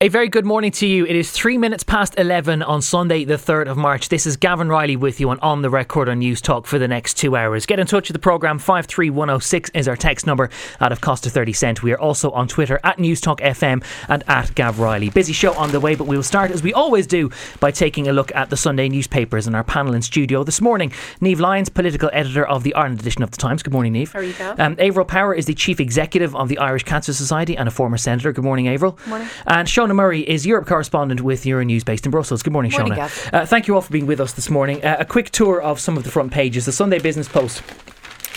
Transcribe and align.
A 0.00 0.06
very 0.06 0.28
good 0.28 0.46
morning 0.46 0.70
to 0.70 0.86
you. 0.86 1.04
It 1.06 1.16
is 1.16 1.32
three 1.32 1.58
minutes 1.58 1.82
past 1.82 2.14
11 2.18 2.62
on 2.62 2.82
Sunday, 2.82 3.24
the 3.24 3.34
3rd 3.34 3.66
of 3.66 3.76
March. 3.76 4.10
This 4.10 4.26
is 4.26 4.36
Gavan 4.36 4.68
Reilly 4.68 4.94
with 4.94 5.18
you 5.18 5.28
on 5.30 5.40
On 5.40 5.60
the 5.60 5.70
Record 5.70 6.08
on 6.08 6.20
Newstalk 6.20 6.66
for 6.66 6.78
the 6.78 6.86
next 6.86 7.14
two 7.14 7.34
hours. 7.34 7.66
Get 7.66 7.80
in 7.80 7.86
touch 7.88 8.06
with 8.06 8.12
the 8.12 8.20
programme. 8.20 8.60
53106 8.60 9.70
is 9.74 9.88
our 9.88 9.96
text 9.96 10.24
number 10.24 10.50
out 10.80 10.92
of 10.92 11.00
cost 11.00 11.26
of 11.26 11.32
30 11.32 11.52
cent. 11.52 11.82
We 11.82 11.92
are 11.92 11.98
also 11.98 12.30
on 12.30 12.46
Twitter 12.46 12.78
at 12.84 12.98
Newstalk 12.98 13.40
FM 13.40 13.82
and 14.08 14.22
at 14.28 14.54
Gav 14.54 14.78
Reilly. 14.78 15.10
Busy 15.10 15.32
show 15.32 15.52
on 15.54 15.72
the 15.72 15.80
way, 15.80 15.96
but 15.96 16.06
we 16.06 16.14
will 16.14 16.22
start 16.22 16.52
as 16.52 16.62
we 16.62 16.72
always 16.72 17.08
do 17.08 17.32
by 17.58 17.72
taking 17.72 18.06
a 18.06 18.12
look 18.12 18.32
at 18.36 18.50
the 18.50 18.56
Sunday 18.56 18.88
newspapers 18.88 19.48
and 19.48 19.56
our 19.56 19.64
panel 19.64 19.94
in 19.94 20.02
studio 20.02 20.44
this 20.44 20.60
morning. 20.60 20.90
Niamh 21.20 21.40
Lyons, 21.40 21.68
political 21.68 22.08
editor 22.12 22.46
of 22.46 22.62
the 22.62 22.72
Ireland 22.76 23.00
edition 23.00 23.24
of 23.24 23.32
the 23.32 23.36
Times. 23.36 23.64
Good 23.64 23.72
morning, 23.72 23.94
Niamh. 23.94 24.12
How 24.12 24.20
are 24.20 24.22
you, 24.22 24.34
Gav? 24.34 24.60
Um, 24.60 24.76
Averil 24.78 25.06
Power 25.08 25.34
is 25.34 25.46
the 25.46 25.54
chief 25.54 25.80
executive 25.80 26.36
of 26.36 26.48
the 26.48 26.58
Irish 26.58 26.84
Cancer 26.84 27.12
Society 27.12 27.56
and 27.56 27.66
a 27.66 27.72
former 27.72 27.96
senator. 27.96 28.32
Good 28.32 28.44
morning, 28.44 28.66
Averil. 28.68 28.96
Morning. 29.08 29.26
And 29.44 29.68
Shona 29.88 29.94
Murray 29.94 30.20
is 30.28 30.44
Europe 30.44 30.66
correspondent 30.66 31.22
with 31.22 31.44
Euronews 31.44 31.82
based 31.82 32.04
in 32.04 32.10
Brussels. 32.10 32.42
Good 32.42 32.52
morning, 32.52 32.70
Morning, 32.72 32.92
Shona. 32.92 33.32
Uh, 33.32 33.46
thank 33.46 33.68
you 33.68 33.74
all 33.74 33.80
for 33.80 33.90
being 33.90 34.06
with 34.06 34.20
us 34.20 34.32
this 34.34 34.50
morning. 34.50 34.84
Uh, 34.84 34.96
a 35.00 35.04
quick 35.06 35.30
tour 35.30 35.62
of 35.62 35.80
some 35.80 35.96
of 35.96 36.04
the 36.04 36.10
front 36.10 36.30
pages. 36.30 36.66
The 36.66 36.72
Sunday 36.72 36.98
Business 36.98 37.26
Post 37.26 37.62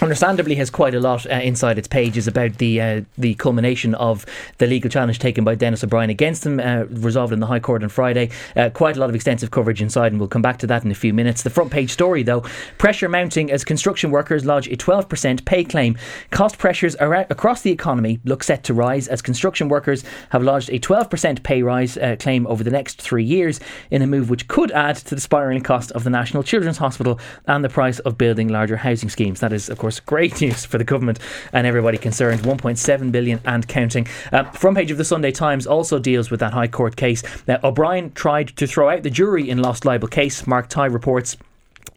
understandably 0.02 0.56
has 0.56 0.70
quite 0.70 0.96
a 0.96 1.00
lot 1.00 1.26
uh, 1.26 1.36
inside 1.36 1.78
its 1.78 1.88
pages 1.88 2.28
about 2.28 2.58
the 2.58 2.82
uh, 2.82 3.02
the 3.18 3.36
culmination 3.36 3.94
of 3.96 4.26
the 4.58 4.68
legal 4.68 4.90
challenge 4.90 5.20
taken 5.20 5.44
by 5.44 5.56
Denis 5.56 5.84
O'Brien 5.84 6.10
against 6.10 6.46
him, 6.46 6.60
uh, 6.60 6.86
resolved 6.90 7.34
in 7.34 7.40
the 7.40 7.48
High 7.48 7.60
Court 7.60 7.84
on 7.84 7.90
Friday. 7.90 8.30
Uh, 8.56 8.70
quite 8.70 8.98
a 8.98 9.00
lot 9.00 9.10
of 9.10 9.16
extensive 9.16 9.52
coverage 9.52 9.82
inside, 9.82 10.12
and 10.12 10.20
we'll 10.20 10.30
come 10.30 10.42
back 10.42 10.58
to 10.60 10.68
that 10.68 10.84
in 10.84 10.92
a 10.92 10.96
few 10.96 11.14
minutes. 11.14 11.44
The 11.44 11.50
front 11.50 11.72
page 11.72 11.92
story, 11.92 12.24
though, 12.24 12.42
pressure 12.78 13.10
mounting 13.10 13.52
as 13.52 13.64
construction 13.64 14.12
workers 14.12 14.46
lodge 14.46 14.68
a 14.68 14.76
12% 14.76 15.46
pay 15.46 15.64
claim. 15.64 15.98
Cost 16.32 16.58
pressures 16.58 16.96
across 17.00 17.62
the 17.62 17.72
economy 17.72 18.20
look 18.26 18.44
set 18.44 18.64
to 18.66 18.74
rise 18.74 19.08
as 19.08 19.22
construction 19.22 19.70
workers 19.70 20.04
have 20.30 20.44
lodged 20.44 20.70
a 20.70 20.80
12% 20.80 21.44
pay 21.44 21.62
rise 21.62 21.98
uh, 21.98 22.16
claim 22.20 22.48
over 22.48 22.64
the 22.64 22.72
next 22.72 23.02
three 23.02 23.24
years 23.24 23.60
in 23.92 24.02
a 24.02 24.08
move 24.08 24.30
which 24.30 24.48
could 24.48 24.72
add 24.72 24.96
to 24.96 25.16
the 25.16 25.22
spiralling 25.22 25.64
cost 25.64 25.92
of 25.92 26.04
the 26.04 26.10
National 26.10 26.44
Children's 26.44 26.78
Hospital 26.78 27.20
and 27.46 27.64
the 27.64 27.70
price 27.70 28.00
of 28.00 28.18
building 28.18 28.48
larger 28.48 28.78
housing 28.78 29.10
schemes. 29.10 29.40
That 29.40 29.54
is, 29.54 29.70
of 29.70 29.78
course, 29.78 29.91
great 30.00 30.40
news 30.42 30.66
for 30.66 30.78
the 30.78 30.84
government 30.84 31.20
and 31.54 31.68
everybody 31.68 31.98
concerned. 31.98 32.42
1.7 32.42 33.12
billion 33.12 33.40
and 33.46 33.68
counting. 33.68 34.08
Uh, 34.32 34.44
front 34.52 34.78
page 34.78 34.92
of 34.92 34.98
the 34.98 35.06
Sunday 35.06 35.32
Times 35.32 35.68
also 35.68 36.00
deals 36.00 36.32
with 36.32 36.40
that 36.40 36.54
High 36.54 36.68
Court 36.68 36.96
case. 36.96 37.24
Now, 37.48 37.60
O'Brien 37.64 38.12
tried 38.14 38.50
to 38.58 38.68
throw 38.68 38.90
out 38.90 39.04
the 39.04 39.10
jury 39.10 39.50
in 39.50 39.60
lost 39.60 39.86
libel 39.86 40.08
case. 40.08 40.48
Mark 40.48 40.70
Tighe 40.70 40.94
reports. 40.94 41.38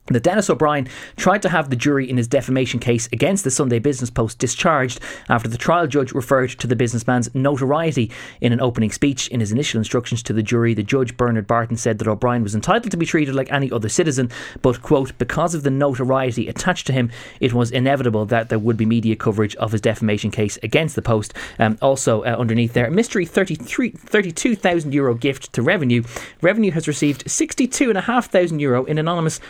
That 0.09 0.23
Denis 0.23 0.51
O'Brien 0.51 0.87
tried 1.17 1.41
to 1.43 1.49
have 1.49 1.71
the 1.71 1.77
jury 1.77 2.11
in 2.11 2.19
his 2.19 2.29
defamation 2.29 2.79
case 2.79 3.09
against 3.11 3.43
the 3.43 3.51
Sunday 3.51 3.79
Business 3.79 4.11
Post 4.11 4.39
discharged 4.39 5.01
after 5.31 5.49
the 5.49 5.57
trial 5.57 5.87
judge 5.87 6.13
referred 6.13 6.51
to 6.51 6.67
the 6.67 6.77
businessman's 6.77 7.35
notoriety 7.35 8.11
in 8.43 8.53
an 8.53 8.61
opening 8.61 8.93
speech. 8.93 9.29
In 9.29 9.41
his 9.41 9.51
initial 9.51 9.79
instructions 9.79 10.23
to 10.25 10.35
the 10.35 10.43
jury, 10.43 10.75
the 10.75 10.83
judge, 10.83 11.17
Bernard 11.17 11.47
Barton, 11.47 11.79
said 11.79 11.99
that 11.99 12.09
O'Brien 12.09 12.43
was 12.43 12.55
entitled 12.55 12.91
to 12.91 12.99
be 12.99 13.07
treated 13.07 13.35
like 13.35 13.51
any 13.51 13.73
other 13.73 13.89
citizen, 13.89 14.31
but, 14.61 14.83
quote, 14.83 15.17
because 15.17 15.55
of 15.55 15.63
the 15.63 15.71
notoriety 15.71 16.49
attached 16.49 16.87
to 16.89 16.93
him, 16.93 17.11
it 17.41 17.55
was 17.55 17.71
inevitable 17.71 18.27
that 18.27 18.51
there 18.51 18.59
would 18.59 18.77
be 18.77 18.85
media 18.85 19.17
coverage 19.17 19.57
of 19.57 19.73
his 19.73 19.81
defamation 19.81 20.31
case 20.31 20.59
against 20.63 20.97
the 20.97 21.03
Post. 21.03 21.33
Um, 21.59 21.79
also, 21.81 22.25
uh, 22.25 22.37
underneath 22.39 22.75
there, 22.75 22.89
a 22.89 22.91
mystery 22.91 23.25
33 23.25 23.93
32,000 23.93 24.93
euro 24.93 25.15
gift 25.15 25.51
to 25.55 25.63
Revenue. 25.63 26.03
Revenue 26.43 26.73
has 26.73 26.87
received 26.87 27.31
62,500 27.31 28.61
euro 28.61 28.85
in 28.85 28.99
anonymous 28.99 29.41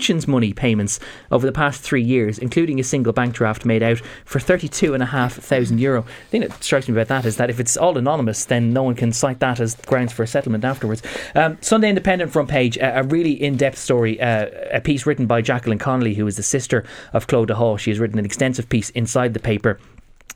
conscience 0.00 0.26
money 0.26 0.54
payments 0.54 0.98
over 1.30 1.44
the 1.44 1.52
past 1.52 1.82
three 1.82 2.02
years, 2.02 2.38
including 2.38 2.80
a 2.80 2.82
single 2.82 3.12
bank 3.12 3.34
draft 3.34 3.66
made 3.66 3.82
out 3.82 4.00
for 4.24 4.40
32,500 4.40 5.78
euro. 5.78 6.00
The 6.00 6.30
thing 6.30 6.40
that 6.40 6.64
strikes 6.64 6.88
me 6.88 6.94
about 6.94 7.08
that 7.08 7.26
is 7.26 7.36
that 7.36 7.50
if 7.50 7.60
it's 7.60 7.76
all 7.76 7.98
anonymous, 7.98 8.46
then 8.46 8.72
no 8.72 8.82
one 8.82 8.94
can 8.94 9.12
cite 9.12 9.40
that 9.40 9.60
as 9.60 9.74
grounds 9.74 10.14
for 10.14 10.22
a 10.22 10.26
settlement 10.26 10.64
afterwards. 10.64 11.02
Um, 11.34 11.58
Sunday 11.60 11.90
Independent 11.90 12.32
front 12.32 12.48
page, 12.48 12.78
a, 12.78 13.00
a 13.00 13.02
really 13.02 13.32
in 13.32 13.58
depth 13.58 13.76
story, 13.76 14.18
uh, 14.18 14.46
a 14.72 14.80
piece 14.80 15.04
written 15.04 15.26
by 15.26 15.42
Jacqueline 15.42 15.78
Connolly, 15.78 16.14
who 16.14 16.26
is 16.26 16.38
the 16.38 16.42
sister 16.42 16.82
of 17.12 17.26
Clodagh 17.26 17.56
Hall. 17.56 17.76
She 17.76 17.90
has 17.90 17.98
written 17.98 18.18
an 18.18 18.24
extensive 18.24 18.70
piece 18.70 18.88
inside 18.90 19.34
the 19.34 19.40
paper. 19.40 19.78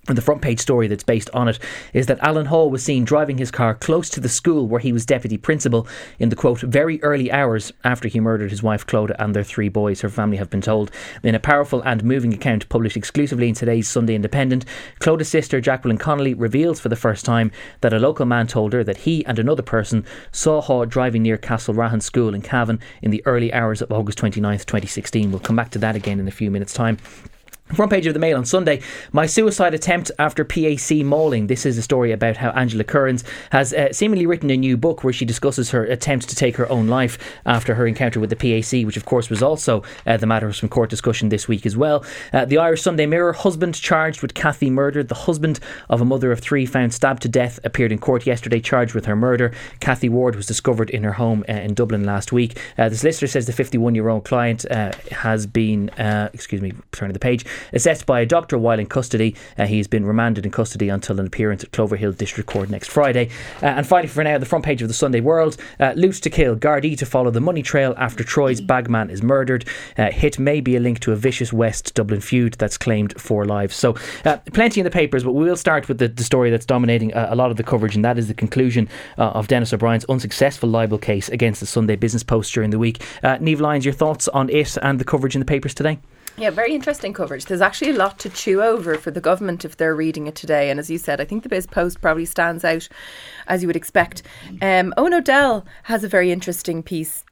And 0.06 0.18
the 0.18 0.22
front 0.22 0.42
page 0.42 0.60
story 0.60 0.86
that's 0.86 1.02
based 1.02 1.30
on 1.32 1.48
it 1.48 1.58
is 1.94 2.06
that 2.06 2.18
Alan 2.20 2.46
Hall 2.46 2.70
was 2.70 2.84
seen 2.84 3.04
driving 3.04 3.38
his 3.38 3.50
car 3.50 3.74
close 3.74 4.10
to 4.10 4.20
the 4.20 4.28
school 4.28 4.66
where 4.66 4.80
he 4.80 4.92
was 4.92 5.06
deputy 5.06 5.38
principal 5.38 5.86
in 6.18 6.28
the 6.28 6.36
quote 6.36 6.60
very 6.60 7.02
early 7.02 7.32
hours 7.32 7.72
after 7.84 8.06
he 8.08 8.20
murdered 8.20 8.50
his 8.50 8.62
wife 8.62 8.86
Clodagh 8.86 9.16
and 9.18 9.34
their 9.34 9.42
three 9.42 9.70
boys. 9.70 10.02
Her 10.02 10.10
family 10.10 10.36
have 10.36 10.50
been 10.50 10.60
told 10.60 10.90
in 11.22 11.34
a 11.34 11.40
powerful 11.40 11.80
and 11.82 12.04
moving 12.04 12.34
account 12.34 12.68
published 12.68 12.98
exclusively 12.98 13.48
in 13.48 13.54
today's 13.54 13.88
Sunday 13.88 14.14
Independent. 14.14 14.66
Clodagh's 15.00 15.28
sister 15.28 15.58
Jacqueline 15.60 15.96
Connolly 15.96 16.34
reveals 16.34 16.80
for 16.80 16.90
the 16.90 16.96
first 16.96 17.24
time 17.24 17.50
that 17.80 17.94
a 17.94 17.98
local 17.98 18.26
man 18.26 18.46
told 18.46 18.74
her 18.74 18.84
that 18.84 18.98
he 18.98 19.24
and 19.24 19.38
another 19.38 19.62
person 19.62 20.04
saw 20.32 20.60
Hall 20.60 20.84
driving 20.84 21.22
near 21.22 21.38
Castlerahan 21.38 22.02
School 22.02 22.34
in 22.34 22.42
Cavan 22.42 22.78
in 23.00 23.10
the 23.10 23.22
early 23.24 23.52
hours 23.54 23.80
of 23.80 23.90
August 23.90 24.18
29th, 24.18 24.66
2016. 24.66 25.30
We'll 25.30 25.40
come 25.40 25.56
back 25.56 25.70
to 25.70 25.78
that 25.78 25.96
again 25.96 26.20
in 26.20 26.28
a 26.28 26.32
few 26.32 26.50
minutes' 26.50 26.74
time. 26.74 26.98
Front 27.72 27.90
page 27.90 28.06
of 28.06 28.12
the 28.12 28.20
Mail 28.20 28.36
on 28.36 28.44
Sunday. 28.44 28.82
My 29.10 29.24
suicide 29.24 29.72
attempt 29.72 30.10
after 30.18 30.44
PAC 30.44 31.02
mauling. 31.02 31.46
This 31.46 31.64
is 31.64 31.78
a 31.78 31.82
story 31.82 32.12
about 32.12 32.36
how 32.36 32.50
Angela 32.50 32.84
Kerins 32.84 33.24
has 33.50 33.72
uh, 33.72 33.90
seemingly 33.90 34.26
written 34.26 34.50
a 34.50 34.56
new 34.56 34.76
book 34.76 35.02
where 35.02 35.14
she 35.14 35.24
discusses 35.24 35.70
her 35.70 35.82
attempt 35.82 36.28
to 36.28 36.36
take 36.36 36.56
her 36.56 36.70
own 36.70 36.88
life 36.88 37.18
after 37.46 37.74
her 37.74 37.86
encounter 37.86 38.20
with 38.20 38.28
the 38.28 38.36
PAC, 38.36 38.86
which 38.86 38.98
of 38.98 39.06
course 39.06 39.30
was 39.30 39.42
also 39.42 39.82
uh, 40.06 40.18
the 40.18 40.26
matter 40.26 40.46
of 40.46 40.54
some 40.54 40.68
court 40.68 40.90
discussion 40.90 41.30
this 41.30 41.48
week 41.48 41.64
as 41.64 41.74
well. 41.74 42.04
Uh, 42.34 42.44
the 42.44 42.58
Irish 42.58 42.82
Sunday 42.82 43.06
Mirror. 43.06 43.32
Husband 43.32 43.74
charged 43.74 44.20
with 44.20 44.34
Kathy 44.34 44.70
murder. 44.70 45.02
The 45.02 45.14
husband 45.14 45.58
of 45.88 46.02
a 46.02 46.04
mother 46.04 46.30
of 46.30 46.40
three 46.40 46.66
found 46.66 46.92
stabbed 46.92 47.22
to 47.22 47.28
death 47.28 47.58
appeared 47.64 47.92
in 47.92 47.98
court 47.98 48.26
yesterday, 48.26 48.60
charged 48.60 48.94
with 48.94 49.06
her 49.06 49.16
murder. 49.16 49.52
Kathy 49.80 50.10
Ward 50.10 50.36
was 50.36 50.46
discovered 50.46 50.90
in 50.90 51.02
her 51.02 51.14
home 51.14 51.44
uh, 51.48 51.52
in 51.52 51.72
Dublin 51.72 52.04
last 52.04 52.30
week. 52.30 52.58
Uh, 52.76 52.90
the 52.90 52.96
solicitor 52.96 53.26
says 53.26 53.46
the 53.46 53.52
51 53.52 53.94
year 53.94 54.10
old 54.10 54.24
client 54.24 54.64
uh, 54.70 54.92
has 55.10 55.46
been, 55.46 55.88
excuse 55.98 56.60
me, 56.60 56.72
turning 56.92 57.14
the 57.14 57.18
page, 57.18 57.44
assessed 57.72 58.06
by 58.06 58.20
a 58.20 58.26
doctor 58.26 58.58
while 58.58 58.78
in 58.78 58.86
custody. 58.86 59.34
Uh, 59.58 59.66
he 59.66 59.78
has 59.78 59.86
been 59.86 60.04
remanded 60.04 60.44
in 60.44 60.52
custody 60.52 60.88
until 60.88 61.18
an 61.20 61.26
appearance 61.26 61.64
at 61.64 61.72
Cloverhill 61.72 62.12
District 62.12 62.48
Court 62.48 62.70
next 62.70 62.90
Friday. 62.90 63.30
Uh, 63.62 63.66
and 63.66 63.86
finally, 63.86 64.08
for 64.08 64.24
now, 64.24 64.38
the 64.38 64.46
front 64.46 64.64
page 64.64 64.82
of 64.82 64.88
the 64.88 64.94
Sunday 64.94 65.20
World 65.20 65.56
uh, 65.80 65.92
Loot 65.96 66.14
to 66.16 66.30
kill. 66.30 66.56
Gardaí 66.56 66.96
to 66.98 67.06
follow 67.06 67.30
the 67.30 67.40
money 67.40 67.62
trail 67.62 67.94
after 67.96 68.22
Troy's 68.24 68.60
bagman 68.60 69.10
is 69.10 69.22
murdered. 69.22 69.64
Uh, 69.96 70.10
hit 70.10 70.38
may 70.38 70.60
be 70.60 70.76
a 70.76 70.80
link 70.80 71.00
to 71.00 71.12
a 71.12 71.16
vicious 71.16 71.52
West 71.52 71.94
Dublin 71.94 72.20
feud 72.20 72.54
that's 72.54 72.78
claimed 72.78 73.18
four 73.20 73.44
lives. 73.44 73.74
So, 73.74 73.96
uh, 74.24 74.38
plenty 74.52 74.80
in 74.80 74.84
the 74.84 74.90
papers, 74.90 75.24
but 75.24 75.32
we 75.32 75.44
will 75.44 75.56
start 75.56 75.88
with 75.88 75.98
the, 75.98 76.08
the 76.08 76.24
story 76.24 76.50
that's 76.50 76.66
dominating 76.66 77.12
uh, 77.14 77.28
a 77.30 77.36
lot 77.36 77.50
of 77.50 77.56
the 77.56 77.62
coverage, 77.62 77.96
and 77.96 78.04
that 78.04 78.18
is 78.18 78.28
the 78.28 78.34
conclusion 78.34 78.88
of 79.16 79.48
Denis 79.48 79.72
O'Brien's 79.72 80.04
unsuccessful 80.06 80.68
libel 80.68 80.98
case 80.98 81.28
against 81.28 81.60
the 81.60 81.66
Sunday 81.66 81.96
Business 81.96 82.22
Post 82.22 82.52
during 82.52 82.70
the 82.70 82.78
week. 82.78 83.02
Uh, 83.22 83.36
Niamh 83.38 83.60
Lyons, 83.60 83.84
your 83.84 83.94
thoughts 83.94 84.28
on 84.28 84.50
it 84.50 84.76
and 84.82 84.98
the 84.98 85.04
coverage 85.04 85.34
in 85.34 85.40
the 85.40 85.46
papers 85.46 85.74
today? 85.74 85.98
Yeah, 86.36 86.50
very 86.50 86.74
interesting 86.74 87.12
coverage. 87.12 87.44
There's 87.44 87.60
actually 87.60 87.92
a 87.92 87.96
lot 87.96 88.18
to 88.20 88.28
chew 88.28 88.60
over 88.60 88.96
for 88.96 89.12
the 89.12 89.20
government 89.20 89.64
if 89.64 89.76
they're 89.76 89.94
reading 89.94 90.26
it 90.26 90.34
today. 90.34 90.68
And 90.68 90.80
as 90.80 90.90
you 90.90 90.98
said, 90.98 91.20
I 91.20 91.24
think 91.24 91.44
the 91.44 91.48
Biz 91.48 91.68
Post 91.68 92.00
probably 92.00 92.24
stands 92.24 92.64
out 92.64 92.88
as 93.46 93.62
you 93.62 93.68
would 93.68 93.76
expect. 93.76 94.22
Um, 94.60 94.92
Eoin 94.96 95.16
O'Dell 95.16 95.64
has 95.84 96.02
a 96.02 96.08
very 96.08 96.32
interesting 96.32 96.82
piece. 96.82 97.24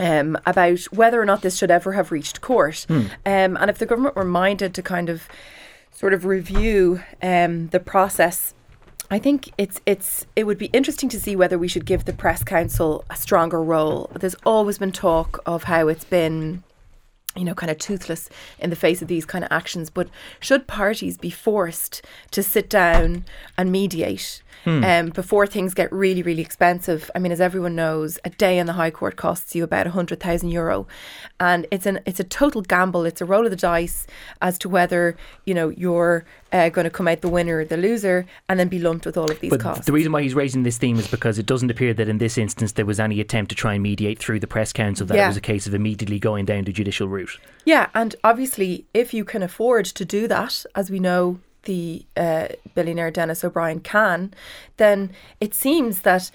Um, 0.00 0.38
about 0.46 0.78
whether 0.92 1.20
or 1.20 1.24
not 1.24 1.42
this 1.42 1.58
should 1.58 1.72
ever 1.72 1.94
have 1.94 2.12
reached 2.12 2.40
court. 2.40 2.86
Um, 3.26 3.56
and 3.56 3.68
if 3.68 3.78
the 3.78 3.86
government 3.86 4.14
were 4.14 4.24
minded 4.24 4.72
to 4.74 4.82
kind 4.82 5.08
of 5.08 5.26
sort 5.90 6.14
of 6.14 6.24
review 6.24 7.02
um, 7.20 7.66
the 7.70 7.80
process 7.80 8.54
I 9.10 9.18
think 9.18 9.50
it's 9.56 9.80
it's 9.86 10.26
it 10.36 10.44
would 10.44 10.58
be 10.58 10.66
interesting 10.66 11.08
to 11.08 11.20
see 11.20 11.34
whether 11.34 11.58
we 11.58 11.68
should 11.68 11.86
give 11.86 12.04
the 12.04 12.12
press 12.12 12.44
council 12.44 13.04
a 13.08 13.16
stronger 13.16 13.62
role. 13.62 14.10
There's 14.14 14.36
always 14.44 14.78
been 14.78 14.92
talk 14.92 15.42
of 15.46 15.64
how 15.64 15.88
it's 15.88 16.04
been 16.04 16.62
you 17.38 17.44
know, 17.44 17.54
kind 17.54 17.70
of 17.70 17.78
toothless 17.78 18.28
in 18.58 18.70
the 18.70 18.76
face 18.76 19.00
of 19.00 19.08
these 19.08 19.24
kind 19.24 19.44
of 19.44 19.52
actions. 19.52 19.90
But 19.90 20.08
should 20.40 20.66
parties 20.66 21.16
be 21.16 21.30
forced 21.30 22.02
to 22.32 22.42
sit 22.42 22.68
down 22.68 23.24
and 23.56 23.70
mediate 23.72 24.42
um, 24.66 25.08
before 25.10 25.46
things 25.46 25.72
get 25.72 25.90
really, 25.90 26.22
really 26.22 26.42
expensive? 26.42 27.10
I 27.14 27.18
mean, 27.20 27.32
as 27.32 27.40
everyone 27.40 27.74
knows, 27.74 28.18
a 28.24 28.30
day 28.30 28.58
in 28.58 28.66
the 28.66 28.74
High 28.74 28.90
Court 28.90 29.16
costs 29.16 29.54
you 29.54 29.64
about 29.64 29.86
hundred 29.86 30.20
thousand 30.20 30.50
euro, 30.50 30.86
and 31.40 31.66
it's 31.70 31.86
an 31.86 32.00
it's 32.04 32.20
a 32.20 32.24
total 32.24 32.60
gamble. 32.60 33.04
It's 33.06 33.20
a 33.20 33.24
roll 33.24 33.44
of 33.44 33.50
the 33.50 33.56
dice 33.56 34.06
as 34.42 34.58
to 34.58 34.68
whether 34.68 35.16
you 35.46 35.54
know 35.54 35.70
you're 35.70 36.24
uh, 36.52 36.68
going 36.70 36.84
to 36.84 36.90
come 36.90 37.08
out 37.08 37.20
the 37.20 37.28
winner 37.28 37.58
or 37.58 37.64
the 37.64 37.76
loser, 37.76 38.26
and 38.48 38.58
then 38.60 38.68
be 38.68 38.78
lumped 38.78 39.06
with 39.06 39.16
all 39.16 39.30
of 39.30 39.40
these 39.40 39.50
But 39.50 39.60
costs. 39.60 39.86
the 39.86 39.92
reason 39.92 40.12
why 40.12 40.22
he's 40.22 40.34
raising 40.34 40.62
this 40.64 40.78
theme 40.78 40.98
is 40.98 41.06
because 41.08 41.38
it 41.38 41.46
doesn't 41.46 41.70
appear 41.70 41.94
that 41.94 42.08
in 42.08 42.18
this 42.18 42.36
instance 42.36 42.72
there 42.72 42.86
was 42.86 43.00
any 43.00 43.20
attempt 43.20 43.50
to 43.50 43.54
try 43.54 43.74
and 43.74 43.82
mediate 43.82 44.18
through 44.18 44.40
the 44.40 44.46
press 44.46 44.72
council. 44.72 45.06
That 45.06 45.18
it 45.18 45.26
was 45.28 45.36
a 45.36 45.42
case 45.42 45.66
of 45.66 45.74
immediately 45.74 46.18
going 46.18 46.44
down 46.44 46.64
the 46.64 46.72
judicial 46.72 47.08
route. 47.08 47.27
Yeah, 47.64 47.88
and 47.94 48.16
obviously, 48.24 48.86
if 48.94 49.12
you 49.12 49.24
can 49.24 49.42
afford 49.42 49.84
to 49.86 50.04
do 50.04 50.26
that, 50.28 50.64
as 50.74 50.90
we 50.90 50.98
know 50.98 51.40
the 51.64 52.06
uh, 52.16 52.48
billionaire 52.74 53.10
Denis 53.10 53.44
O'Brien 53.44 53.80
can, 53.80 54.32
then 54.78 55.10
it 55.38 55.52
seems 55.54 56.00
that 56.00 56.30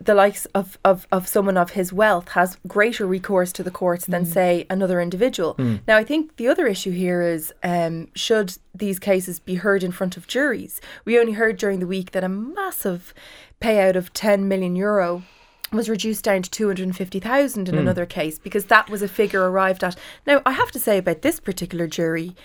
the 0.00 0.14
likes 0.14 0.46
of, 0.46 0.78
of, 0.84 1.08
of 1.10 1.26
someone 1.26 1.56
of 1.56 1.70
his 1.70 1.92
wealth 1.92 2.28
has 2.30 2.56
greater 2.68 3.04
recourse 3.04 3.52
to 3.54 3.64
the 3.64 3.70
courts 3.70 4.06
than, 4.06 4.24
mm. 4.24 4.32
say, 4.32 4.64
another 4.70 5.00
individual. 5.00 5.56
Mm. 5.56 5.80
Now, 5.88 5.96
I 5.96 6.04
think 6.04 6.36
the 6.36 6.46
other 6.46 6.68
issue 6.68 6.92
here 6.92 7.20
is 7.20 7.52
um, 7.64 8.08
should 8.14 8.56
these 8.74 9.00
cases 9.00 9.40
be 9.40 9.56
heard 9.56 9.82
in 9.82 9.90
front 9.90 10.16
of 10.16 10.28
juries? 10.28 10.80
We 11.04 11.18
only 11.18 11.32
heard 11.32 11.56
during 11.56 11.80
the 11.80 11.86
week 11.88 12.12
that 12.12 12.22
a 12.22 12.28
massive 12.28 13.12
payout 13.60 13.96
of 13.96 14.12
10 14.12 14.46
million 14.46 14.76
euro 14.76 15.24
was 15.72 15.88
reduced 15.88 16.24
down 16.24 16.42
to 16.42 16.50
250,000 16.50 17.68
in 17.68 17.74
mm. 17.74 17.78
another 17.78 18.06
case 18.06 18.38
because 18.38 18.66
that 18.66 18.88
was 18.88 19.02
a 19.02 19.08
figure 19.08 19.50
arrived 19.50 19.82
at. 19.82 19.96
Now, 20.26 20.42
I 20.46 20.52
have 20.52 20.70
to 20.72 20.78
say 20.78 20.98
about 20.98 21.22
this 21.22 21.40
particular 21.40 21.86
jury, 21.86 22.36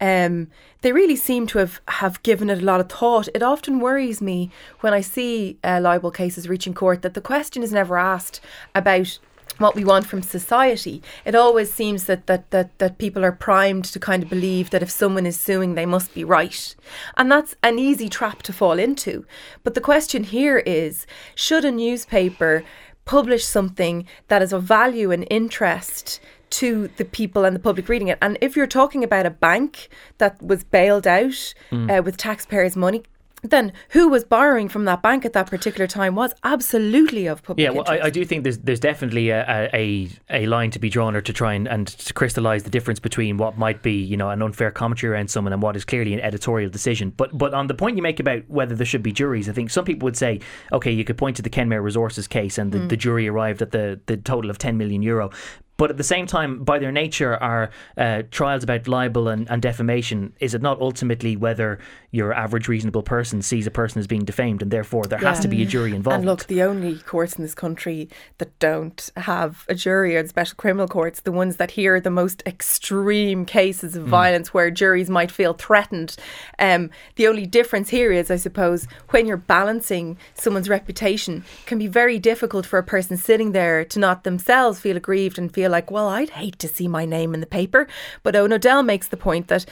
um, 0.00 0.48
they 0.82 0.92
really 0.92 1.16
seem 1.16 1.46
to 1.48 1.58
have, 1.58 1.80
have 1.88 2.22
given 2.22 2.50
it 2.50 2.58
a 2.58 2.64
lot 2.64 2.80
of 2.80 2.88
thought. 2.88 3.28
It 3.34 3.42
often 3.42 3.80
worries 3.80 4.20
me 4.20 4.50
when 4.80 4.92
I 4.92 5.00
see 5.00 5.58
uh, 5.64 5.80
libel 5.80 6.10
cases 6.10 6.48
reaching 6.48 6.74
court 6.74 7.02
that 7.02 7.14
the 7.14 7.20
question 7.20 7.62
is 7.62 7.72
never 7.72 7.96
asked 7.96 8.40
about 8.74 9.18
what 9.58 9.74
we 9.74 9.84
want 9.84 10.06
from 10.06 10.22
society. 10.22 11.02
It 11.24 11.34
always 11.34 11.72
seems 11.72 12.04
that, 12.04 12.26
that 12.26 12.50
that 12.50 12.78
that 12.78 12.98
people 12.98 13.24
are 13.24 13.32
primed 13.32 13.84
to 13.86 13.98
kind 13.98 14.22
of 14.22 14.28
believe 14.28 14.70
that 14.70 14.82
if 14.82 14.90
someone 14.90 15.26
is 15.26 15.40
suing, 15.40 15.74
they 15.74 15.86
must 15.86 16.14
be 16.14 16.24
right, 16.24 16.74
and 17.16 17.30
that's 17.30 17.56
an 17.62 17.78
easy 17.78 18.08
trap 18.08 18.42
to 18.44 18.52
fall 18.52 18.78
into. 18.78 19.24
But 19.64 19.74
the 19.74 19.80
question 19.80 20.24
here 20.24 20.58
is: 20.58 21.06
Should 21.34 21.64
a 21.64 21.70
newspaper 21.70 22.64
publish 23.04 23.44
something 23.44 24.04
that 24.28 24.42
is 24.42 24.52
of 24.52 24.64
value 24.64 25.10
and 25.12 25.26
interest 25.30 26.20
to 26.50 26.88
the 26.96 27.04
people 27.04 27.44
and 27.44 27.56
the 27.56 27.60
public 27.60 27.88
reading 27.88 28.08
it. 28.08 28.18
And 28.20 28.36
if 28.40 28.56
you're 28.56 28.66
talking 28.66 29.02
about 29.02 29.26
a 29.26 29.30
bank 29.30 29.88
that 30.18 30.40
was 30.42 30.64
bailed 30.64 31.06
out 31.06 31.54
mm. 31.70 31.98
uh, 31.98 32.02
with 32.02 32.16
taxpayers' 32.16 32.76
money, 32.76 33.04
then 33.42 33.72
who 33.90 34.08
was 34.08 34.24
borrowing 34.24 34.68
from 34.68 34.84
that 34.86 35.02
bank 35.02 35.24
at 35.24 35.32
that 35.32 35.46
particular 35.48 35.86
time 35.86 36.14
was 36.14 36.32
absolutely 36.44 37.26
of 37.26 37.42
public 37.42 37.62
yeah 37.62 37.70
well 37.70 37.84
I, 37.86 38.00
I, 38.00 38.10
do 38.10 38.24
think 38.24 38.44
there's 38.44 38.58
there's 38.58 38.80
definitely 38.80 39.30
a, 39.30 39.70
a, 39.72 40.08
a 40.30 40.46
line 40.46 40.70
to 40.72 40.78
be 40.78 40.88
drawn 40.88 41.14
or 41.14 41.20
to 41.20 41.32
try 41.32 41.54
and, 41.54 41.68
and 41.68 41.86
to 41.86 42.14
crystallize 42.14 42.62
the 42.62 42.70
difference 42.70 42.98
between 42.98 43.36
what 43.36 43.58
might 43.58 43.82
be 43.82 43.92
you 43.92 44.16
know 44.16 44.30
an 44.30 44.42
unfair 44.42 44.70
commentary 44.70 45.12
around 45.12 45.30
someone 45.30 45.52
and 45.52 45.62
what 45.62 45.76
is 45.76 45.84
clearly 45.84 46.14
an 46.14 46.20
editorial 46.20 46.70
decision. 46.70 47.12
But 47.16 47.36
but 47.36 47.54
on 47.54 47.66
the 47.66 47.74
point 47.74 47.96
you 47.96 48.02
make 48.02 48.20
about 48.20 48.48
whether 48.48 48.74
there 48.74 48.86
should 48.86 49.02
be 49.02 49.12
juries 49.12 49.48
I 49.48 49.52
think 49.52 49.70
some 49.70 49.84
people 49.84 50.06
would 50.06 50.16
say 50.16 50.40
okay 50.72 50.90
you 50.90 51.04
could 51.04 51.18
point 51.18 51.36
to 51.36 51.42
the 51.42 51.50
Kenmare 51.50 51.82
Resources 51.82 52.26
case 52.26 52.58
and 52.58 52.72
the, 52.72 52.78
mm. 52.78 52.88
the 52.88 52.96
jury 52.96 53.28
arrived 53.28 53.62
at 53.62 53.70
the, 53.70 54.00
the 54.06 54.16
total 54.16 54.50
of 54.50 54.58
10 54.58 54.76
million 54.76 55.02
euro 55.02 55.30
but 55.76 55.90
at 55.90 55.96
the 55.96 56.04
same 56.04 56.26
time, 56.26 56.64
by 56.64 56.78
their 56.78 56.92
nature, 56.92 57.36
are 57.36 57.70
uh, 57.96 58.22
trials 58.30 58.62
about 58.62 58.88
libel 58.88 59.28
and, 59.28 59.48
and, 59.50 59.60
defamation. 59.60 60.32
Is 60.40 60.54
it 60.54 60.62
not 60.62 60.80
ultimately 60.80 61.36
whether 61.36 61.78
your 62.10 62.32
average 62.32 62.68
reasonable 62.68 63.02
person 63.02 63.42
sees 63.42 63.66
a 63.66 63.70
person 63.70 63.98
as 63.98 64.06
being 64.06 64.24
defamed, 64.24 64.62
and 64.62 64.70
therefore 64.70 65.04
there 65.04 65.20
yeah. 65.20 65.28
has 65.28 65.40
to 65.40 65.48
be 65.48 65.62
a 65.62 65.66
jury 65.66 65.94
involved? 65.94 66.18
And 66.18 66.26
look, 66.26 66.46
the 66.46 66.62
only 66.62 66.98
courts 67.00 67.34
in 67.34 67.42
this 67.42 67.54
country 67.54 68.08
that 68.38 68.58
don't 68.58 69.10
have 69.16 69.64
a 69.68 69.74
jury 69.74 70.16
are 70.16 70.22
the 70.22 70.28
special 70.28 70.56
criminal 70.56 70.88
courts, 70.88 71.20
the 71.20 71.32
ones 71.32 71.56
that 71.56 71.72
hear 71.72 72.00
the 72.00 72.10
most 72.10 72.42
extreme 72.46 73.44
cases 73.44 73.96
of 73.96 74.04
mm. 74.04 74.08
violence 74.08 74.54
where 74.54 74.70
juries 74.70 75.10
might 75.10 75.30
feel 75.30 75.52
threatened. 75.52 76.16
Um, 76.58 76.90
the 77.16 77.28
only 77.28 77.46
difference 77.46 77.90
here 77.90 78.12
is, 78.12 78.30
I 78.30 78.36
suppose, 78.36 78.86
when 79.10 79.26
you're 79.26 79.36
balancing 79.36 80.16
someone's 80.34 80.68
reputation, 80.68 81.44
can 81.66 81.78
be 81.78 81.86
very 81.86 82.18
difficult 82.18 82.64
for 82.64 82.78
a 82.78 82.82
person 82.82 83.16
sitting 83.16 83.52
there 83.52 83.84
to 83.84 83.98
not 83.98 84.24
themselves 84.24 84.80
feel 84.80 84.96
aggrieved 84.96 85.38
and 85.38 85.52
feel 85.52 85.65
feel 85.66 85.72
like, 85.72 85.90
well, 85.90 86.06
I'd 86.06 86.30
hate 86.30 86.60
to 86.60 86.68
see 86.68 86.86
my 86.86 87.04
name 87.04 87.34
in 87.34 87.40
the 87.40 87.46
paper. 87.46 87.88
But 88.22 88.36
Eoin 88.36 88.52
O'Dell 88.52 88.84
makes 88.84 89.08
the 89.08 89.16
point 89.16 89.48
that 89.48 89.66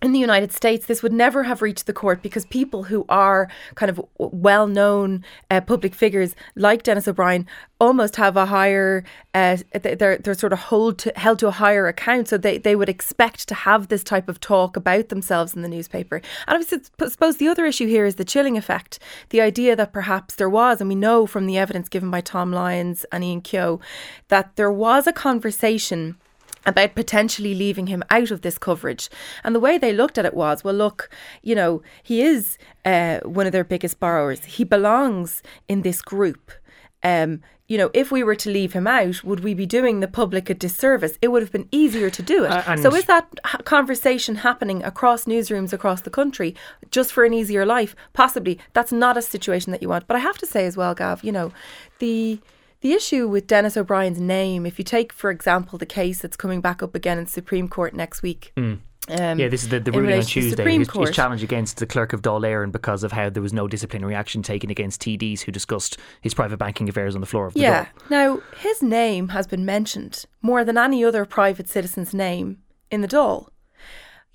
in 0.00 0.12
the 0.12 0.18
United 0.18 0.52
States, 0.52 0.86
this 0.86 1.02
would 1.02 1.12
never 1.12 1.42
have 1.44 1.60
reached 1.60 1.86
the 1.86 1.92
court 1.92 2.22
because 2.22 2.46
people 2.46 2.84
who 2.84 3.04
are 3.08 3.48
kind 3.74 3.90
of 3.90 4.00
well 4.18 4.66
known 4.66 5.24
uh, 5.50 5.60
public 5.60 5.94
figures 5.94 6.36
like 6.54 6.84
Denis 6.84 7.08
O'Brien 7.08 7.46
almost 7.80 8.16
have 8.16 8.36
a 8.36 8.46
higher, 8.46 9.04
uh, 9.34 9.56
they're, 9.72 10.18
they're 10.18 10.34
sort 10.34 10.52
of 10.52 10.58
hold 10.58 10.98
to, 10.98 11.12
held 11.16 11.38
to 11.40 11.48
a 11.48 11.52
higher 11.52 11.88
account. 11.88 12.28
So 12.28 12.38
they, 12.38 12.58
they 12.58 12.76
would 12.76 12.88
expect 12.88 13.48
to 13.48 13.54
have 13.54 13.88
this 13.88 14.04
type 14.04 14.28
of 14.28 14.38
talk 14.40 14.76
about 14.76 15.08
themselves 15.08 15.54
in 15.54 15.62
the 15.62 15.68
newspaper. 15.68 16.22
And 16.46 16.64
I 16.64 17.06
suppose 17.08 17.38
the 17.38 17.48
other 17.48 17.66
issue 17.66 17.86
here 17.86 18.06
is 18.06 18.16
the 18.16 18.24
chilling 18.24 18.56
effect. 18.56 19.00
The 19.30 19.40
idea 19.40 19.74
that 19.74 19.92
perhaps 19.92 20.36
there 20.36 20.50
was, 20.50 20.80
and 20.80 20.88
we 20.88 20.94
know 20.94 21.26
from 21.26 21.46
the 21.46 21.58
evidence 21.58 21.88
given 21.88 22.10
by 22.10 22.20
Tom 22.20 22.52
Lyons 22.52 23.04
and 23.10 23.24
Ian 23.24 23.40
Kehoe, 23.40 23.80
that 24.28 24.54
there 24.56 24.72
was 24.72 25.06
a 25.06 25.12
conversation 25.12 26.16
about 26.68 26.94
potentially 26.94 27.54
leaving 27.54 27.88
him 27.88 28.02
out 28.10 28.30
of 28.30 28.42
this 28.42 28.58
coverage. 28.58 29.08
And 29.42 29.54
the 29.54 29.60
way 29.60 29.78
they 29.78 29.92
looked 29.92 30.18
at 30.18 30.26
it 30.26 30.34
was, 30.34 30.62
well, 30.62 30.74
look, 30.74 31.10
you 31.42 31.54
know, 31.54 31.82
he 32.02 32.22
is 32.22 32.58
uh, 32.84 33.20
one 33.20 33.46
of 33.46 33.52
their 33.52 33.64
biggest 33.64 33.98
borrowers. 33.98 34.44
He 34.44 34.64
belongs 34.64 35.42
in 35.68 35.82
this 35.82 36.02
group. 36.02 36.52
Um, 37.02 37.40
you 37.68 37.76
know, 37.76 37.90
if 37.92 38.10
we 38.10 38.22
were 38.22 38.34
to 38.34 38.50
leave 38.50 38.72
him 38.72 38.86
out, 38.86 39.22
would 39.22 39.40
we 39.40 39.52
be 39.52 39.66
doing 39.66 40.00
the 40.00 40.08
public 40.08 40.48
a 40.48 40.54
disservice? 40.54 41.18
It 41.20 41.28
would 41.28 41.42
have 41.42 41.52
been 41.52 41.68
easier 41.70 42.08
to 42.08 42.22
do 42.22 42.44
it. 42.44 42.50
Uh, 42.50 42.78
so, 42.78 42.94
is 42.94 43.04
that 43.04 43.28
conversation 43.64 44.36
happening 44.36 44.82
across 44.82 45.26
newsrooms 45.26 45.74
across 45.74 46.00
the 46.00 46.10
country 46.10 46.56
just 46.90 47.12
for 47.12 47.24
an 47.24 47.34
easier 47.34 47.66
life? 47.66 47.94
Possibly. 48.14 48.58
That's 48.72 48.90
not 48.90 49.18
a 49.18 49.22
situation 49.22 49.70
that 49.72 49.82
you 49.82 49.90
want. 49.90 50.06
But 50.06 50.16
I 50.16 50.20
have 50.20 50.38
to 50.38 50.46
say 50.46 50.64
as 50.64 50.78
well, 50.78 50.94
Gav, 50.94 51.22
you 51.22 51.30
know, 51.30 51.52
the 51.98 52.40
the 52.80 52.92
issue 52.92 53.28
with 53.28 53.46
Denis 53.46 53.76
O'Brien's 53.76 54.20
name, 54.20 54.66
if 54.66 54.78
you 54.78 54.84
take, 54.84 55.12
for 55.12 55.30
example, 55.30 55.78
the 55.78 55.86
case 55.86 56.20
that's 56.20 56.36
coming 56.36 56.60
back 56.60 56.82
up 56.82 56.94
again 56.94 57.18
in 57.18 57.26
Supreme 57.26 57.68
Court 57.68 57.94
next 57.94 58.22
week. 58.22 58.52
Mm. 58.56 58.80
Um, 59.10 59.38
yeah, 59.38 59.48
this 59.48 59.62
is 59.62 59.70
the, 59.70 59.80
the 59.80 59.90
ruling 59.90 60.18
on 60.18 60.22
Tuesday. 60.22 60.78
His, 60.78 60.90
his, 60.90 61.10
challenge 61.10 61.42
against 61.42 61.78
the 61.78 61.86
clerk 61.86 62.12
of 62.12 62.20
Dáil 62.20 62.42
Éireann 62.42 62.70
because 62.70 63.02
of 63.02 63.12
how 63.12 63.30
there 63.30 63.42
was 63.42 63.54
no 63.54 63.66
disciplinary 63.66 64.14
action 64.14 64.42
taken 64.42 64.70
against 64.70 65.00
TDs 65.00 65.40
who 65.40 65.52
discussed 65.52 65.96
his 66.20 66.34
private 66.34 66.58
banking 66.58 66.88
affairs 66.90 67.14
on 67.14 67.22
the 67.22 67.26
floor 67.26 67.46
of 67.46 67.54
the 67.54 67.60
Yeah. 67.60 67.86
Now, 68.10 68.42
his 68.58 68.82
name 68.82 69.28
has 69.28 69.46
been 69.46 69.64
mentioned 69.64 70.26
more 70.42 70.62
than 70.62 70.76
any 70.76 71.02
other 71.04 71.24
private 71.24 71.68
citizen's 71.68 72.12
name 72.12 72.58
in 72.90 73.00
the 73.00 73.08
Dáil 73.08 73.48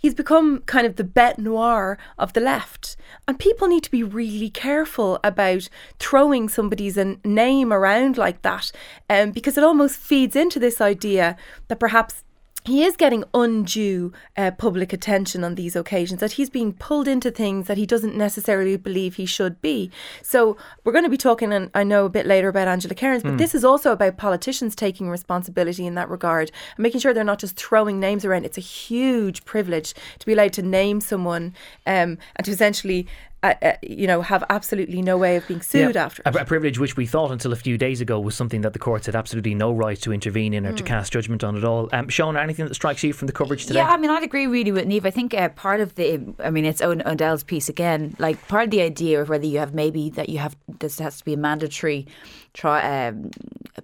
he's 0.04 0.14
become 0.14 0.60
kind 0.66 0.86
of 0.86 0.98
the 0.98 1.04
bête 1.04 1.38
noire 1.38 1.98
of 2.20 2.34
the 2.34 2.42
left. 2.42 2.98
And 3.26 3.40
people 3.40 3.70
need 3.70 3.84
to 3.86 3.92
be 3.92 4.04
really 4.04 4.50
careful 4.50 5.18
about 5.24 5.70
throwing 5.98 6.50
somebody's 6.50 7.00
name 7.24 7.74
around 7.74 8.18
like 8.18 8.42
that 8.42 8.72
um, 9.10 9.32
because 9.32 9.58
it 9.58 9.64
almost 9.64 9.96
feeds 9.96 10.36
into 10.36 10.60
this 10.60 10.82
idea 10.82 11.38
that 11.70 11.80
perhaps 11.80 12.26
he 12.65 12.83
is 12.83 12.95
getting 12.95 13.24
undue 13.33 14.13
uh, 14.38 14.51
public 14.51 14.94
attention 14.94 15.44
on 15.44 15.56
these 15.56 15.75
occasions, 15.75 16.19
that 16.19 16.33
he's 16.33 16.50
being 16.50 16.74
pulled 16.74 17.07
into 17.07 17.31
things 17.31 17.68
that 17.68 17.77
he 17.77 17.86
doesn't 17.86 18.15
necessarily 18.15 18.77
believe 18.77 19.15
he 19.15 19.25
should 19.25 19.62
be. 19.62 19.92
So, 20.21 20.57
we're 20.83 20.94
going 20.94 21.04
to 21.04 21.10
be 21.10 21.18
talking, 21.18 21.51
and 21.51 21.69
I 21.74 21.83
know 21.83 22.06
a 22.06 22.10
bit 22.10 22.25
later 22.25 22.48
about 22.48 22.68
Angela 22.68 22.95
Kerins, 22.95 23.24
but 23.24 23.33
mm. 23.33 23.38
this 23.38 23.54
is 23.54 23.65
also 23.65 23.92
about 23.92 24.18
politicians 24.18 24.75
taking 24.75 25.10
responsibility 25.10 25.86
in 25.86 25.95
that 25.95 26.10
regard 26.10 26.51
and 26.77 26.83
making 26.83 27.01
sure 27.01 27.13
they're 27.13 27.24
not 27.24 27.39
just 27.39 27.56
throwing 27.56 28.00
names 28.00 28.25
around. 28.25 28.45
It's 28.45 28.57
a 28.57 28.62
huge 28.62 29.45
privilege 29.45 29.94
to 30.19 30.25
be 30.25 30.33
allowed 30.33 30.54
to 30.54 30.62
name 30.62 31.01
someone 31.01 31.54
um, 31.86 32.18
and 32.36 32.45
to 32.45 32.51
essentially 32.51 33.07
uh, 33.44 33.54
uh, 33.62 33.74
you 33.81 34.07
know, 34.07 34.22
have 34.22 34.44
absolutely 34.50 35.01
no 35.01 35.18
way 35.18 35.36
of 35.36 35.45
being 35.48 35.62
sued 35.62 35.95
yeah, 35.95 36.06
after. 36.06 36.24
A, 36.25 36.31
a, 36.31 36.45
privilege 36.45 36.80
which 36.80 36.95
we 36.95 37.06
thought 37.06 37.30
until 37.30 37.51
a 37.51 37.57
few 37.57 37.78
days 37.78 38.00
ago 38.00 38.19
was 38.19 38.36
something 38.36 38.62
that 38.62 38.72
the 38.72 38.80
courts 38.80 39.06
had 39.06 39.16
absolutely 39.16 39.53
no 39.53 39.74
right 39.74 40.00
to 40.01 40.13
intervene 40.13 40.53
in 40.53 40.65
or 40.65 40.72
mm. 40.72 40.77
to 40.77 40.84
cast 40.84 41.12
judgment 41.12 41.44
on 41.44 41.58
at 41.58 41.63
all. 41.63 41.89
Um, 41.91 42.08
Shona, 42.08 42.41
anything 42.41 42.65
that 42.65 42.74
strikes 42.74 43.03
you 43.03 43.12
from 43.12 43.27
the 43.27 43.34
coverage 43.34 43.65
today? 43.65 43.79
Yeah, 43.79 43.89
I 43.89 43.98
mean, 43.98 44.10
I'd 44.10 44.24
agree 44.24 44.48
really 44.48 44.72
with 44.72 44.86
Niamh. 44.86 45.06
I 45.06 45.12
think 45.12 45.34
uh, 45.34 45.50
part 45.50 45.82
of 45.82 45.96
the, 45.96 46.34
I 46.39 46.50
mean, 46.50 46.63
it's 46.63 46.82
Eoin 46.82 47.06
O'Dell's 47.06 47.44
piece 47.44 47.68
again, 47.68 48.15
like 48.18 48.48
part 48.48 48.65
of 48.65 48.72
the 48.72 48.82
idea 48.82 49.22
of 49.22 49.27
whether 49.27 49.46
you 49.46 49.60
have 49.60 49.74
maybe 49.74 50.10
that 50.12 50.29
you 50.29 50.39
have, 50.39 50.56
this 50.79 51.00
has 51.00 51.18
to 51.18 51.25
be 51.25 51.34
a 51.34 51.38
mandatory 51.38 52.08
try, 52.53 53.07
um, 53.07 53.31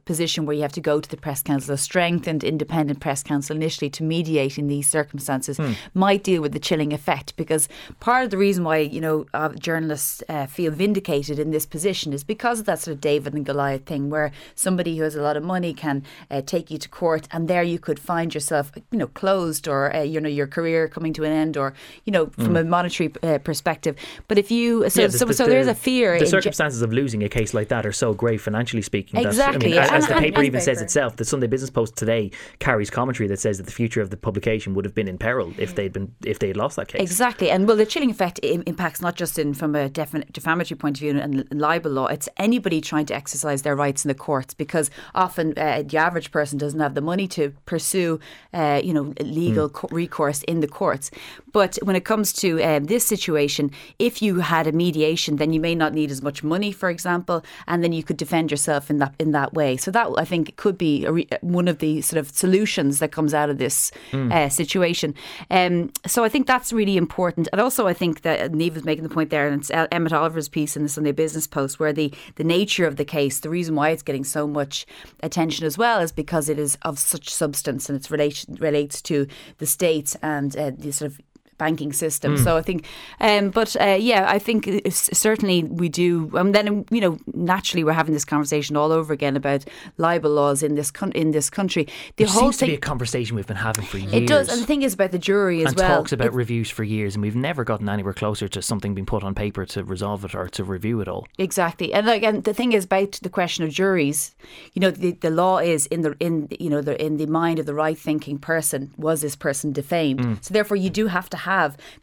position 0.06 0.46
where 0.46 0.56
you 0.56 0.62
have 0.62 0.72
to 0.72 0.82
go 0.82 1.00
to 1.00 1.10
the 1.10 1.18
press 1.18 1.42
council, 1.42 1.74
a 1.74 1.78
strengthened 1.78 2.44
independent 2.44 3.00
press 3.00 3.24
council 3.24 3.56
initially 3.56 3.90
to 3.92 4.04
mediate 4.04 4.58
in 4.58 4.68
these 4.68 4.88
circumstances 4.88 5.58
hmm. 5.58 5.74
might 5.94 6.24
deal 6.24 6.42
with 6.42 6.52
the 6.52 6.60
chilling 6.60 6.94
effect 6.94 7.36
because 7.36 7.68
part 8.00 8.24
of 8.24 8.30
the 8.32 8.38
reason 8.38 8.64
why 8.64 8.78
you 8.78 9.02
know 9.02 9.26
uh, 9.34 9.50
journalists 9.50 10.24
uh, 10.30 10.46
feel 10.46 10.72
vindicated 10.72 11.40
in 11.40 11.52
this 11.52 11.66
position 11.66 12.14
is 12.14 12.24
because 12.24 12.60
of 12.60 12.66
that 12.66 12.80
sort 12.80 12.94
of 12.96 13.02
David 13.02 13.34
and 13.34 13.46
Goliath 13.46 13.86
thing 13.86 14.10
where 14.10 14.32
somebody 14.56 14.98
who 14.98 15.04
has 15.04 15.16
a 15.16 15.22
lot 15.22 15.38
of 15.38 15.44
money 15.44 15.74
can 15.74 16.04
uh, 16.32 16.42
take 16.42 16.70
you 16.72 16.78
to 16.78 16.90
court 16.90 17.28
and 17.32 17.48
there 17.48 17.64
you 17.64 17.80
could 17.80 18.00
find 18.00 18.34
yourself 18.34 18.72
you 18.92 18.98
know 18.98 19.08
closed 19.08 19.68
or 19.68 19.96
uh, 19.96 20.02
you 20.02 20.20
know 20.20 20.30
your 20.30 20.48
career 20.48 20.88
coming 20.88 21.14
to 21.14 21.24
an 21.24 21.32
end 21.32 21.58
or 21.58 21.74
you 22.06 22.12
know 22.12 22.28
from 22.28 22.54
mm. 22.54 22.62
a 22.62 22.64
monetary 22.64 23.12
uh, 23.24 23.40
perspective 23.40 23.96
but 24.28 24.38
if 24.38 24.52
you 24.52 24.90
so, 24.90 25.02
yeah, 25.02 25.08
the, 25.08 25.18
so, 25.18 25.26
the, 25.26 25.34
so 25.34 25.48
there's 25.48 25.68
a 25.68 25.76
fear 25.76 26.20
the 26.20 26.26
circumstances 26.26 26.82
of 26.82 26.94
losing 26.94 27.24
a 27.24 27.30
case 27.30 27.54
like 27.54 27.68
that 27.70 27.86
are 27.86 27.92
so 27.92 28.14
grave 28.14 28.42
financially 28.42 28.59
speaking 28.68 29.20
exactly 29.20 29.78
as, 29.78 29.90
as 29.92 30.08
the 30.08 30.16
paper 30.16 30.42
even 30.44 30.62
says 30.62 30.82
itself, 30.82 31.16
the 31.16 31.26
Sunday 31.26 31.48
Business 31.48 31.70
Post 31.70 31.96
today 31.96 32.32
carries 32.60 32.90
commentary 32.90 33.28
that 33.28 33.40
says 33.40 33.58
that 33.58 33.66
the 33.66 33.72
future 33.72 34.02
of 34.02 34.10
the 34.10 34.18
publication 34.18 34.74
would 34.74 34.86
have 34.86 34.96
been 34.96 35.08
in 35.08 35.18
peril 35.18 35.54
if 35.58 35.76
they'd 35.76 35.94
been 35.94 36.14
if 36.26 36.40
they 36.40 36.48
had 36.48 36.58
lost 36.58 36.76
that 36.76 36.88
case. 36.88 37.02
Exactly, 37.02 37.50
and 37.50 37.68
well, 37.68 37.78
the 37.78 37.86
chilling 37.86 38.12
effect 38.12 38.40
impacts 38.40 39.02
not 39.02 39.16
just 39.16 39.40
in 39.40 39.54
from 39.54 39.76
a 39.76 39.90
defin- 39.90 40.32
defamatory 40.32 40.78
point 40.78 40.98
of 40.98 41.02
view 41.02 41.20
and 41.20 41.48
libel 41.52 41.92
law. 41.92 42.08
It's 42.08 42.30
anybody 42.38 42.82
trying 42.82 43.06
to 43.08 43.16
exercise 43.16 43.62
their 43.62 43.76
rights 43.76 44.06
in 44.06 44.10
the 44.10 44.16
courts 44.16 44.54
because 44.54 44.90
often 45.16 45.54
uh, 45.58 45.84
the 45.86 45.98
average 45.98 46.32
person 46.32 46.58
doesn't 46.58 46.80
have 46.80 46.96
the 46.96 47.02
money 47.02 47.28
to 47.30 47.52
pursue, 47.66 48.20
uh, 48.54 48.82
you 48.84 48.94
know, 48.94 49.14
legal 49.22 49.70
co- 49.70 49.88
recourse 49.92 50.44
in 50.44 50.60
the 50.60 50.68
courts. 50.68 51.12
But 51.52 51.78
when 51.84 51.96
it 51.96 52.06
comes 52.06 52.34
to 52.34 52.62
um, 52.62 52.86
this 52.86 53.06
situation, 53.06 53.72
if 53.98 54.22
you 54.22 54.40
had 54.40 54.68
a 54.68 54.72
mediation, 54.72 55.38
then 55.38 55.54
you 55.54 55.60
may 55.60 55.76
not 55.76 55.94
need 55.94 56.12
as 56.12 56.22
much 56.22 56.44
money, 56.44 56.72
for 56.72 56.90
example, 56.90 57.44
and 57.68 57.84
then 57.84 57.94
you 57.94 58.04
could 58.04 58.18
defend 58.18 58.49
yourself 58.52 58.90
in 58.90 59.00
that 59.00 59.14
in 59.20 59.32
that 59.32 59.54
way. 59.54 59.78
So 59.78 59.92
that 59.92 60.08
I 60.18 60.26
think 60.26 60.56
could 60.56 60.78
be 60.78 61.06
a 61.06 61.12
re- 61.12 61.28
one 61.42 61.68
of 61.68 61.80
the 61.80 62.02
sort 62.02 62.20
of 62.20 62.30
solutions 62.30 63.00
that 63.00 63.12
comes 63.12 63.34
out 63.34 63.50
of 63.50 63.58
this 63.58 63.92
uh, 64.32 64.50
situation. 64.50 65.16
Um, 65.50 65.92
so 66.06 66.24
I 66.24 66.30
think 66.30 66.48
that's 66.48 66.72
really 66.74 66.98
important. 66.98 67.48
And 67.52 67.62
also, 67.62 67.88
I 67.88 67.94
think 67.94 68.22
that 68.22 68.52
Niamh 68.52 68.74
was 68.74 68.84
making 68.84 69.04
the 69.04 69.10
point 69.10 69.30
there, 69.30 69.48
and 69.48 69.62
it's 69.62 69.72
El- 69.72 69.88
Emmet 69.92 70.14
Oliver's 70.14 70.50
piece 70.50 70.76
in 70.76 70.84
the 70.84 70.90
Sunday 70.90 71.12
Business 71.12 71.48
Post, 71.48 71.80
where 71.80 71.94
the, 71.94 72.14
the 72.36 72.44
nature 72.44 72.86
of 72.86 72.96
the 72.96 73.06
case, 73.06 73.40
the 73.40 73.50
reason 73.50 73.76
why 73.76 73.90
it's 73.90 74.04
getting 74.04 74.24
so 74.24 74.48
much 74.48 74.86
attention 75.22 75.66
as 75.66 75.78
well, 75.78 76.00
is 76.00 76.12
because 76.12 76.50
it 76.50 76.60
is 76.60 76.78
of 76.84 77.00
such 77.00 77.30
substance 77.30 77.90
and 77.90 77.98
it's 77.98 78.12
relation, 78.12 78.56
relates 78.56 79.02
to 79.04 79.28
the 79.58 79.66
state 79.66 80.16
and 80.22 80.56
uh, 80.58 80.72
the 80.78 80.92
sort 80.92 81.12
of 81.12 81.22
banking 81.60 81.94
system. 81.94 82.38
So 82.38 82.58
I 82.58 82.64
think, 82.64 82.86
um, 83.20 83.52
but 83.52 83.76
uh, 83.80 83.98
yeah, 84.00 84.26
I 84.28 84.40
think 84.40 84.68
certainly 84.90 85.64
we 85.64 85.90
do. 85.90 86.32
And 86.34 86.56
then 86.56 86.86
you 86.90 87.02
know, 87.02 87.20
naturally, 87.34 87.84
we're 87.84 87.94
having 87.94 88.14
this 88.14 88.26
conversation 88.26 88.76
all 88.76 88.92
over 88.92 89.14
again 89.14 89.36
about 89.36 89.66
libel 89.98 90.32
laws 90.32 90.64
in 90.64 90.74
this 90.76 90.90
coun- 90.90 91.12
in 91.12 91.32
this 91.32 91.50
country. 91.50 91.88
The 92.16 92.24
Which 92.24 92.32
whole 92.34 92.52
seems 92.52 92.58
to 92.58 92.66
be 92.68 92.74
a 92.76 92.78
conversation 92.78 93.36
we've 93.36 93.46
been 93.48 93.58
having 93.58 93.86
for 93.86 93.98
years. 94.00 94.14
it 94.14 94.28
does, 94.28 94.50
and 94.50 94.62
the 94.62 94.66
thing 94.66 94.82
is 94.82 94.94
about 94.96 95.12
the 95.12 95.20
jury 95.20 95.60
as 95.60 95.66
well. 95.66 95.70
and 95.70 95.78
well. 95.80 95.98
talks 96.00 96.12
about 96.14 96.28
It- 96.28 96.34
reviews 96.34 96.70
for 96.70 96.84
years, 96.84 97.16
and 97.16 97.22
we've 97.22 97.36
never 97.36 97.64
gotten 97.64 97.88
anywhere 97.90 98.14
closer 98.14 98.48
to 98.48 98.62
something 98.62 98.96
being 98.96 99.06
put 99.06 99.24
on 99.24 99.36
paper 99.36 99.66
to 99.66 99.84
resolve 99.84 100.26
it 100.26 100.34
or 100.34 100.48
to 100.48 100.64
review 100.64 101.02
it 101.02 101.08
all. 101.08 101.28
Exactly, 101.38 101.94
and 101.94 102.10
again, 102.10 102.42
the 102.42 102.54
thing 102.54 102.72
is 102.74 102.86
about 102.86 103.12
the 103.22 103.30
question 103.30 103.64
of 103.66 103.70
juries. 103.72 104.36
You 104.74 104.80
know, 104.82 104.92
the, 104.92 105.12
the 105.12 105.30
law 105.30 105.58
is 105.60 105.86
in 105.88 106.02
the 106.02 106.16
in 106.20 106.48
you 106.60 106.70
know 106.70 106.82
the 106.82 106.96
in 107.06 107.18
the 107.18 107.26
mind 107.28 107.60
of 107.60 107.66
the 107.66 107.74
right 107.74 107.98
thinking 107.98 108.38
person. 108.40 108.92
Was 108.98 109.22
this 109.22 109.36
person 109.36 109.74
defamed? 109.74 110.20
Mm. 110.22 110.44
So 110.44 110.54
therefore, 110.54 110.78
you 110.78 110.90
do 110.90 111.08
have 111.08 111.30
to 111.30 111.38
have 111.38 111.49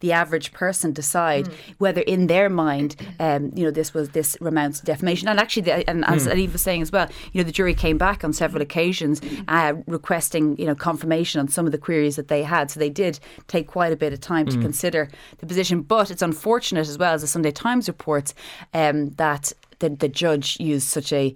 the 0.00 0.12
average 0.12 0.52
person 0.52 0.92
decide 0.92 1.44
Mm. 1.46 1.52
whether 1.78 2.00
in 2.02 2.26
their 2.26 2.48
mind, 2.48 2.96
um, 3.20 3.52
you 3.54 3.64
know, 3.64 3.70
this 3.70 3.92
was 3.94 4.10
this 4.10 4.36
amounts 4.40 4.80
to 4.80 4.84
defamation. 4.86 5.28
And 5.28 5.38
actually, 5.40 5.62
the, 5.62 5.88
and 5.90 6.04
as 6.04 6.26
Mm. 6.26 6.36
Eve 6.38 6.52
was 6.52 6.62
saying 6.62 6.82
as 6.82 6.90
well, 6.92 7.08
you 7.32 7.40
know, 7.40 7.46
the 7.46 7.52
jury 7.52 7.74
came 7.74 7.98
back 7.98 8.24
on 8.24 8.32
several 8.32 8.62
occasions 8.62 9.20
uh, 9.48 9.72
requesting 9.86 10.44
you 10.60 10.66
know 10.66 10.74
confirmation 10.74 11.40
on 11.40 11.48
some 11.48 11.66
of 11.66 11.72
the 11.72 11.78
queries 11.86 12.16
that 12.16 12.28
they 12.28 12.42
had. 12.42 12.70
So 12.70 12.80
they 12.80 12.90
did 13.04 13.18
take 13.48 13.66
quite 13.66 13.92
a 13.92 13.96
bit 13.96 14.12
of 14.12 14.20
time 14.20 14.46
Mm. 14.46 14.52
to 14.54 14.58
consider 14.68 15.08
the 15.38 15.46
position. 15.46 15.82
But 15.82 16.10
it's 16.10 16.22
unfortunate 16.22 16.88
as 16.88 16.98
well 16.98 17.14
as 17.14 17.20
the 17.22 17.26
Sunday 17.26 17.50
Times 17.52 17.88
reports 17.88 18.34
um, 18.74 19.10
that 19.16 19.52
the, 19.78 19.88
the 19.90 20.08
judge 20.08 20.58
used 20.60 20.88
such 20.88 21.12
a 21.12 21.34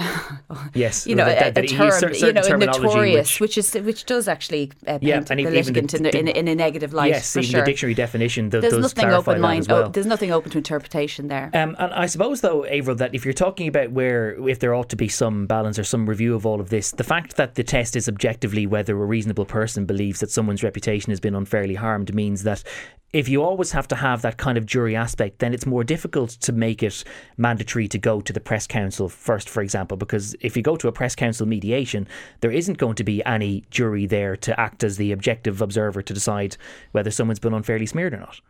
Yes, 0.74 1.06
you 1.06 1.14
know, 1.14 1.24
that- 1.24 1.36
a, 1.36 1.44
that- 1.44 1.54
that 1.54 1.64
a 1.64 1.68
term, 1.68 1.86
used 1.86 1.98
cer- 2.00 2.26
you 2.26 2.32
know, 2.32 2.42
notorious, 2.56 3.40
which- 3.40 3.56
which, 3.56 3.58
is 3.58 3.74
which 3.74 4.04
does 4.06 4.28
actually 4.28 4.70
uh, 4.86 4.92
paint 4.98 5.02
Yeah, 5.02 5.20
the 5.20 5.30
and 5.32 5.40
even 5.40 5.52
the- 5.52 5.78
in, 5.96 6.02
the, 6.02 6.18
in, 6.18 6.28
a- 6.28 6.30
in 6.30 6.48
a 6.48 6.54
negative 6.54 6.92
light. 6.92 7.10
yes, 7.10 7.36
even 7.36 7.48
sure. 7.50 7.60
the 7.60 7.66
dictionary 7.66 7.94
definition 7.94 8.50
th- 8.50 8.60
There's 8.62 8.78
nothing 8.78 9.10
open 9.10 9.40
mind. 9.40 9.66
well. 9.68 9.84
oh, 9.84 9.88
there's 9.88 10.06
nothing 10.06 10.30
open 10.32 10.50
to 10.52 10.58
interpretation 10.58 11.28
there. 11.28 11.50
Um, 11.54 11.76
and 11.78 11.92
I 11.92 12.06
suppose, 12.06 12.40
though, 12.40 12.64
Averil, 12.64 12.96
that 12.98 13.14
if 13.14 13.24
you're 13.24 13.34
talking 13.34 13.68
about 13.68 13.92
where, 13.92 14.32
if 14.48 14.58
there 14.58 14.74
ought 14.74 14.88
to 14.90 14.96
be 14.96 15.08
some 15.08 15.46
balance 15.46 15.78
or 15.78 15.84
some 15.84 16.08
review 16.08 16.34
of 16.34 16.46
all 16.46 16.60
of 16.60 16.70
this, 16.70 16.90
the 16.92 17.04
fact 17.04 17.36
that 17.36 17.54
the 17.54 17.64
test 17.64 17.96
is 17.96 18.08
objectively 18.08 18.66
whether 18.66 18.92
a 19.00 19.06
reasonable 19.06 19.44
person 19.44 19.86
believes 19.86 20.20
that 20.20 20.30
someone's 20.30 20.62
reputation 20.62 21.10
has 21.10 21.20
been 21.20 21.34
unfairly 21.34 21.74
harmed 21.74 22.14
means 22.14 22.42
that 22.44 22.62
if 23.12 23.28
you 23.28 23.42
always 23.42 23.72
have 23.72 23.88
to 23.88 23.96
have 23.96 24.22
that 24.22 24.36
kind 24.36 24.56
of 24.56 24.66
jury 24.66 24.94
aspect, 24.94 25.40
then 25.40 25.52
it's 25.52 25.66
more 25.66 25.82
difficult 25.82 26.30
to 26.30 26.52
make 26.52 26.82
it 26.82 27.02
mandatory 27.36 27.88
to 27.88 27.98
go 27.98 28.20
to 28.20 28.32
the 28.32 28.40
press 28.40 28.66
council 28.66 29.08
first, 29.08 29.48
for 29.48 29.62
example, 29.62 29.96
because 29.96 30.36
if 30.40 30.56
you 30.56 30.62
go 30.62 30.76
to 30.76 30.86
a 30.86 30.92
press 30.92 31.16
council 31.16 31.46
mediation, 31.46 32.06
there 32.40 32.52
isn't 32.52 32.78
going 32.78 32.94
to 32.94 33.04
be 33.04 33.24
any 33.24 33.64
jury 33.70 34.06
there 34.06 34.36
to 34.36 34.58
act 34.58 34.84
as 34.84 34.96
the 34.96 35.10
objective 35.10 35.60
observer 35.60 36.02
to 36.02 36.14
decide 36.14 36.56
whether 36.92 37.10
someone's 37.10 37.40
been 37.40 37.54
unfairly 37.54 37.86
smeared 37.86 38.14
or 38.14 38.18
not. 38.18 38.40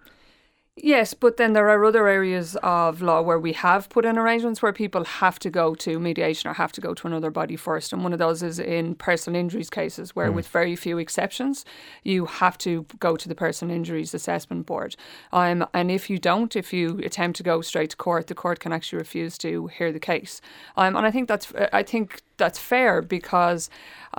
Yes, 0.76 1.12
but 1.12 1.36
then 1.36 1.52
there 1.52 1.68
are 1.68 1.84
other 1.84 2.08
areas 2.08 2.56
of 2.62 3.02
law 3.02 3.20
where 3.20 3.38
we 3.38 3.52
have 3.52 3.90
put 3.90 4.06
in 4.06 4.16
arrangements 4.16 4.62
where 4.62 4.72
people 4.72 5.04
have 5.04 5.38
to 5.40 5.50
go 5.50 5.74
to 5.74 5.98
mediation 5.98 6.48
or 6.48 6.54
have 6.54 6.72
to 6.72 6.80
go 6.80 6.94
to 6.94 7.06
another 7.06 7.30
body 7.30 7.56
first. 7.56 7.92
And 7.92 8.02
one 8.02 8.14
of 8.14 8.18
those 8.18 8.42
is 8.42 8.58
in 8.58 8.94
personal 8.94 9.38
injuries 9.38 9.68
cases, 9.68 10.16
where, 10.16 10.32
with 10.32 10.48
very 10.48 10.76
few 10.76 10.96
exceptions, 10.96 11.66
you 12.02 12.24
have 12.24 12.56
to 12.58 12.86
go 12.98 13.14
to 13.16 13.28
the 13.28 13.34
Personal 13.34 13.76
Injuries 13.76 14.14
Assessment 14.14 14.64
Board. 14.64 14.96
Um, 15.32 15.66
and 15.74 15.90
if 15.90 16.08
you 16.08 16.18
don't, 16.18 16.56
if 16.56 16.72
you 16.72 16.98
attempt 17.04 17.36
to 17.38 17.42
go 17.42 17.60
straight 17.60 17.90
to 17.90 17.96
court, 17.96 18.28
the 18.28 18.34
court 18.34 18.60
can 18.60 18.72
actually 18.72 19.00
refuse 19.00 19.36
to 19.38 19.66
hear 19.66 19.92
the 19.92 20.00
case. 20.00 20.40
Um, 20.78 20.96
and 20.96 21.04
I 21.04 21.10
think 21.10 21.28
that's, 21.28 21.52
I 21.74 21.82
think 21.82 22.22
that's 22.40 22.58
fair 22.72 22.94
because, 23.02 23.70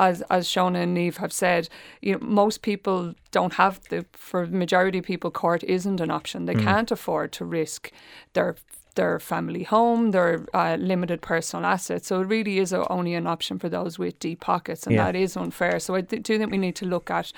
as 0.10 0.16
as 0.30 0.44
Shona 0.54 0.80
and 0.86 0.96
Niamh 0.98 1.18
have 1.18 1.34
said, 1.44 1.64
you 2.02 2.12
know, 2.14 2.20
most 2.44 2.58
people 2.70 3.14
don't 3.38 3.54
have 3.64 3.74
the 3.90 4.06
for 4.14 4.42
the 4.52 4.58
majority 4.66 5.00
of 5.00 5.06
people, 5.06 5.30
court 5.32 5.64
isn't 5.78 6.00
an 6.06 6.12
option. 6.20 6.46
They 6.46 6.56
can't 6.68 6.92
afford 6.92 7.28
to 7.38 7.46
risk 7.46 7.92
their 8.36 8.56
their 8.96 9.20
family 9.20 9.64
home, 9.64 10.12
their 10.12 10.32
uh, 10.54 10.76
limited 10.92 11.20
personal 11.22 11.66
assets. 11.66 12.08
So 12.08 12.22
it 12.22 12.28
really 12.36 12.58
is 12.64 12.74
a, 12.74 12.80
only 12.92 13.14
an 13.16 13.26
option 13.26 13.58
for 13.60 13.70
those 13.70 13.94
with 13.98 14.20
deep 14.20 14.40
pockets, 14.42 14.86
and 14.86 14.94
Yeah. 14.96 15.06
that 15.06 15.16
is 15.16 15.38
unfair. 15.38 15.80
So 15.80 15.96
I 15.96 16.02
th- 16.02 16.24
do 16.28 16.38
think 16.38 16.52
we 16.52 16.58
need 16.58 16.76
to 16.76 16.86
look 16.86 17.10
at 17.10 17.32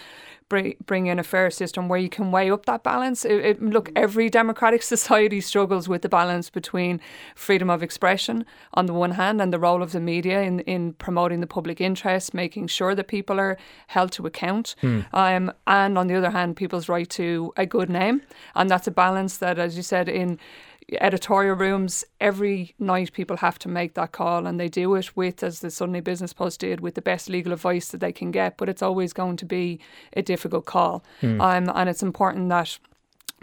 bring, 0.50 0.76
bring 0.86 1.08
in 1.08 1.20
a 1.20 1.24
fair 1.24 1.50
system 1.50 1.90
where 1.90 2.00
you 2.00 2.10
can 2.10 2.32
weigh 2.32 2.52
up 2.52 2.66
that 2.66 2.84
balance. 2.84 3.26
It, 3.26 3.46
it, 3.46 3.62
look, 3.62 3.92
every 3.96 4.30
democratic 4.30 4.84
society 4.96 5.42
struggles 5.42 5.88
with 5.88 6.02
the 6.02 6.10
balance 6.10 6.50
between 6.50 7.00
freedom 7.36 7.70
of 7.70 7.84
expression 7.84 8.46
on 8.74 8.86
the 8.86 8.94
one 8.94 9.12
hand 9.12 9.42
and 9.42 9.52
the 9.54 9.60
role 9.60 9.82
of 9.82 9.92
the 9.92 10.00
media 10.00 10.42
in, 10.42 10.60
in 10.62 10.94
promoting 10.94 11.40
the 11.40 11.48
public 11.48 11.82
interest, 11.82 12.34
making 12.34 12.68
sure 12.68 12.96
that 12.96 13.08
people 13.08 13.40
are 13.40 13.58
held 13.88 14.12
to 14.14 14.26
account, 14.26 14.76
um, 15.14 15.52
and 15.68 15.98
on 15.98 16.08
the 16.08 16.16
other 16.16 16.32
hand, 16.32 16.56
people's 16.56 16.90
right 16.90 17.10
to 17.10 17.54
a 17.58 17.66
good 17.66 17.90
name. 17.90 18.22
And 18.56 18.70
that's 18.70 18.88
a 18.88 18.92
balance 18.92 19.38
that, 19.38 19.60
as 19.60 19.78
you 19.78 19.84
said, 19.84 20.10
in 20.10 20.40
editorial 21.00 21.56
rooms 21.56 22.04
every 22.20 22.74
night 22.80 23.14
people 23.14 23.38
have 23.38 23.58
to 23.60 23.70
make 23.70 23.94
that 23.94 24.12
call 24.12 24.46
and 24.46 24.60
they 24.60 24.68
do 24.70 24.94
it 24.96 25.16
with 25.16 25.44
as 25.44 25.60
the 25.60 25.72
Sunday 25.72 26.02
Business 26.02 26.34
Post 26.34 26.60
did 26.60 26.82
with 26.82 26.96
the 26.96 27.02
best 27.02 27.30
legal 27.30 27.54
advice 27.54 27.90
that 27.90 28.00
they 28.00 28.12
can 28.12 28.32
get 28.32 28.58
but 28.58 28.70
it's 28.70 28.82
always 28.82 29.14
going 29.14 29.38
to 29.38 29.46
be 29.46 29.80
a 30.14 30.22
difficult 30.22 30.66
call. 30.66 31.04
Um, 31.42 31.72
and 31.74 31.90
it's 31.90 32.04
important 32.04 32.50
that 32.50 32.78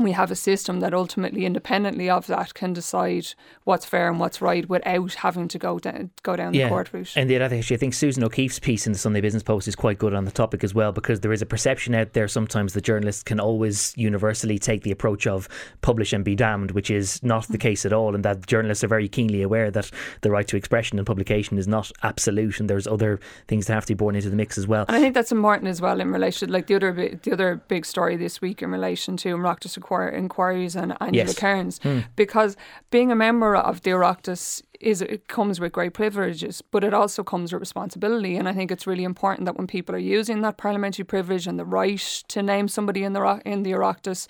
we 0.05 0.13
have 0.13 0.31
a 0.31 0.37
system 0.37 0.81
that 0.81 0.95
ultimately, 0.95 1.45
independently 1.45 2.11
of 2.11 2.27
that, 2.27 2.55
can 2.55 2.73
decide 2.73 3.35
what's 3.65 3.85
fair 3.85 4.09
and 4.09 4.21
what's 4.21 4.41
right 4.41 4.69
without 4.69 5.15
having 5.15 5.49
to 5.49 5.59
go 5.59 5.79
down 5.79 6.11
go 6.23 6.37
down 6.37 6.53
the 6.53 6.69
court 6.69 6.93
route. 6.93 7.13
And 7.17 7.29
the 7.29 7.37
other 7.37 7.57
actually, 7.57 7.77
I 7.77 7.79
think 7.79 7.95
Susan 7.95 8.25
O'Keeffe's 8.25 8.59
piece 8.59 8.87
in 8.87 8.93
the 8.93 8.99
Sunday 8.99 9.21
Business 9.21 9.43
Post 9.43 9.69
is 9.69 9.77
quite 9.77 9.99
good 9.99 10.15
on 10.15 10.25
the 10.25 10.31
topic 10.31 10.65
as 10.65 10.75
well, 10.75 10.93
because 10.93 11.21
there 11.21 11.33
is 11.33 11.43
a 11.43 11.47
perception 11.47 11.95
out 11.95 12.13
there 12.13 12.29
sometimes 12.29 12.73
that 12.75 12.83
journalists 12.85 13.23
can 13.23 13.41
always 13.41 13.93
universally 13.97 14.59
take 14.59 14.83
the 14.83 14.91
approach 14.91 15.27
of 15.27 15.49
publish 15.83 16.13
and 16.13 16.25
be 16.25 16.35
damned, 16.35 16.73
which 16.73 16.91
is 16.91 17.23
not 17.23 17.47
the 17.49 17.59
mm. 17.59 17.63
case 17.63 17.87
at 17.87 17.93
all, 17.93 18.15
and 18.15 18.25
that 18.25 18.47
journalists 18.47 18.85
are 18.85 18.89
very 18.89 19.09
keenly 19.09 19.43
aware 19.43 19.71
that 19.71 19.91
the 20.23 20.31
right 20.31 20.47
to 20.49 20.57
expression 20.57 20.99
and 20.99 21.07
publication 21.07 21.59
is 21.59 21.69
not 21.69 21.91
absolute, 22.03 22.61
and 22.61 22.69
there's 22.69 22.87
other 22.87 23.21
things 23.49 23.67
that 23.67 23.75
have 23.75 23.87
to 23.87 23.95
be 23.95 23.99
borne 23.99 24.15
into 24.17 24.31
the 24.31 24.37
mix 24.37 24.59
as 24.59 24.67
well. 24.67 24.85
And 24.89 24.97
I 24.97 25.01
think 25.01 25.15
that's 25.15 25.33
important 25.33 25.69
as 25.69 25.81
well 25.81 26.01
in 26.01 26.11
relation, 26.11 26.51
like 26.51 26.67
the 26.67 26.75
other 26.75 26.93
the 27.23 27.33
other 27.33 27.57
big 27.69 27.87
story 27.87 28.17
this 28.17 28.41
week 28.41 28.63
in 28.63 28.71
relation 28.71 29.17
to 29.19 29.37
Oireachtas 29.37 29.77
inquir- 29.91 30.13
inquiries 30.15 30.77
and 30.77 30.93
Angela 31.01 31.27
Yes. 31.27 31.35
Kerins, 31.35 31.83
hmm. 31.83 32.01
because 32.17 32.57
being 32.91 33.11
a 33.11 33.17
member 33.17 33.57
of 33.57 33.83
the 33.83 33.91
Oireachtas 33.91 34.63
is 34.81 35.03
it 35.03 35.29
comes 35.29 35.61
with 35.61 35.73
great 35.73 35.93
privileges, 35.93 36.63
but 36.63 36.83
it 36.83 36.95
also 36.95 37.23
comes 37.23 37.53
with 37.53 37.61
responsibility. 37.61 38.37
And 38.37 38.49
I 38.49 38.53
think 38.53 38.71
it's 38.71 38.87
really 38.87 39.05
important 39.05 39.45
that 39.45 39.57
when 39.57 39.67
people 39.67 39.95
are 39.95 39.99
using 39.99 40.41
that 40.41 40.57
parliamentary 40.57 41.05
privilege 41.05 41.47
and 41.47 41.59
the 41.59 41.65
right 41.67 42.01
to 42.29 42.43
name 42.43 42.67
somebody 42.67 43.05
in 43.05 43.13
the 43.13 43.43
in 43.45 43.63
the 43.63 43.73
Oireachtas, 43.73 44.27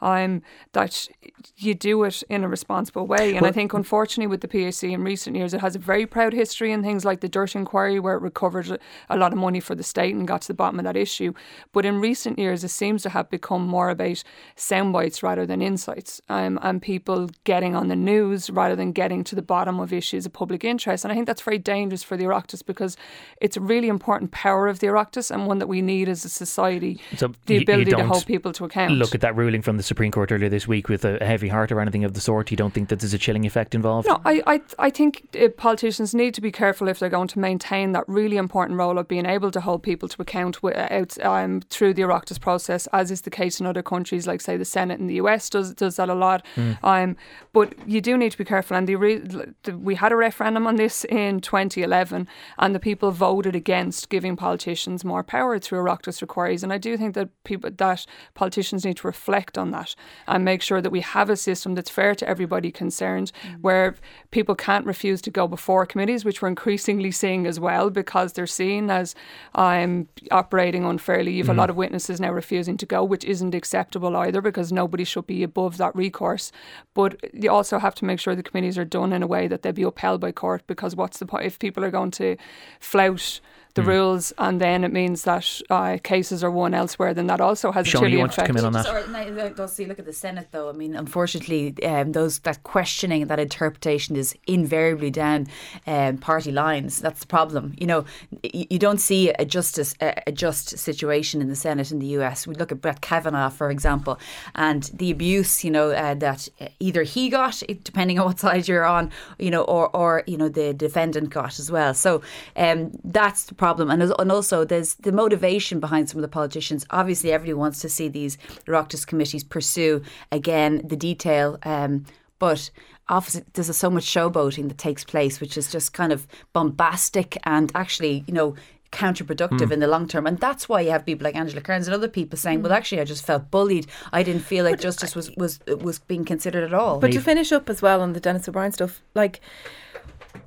um, 0.00 0.42
that 0.72 1.08
you 1.56 1.74
do 1.74 2.02
it 2.02 2.22
in 2.28 2.42
a 2.42 2.48
responsible 2.48 3.06
way. 3.06 3.36
And 3.36 3.46
I 3.46 3.52
think 3.52 3.72
unfortunately 3.72 4.26
with 4.26 4.40
the 4.40 4.48
PAC 4.48 4.90
in 4.90 5.04
recent 5.04 5.36
years, 5.36 5.54
it 5.54 5.60
has 5.60 5.76
a 5.76 5.78
very 5.78 6.06
proud 6.06 6.32
history 6.32 6.72
in 6.72 6.82
things 6.82 7.04
like 7.04 7.20
the 7.20 7.28
Dirt 7.28 7.54
Inquiry, 7.54 8.00
where 8.00 8.16
it 8.16 8.22
recovered 8.22 8.80
a 9.08 9.16
lot 9.16 9.32
of 9.32 9.38
money 9.38 9.60
for 9.60 9.76
the 9.76 9.84
state 9.84 10.14
and 10.14 10.26
got 10.26 10.42
to 10.42 10.48
the 10.48 10.54
bottom 10.54 10.80
of 10.80 10.84
that 10.84 10.96
issue. 10.96 11.32
But 11.72 11.84
in 11.84 12.00
recent 12.00 12.38
years, 12.38 12.64
it 12.64 12.70
seems 12.70 13.02
to 13.04 13.10
have 13.10 13.30
become 13.30 13.66
more 13.66 13.90
about 13.90 14.24
sound 14.56 14.92
bites 14.92 15.22
rather 15.22 15.46
than 15.46 15.62
insights, 15.62 16.20
um, 16.28 16.58
and 16.62 16.82
people 16.82 17.30
getting 17.44 17.76
on 17.76 17.86
the 17.86 17.96
news 17.96 18.50
rather 18.50 18.74
than 18.74 18.90
getting 18.90 19.22
to 19.24 19.36
the 19.36 19.42
bottom 19.42 19.78
of 19.78 19.91
of 19.92 19.98
issues 19.98 20.26
of 20.26 20.32
public 20.32 20.64
interest. 20.64 21.04
And 21.04 21.12
I 21.12 21.14
think 21.14 21.26
that's 21.26 21.42
very 21.42 21.58
dangerous 21.58 22.02
for 22.02 22.16
the 22.16 22.24
Oireachtas 22.24 22.64
because 22.64 22.96
it's 23.40 23.56
a 23.56 23.60
really 23.60 23.88
important 23.88 24.30
power 24.30 24.68
of 24.68 24.78
the 24.80 24.86
Oireachtas 24.88 25.30
and 25.30 25.46
one 25.46 25.58
that 25.58 25.66
we 25.68 25.82
need 25.82 26.08
as 26.08 26.24
a 26.24 26.28
society 26.28 27.00
So 27.16 27.28
the 27.46 27.54
you- 27.54 27.60
you 27.60 27.62
ability 27.64 27.90
to 27.92 28.04
hold 28.06 28.26
people 28.26 28.52
to 28.52 28.64
account. 28.64 28.92
Look 28.92 29.14
at 29.14 29.20
that 29.20 29.36
ruling 29.36 29.62
from 29.62 29.76
the 29.76 29.82
Supreme 29.82 30.10
Court 30.10 30.32
earlier 30.32 30.48
this 30.48 30.66
week 30.66 30.88
with 30.88 31.04
a, 31.04 31.22
heavy 31.24 31.48
heart 31.48 31.70
or 31.70 31.80
anything 31.80 32.04
of 32.04 32.14
the 32.14 32.20
sort. 32.20 32.50
You 32.50 32.56
don't 32.56 32.74
think 32.74 32.88
that 32.88 32.98
there's 33.00 33.14
a 33.14 33.18
chilling 33.18 33.44
effect 33.44 33.74
involved? 33.74 34.08
No, 34.08 34.20
I, 34.24 34.42
I, 34.46 34.60
I 34.78 34.90
think 34.90 35.26
uh, 35.40 35.48
politicians 35.56 36.14
need 36.14 36.34
to 36.34 36.40
be 36.40 36.50
careful 36.50 36.88
if 36.88 36.98
they're 36.98 37.08
going 37.08 37.28
to 37.28 37.38
maintain 37.38 37.92
that 37.92 38.04
really 38.08 38.36
important 38.36 38.78
role 38.78 38.98
of 38.98 39.06
being 39.08 39.26
able 39.26 39.50
to 39.52 39.60
hold 39.60 39.82
people 39.82 40.08
to 40.08 40.22
account 40.22 40.56
wi- 40.62 40.88
out, 40.90 41.16
um, 41.24 41.60
through 41.70 41.94
the 41.94 42.02
Oireachtas 42.02 42.40
process, 42.40 42.86
as 42.92 43.10
is 43.10 43.22
the 43.22 43.30
case 43.30 43.60
in 43.60 43.66
other 43.66 43.82
countries, 43.82 44.26
like 44.26 44.40
say 44.40 44.56
the 44.56 44.64
Senate 44.64 44.98
in 45.00 45.06
the 45.06 45.14
US 45.14 45.48
does 45.50 45.74
does 45.74 45.96
that 45.96 46.08
a 46.08 46.14
lot. 46.14 46.44
Um, 46.82 47.16
but 47.52 47.74
you 47.88 48.00
do 48.00 48.16
need 48.16 48.32
to 48.32 48.38
be 48.38 48.44
careful. 48.44 48.76
And 48.76 48.86
the, 48.88 48.96
re- 48.96 49.18
the, 49.18 49.76
we 49.82 49.94
had 49.96 50.12
a 50.12 50.16
referendum 50.16 50.66
on 50.66 50.76
this 50.76 51.04
in 51.04 51.40
2011, 51.40 52.28
and 52.58 52.74
the 52.74 52.80
people 52.80 53.10
voted 53.10 53.54
against 53.54 54.08
giving 54.08 54.36
politicians 54.36 55.04
more 55.04 55.22
power 55.22 55.58
through 55.58 55.80
Oireachtas 55.80 56.22
inquiries. 56.22 56.62
And 56.62 56.72
I 56.72 56.78
do 56.78 56.96
think 56.96 57.14
that 57.14 57.28
people 57.44 57.70
that 57.70 58.06
politicians 58.34 58.84
need 58.84 58.98
to 58.98 59.06
reflect 59.06 59.58
on 59.58 59.70
that 59.72 59.94
and 60.26 60.44
make 60.44 60.62
sure 60.62 60.80
that 60.80 60.90
we 60.90 61.00
have 61.00 61.30
a 61.30 61.36
system 61.36 61.74
that's 61.74 61.90
fair 61.90 62.14
to 62.14 62.28
everybody 62.28 62.70
concerned, 62.70 63.32
where 63.60 63.96
people 64.30 64.54
can't 64.54 64.86
refuse 64.86 65.20
to 65.22 65.30
go 65.30 65.48
before 65.48 65.84
committees, 65.84 66.24
which 66.24 66.40
we're 66.40 66.48
increasingly 66.48 67.10
seeing 67.10 67.46
as 67.46 67.58
well 67.58 67.90
because 67.90 68.32
they're 68.32 68.46
seen 68.46 68.90
as 68.90 69.14
um, 69.54 70.08
operating 70.30 70.84
unfairly. 70.84 71.32
You've 71.32 71.48
a 71.48 71.54
lot 71.54 71.70
of 71.70 71.76
witnesses 71.76 72.20
now 72.20 72.32
refusing 72.32 72.76
to 72.78 72.86
go, 72.86 73.04
which 73.04 73.24
isn't 73.24 73.54
acceptable 73.54 74.16
either 74.16 74.40
because 74.40 74.72
nobody 74.72 75.04
should 75.04 75.26
be 75.26 75.42
above 75.42 75.76
that 75.78 75.94
recourse. 75.94 76.52
But 76.94 77.16
you 77.34 77.50
also 77.50 77.78
have 77.78 77.94
to 77.96 78.04
make 78.04 78.20
sure 78.20 78.34
the 78.34 78.42
committees 78.42 78.78
are 78.78 78.84
done 78.84 79.12
in 79.12 79.22
a 79.22 79.26
way 79.26 79.48
that 79.48 79.62
they 79.62 79.71
be 79.72 79.82
upheld 79.82 80.20
by 80.20 80.32
court 80.32 80.62
because 80.66 80.94
what's 80.96 81.18
the 81.18 81.26
point 81.26 81.44
if 81.44 81.58
people 81.58 81.84
are 81.84 81.90
going 81.90 82.10
to 82.12 82.36
flout 82.80 83.40
the 83.74 83.82
rules 83.82 84.32
and 84.38 84.60
then 84.60 84.84
it 84.84 84.92
means 84.92 85.22
that 85.22 85.60
uh, 85.70 85.98
cases 86.02 86.44
are 86.44 86.50
won 86.50 86.74
elsewhere, 86.74 87.14
then 87.14 87.26
that 87.28 87.40
also 87.40 87.72
has 87.72 87.86
Shona, 87.86 87.88
a 87.88 87.92
chilling 87.92 88.12
you 88.12 88.18
wanted 88.18 88.32
to 88.32 88.40
effect. 88.42 88.46
come 88.48 88.56
in 88.58 88.64
on 88.64 88.72
that. 88.72 88.84
Just, 88.84 89.08
or, 89.08 89.10
no, 89.10 89.54
no, 89.56 89.66
see, 89.66 89.86
look 89.86 89.98
at 89.98 90.04
the 90.04 90.12
Senate, 90.12 90.48
though. 90.50 90.68
I 90.68 90.72
mean, 90.72 90.94
unfortunately, 90.94 91.74
um, 91.84 92.12
those 92.12 92.38
that 92.40 92.62
questioning, 92.64 93.26
that 93.26 93.38
interpretation 93.40 94.16
is 94.16 94.36
invariably 94.46 95.10
down 95.10 95.46
um, 95.86 96.18
party 96.18 96.52
lines. 96.52 97.00
That's 97.00 97.20
the 97.20 97.26
problem. 97.26 97.74
You 97.78 97.86
know, 97.86 98.04
you 98.42 98.78
don't 98.78 99.00
see 99.00 99.30
a 99.30 99.44
justice, 99.44 99.94
a, 100.00 100.22
a 100.26 100.32
just 100.32 100.78
situation 100.78 101.40
in 101.40 101.48
the 101.48 101.56
Senate 101.56 101.90
in 101.90 101.98
the 101.98 102.06
US. 102.18 102.46
We 102.46 102.54
look 102.54 102.72
at 102.72 102.80
Brett 102.80 103.00
Kavanaugh, 103.00 103.48
for 103.48 103.70
example, 103.70 104.18
and 104.54 104.84
the 104.94 105.10
abuse. 105.10 105.64
You 105.64 105.70
know, 105.70 105.90
uh, 105.90 106.14
that 106.14 106.48
either 106.78 107.02
he 107.02 107.28
got, 107.28 107.62
depending 107.82 108.18
on 108.18 108.26
what 108.26 108.40
side 108.40 108.68
you're 108.68 108.84
on, 108.84 109.10
you 109.38 109.50
know, 109.50 109.62
or 109.62 109.94
or 109.96 110.24
you 110.26 110.36
know 110.36 110.48
the 110.48 110.74
defendant 110.74 111.30
got 111.30 111.58
as 111.58 111.70
well. 111.70 111.94
So 111.94 112.22
um, 112.56 112.92
that's 113.04 113.44
the 113.44 113.54
problem, 113.62 113.86
and 113.92 114.02
and 114.22 114.30
also 114.32 114.56
there's 114.64 114.94
the 115.06 115.12
motivation 115.12 115.76
behind 115.86 116.04
some 116.08 116.18
of 116.20 116.22
the 116.28 116.34
politicians. 116.40 116.80
Obviously, 116.90 117.30
everybody 117.32 117.54
wants 117.64 117.80
to 117.82 117.88
see 117.96 118.08
these 118.08 118.34
Oireachtas 118.66 119.06
committees 119.06 119.44
pursue 119.44 119.94
again 120.38 120.72
the 120.92 120.96
detail. 120.96 121.58
Um, 121.74 121.92
but 122.40 122.70
obviously, 123.08 123.42
there's 123.52 123.76
so 123.76 123.90
much 123.96 124.06
showboating 124.16 124.66
that 124.68 124.78
takes 124.78 125.04
place, 125.04 125.34
which 125.42 125.56
is 125.56 125.70
just 125.76 125.92
kind 126.00 126.12
of 126.12 126.26
bombastic 126.52 127.30
and 127.44 127.70
actually, 127.82 128.24
you 128.26 128.34
know, 128.34 128.48
counterproductive 128.90 129.68
Hmm. 129.68 129.74
in 129.76 129.80
the 129.80 129.86
long 129.94 130.06
term. 130.08 130.26
And 130.26 130.38
that's 130.46 130.68
why 130.68 130.80
you 130.84 130.90
have 130.90 131.06
people 131.06 131.24
like 131.24 131.36
Angela 131.42 131.62
Kerins 131.62 131.86
and 131.86 131.94
other 131.94 132.08
people 132.08 132.36
saying, 132.36 132.62
"Well, 132.62 132.72
actually, 132.72 133.00
I 133.00 133.04
just 133.04 133.24
felt 133.24 133.44
bullied. 133.50 133.86
I 134.18 134.22
didn't 134.26 134.44
feel 134.52 134.64
like 134.68 134.80
justice 134.88 135.14
was 135.18 135.30
was 135.42 135.60
was 135.88 135.96
being 136.10 136.24
considered 136.32 136.64
at 136.64 136.74
all." 136.74 136.98
But 136.98 137.12
to 137.12 137.20
finish 137.20 137.52
up 137.52 137.70
as 137.70 137.80
well 137.80 138.00
on 138.00 138.12
the 138.12 138.20
Denis 138.20 138.48
O'Brien 138.48 138.72
stuff, 138.72 138.94
like 139.14 139.40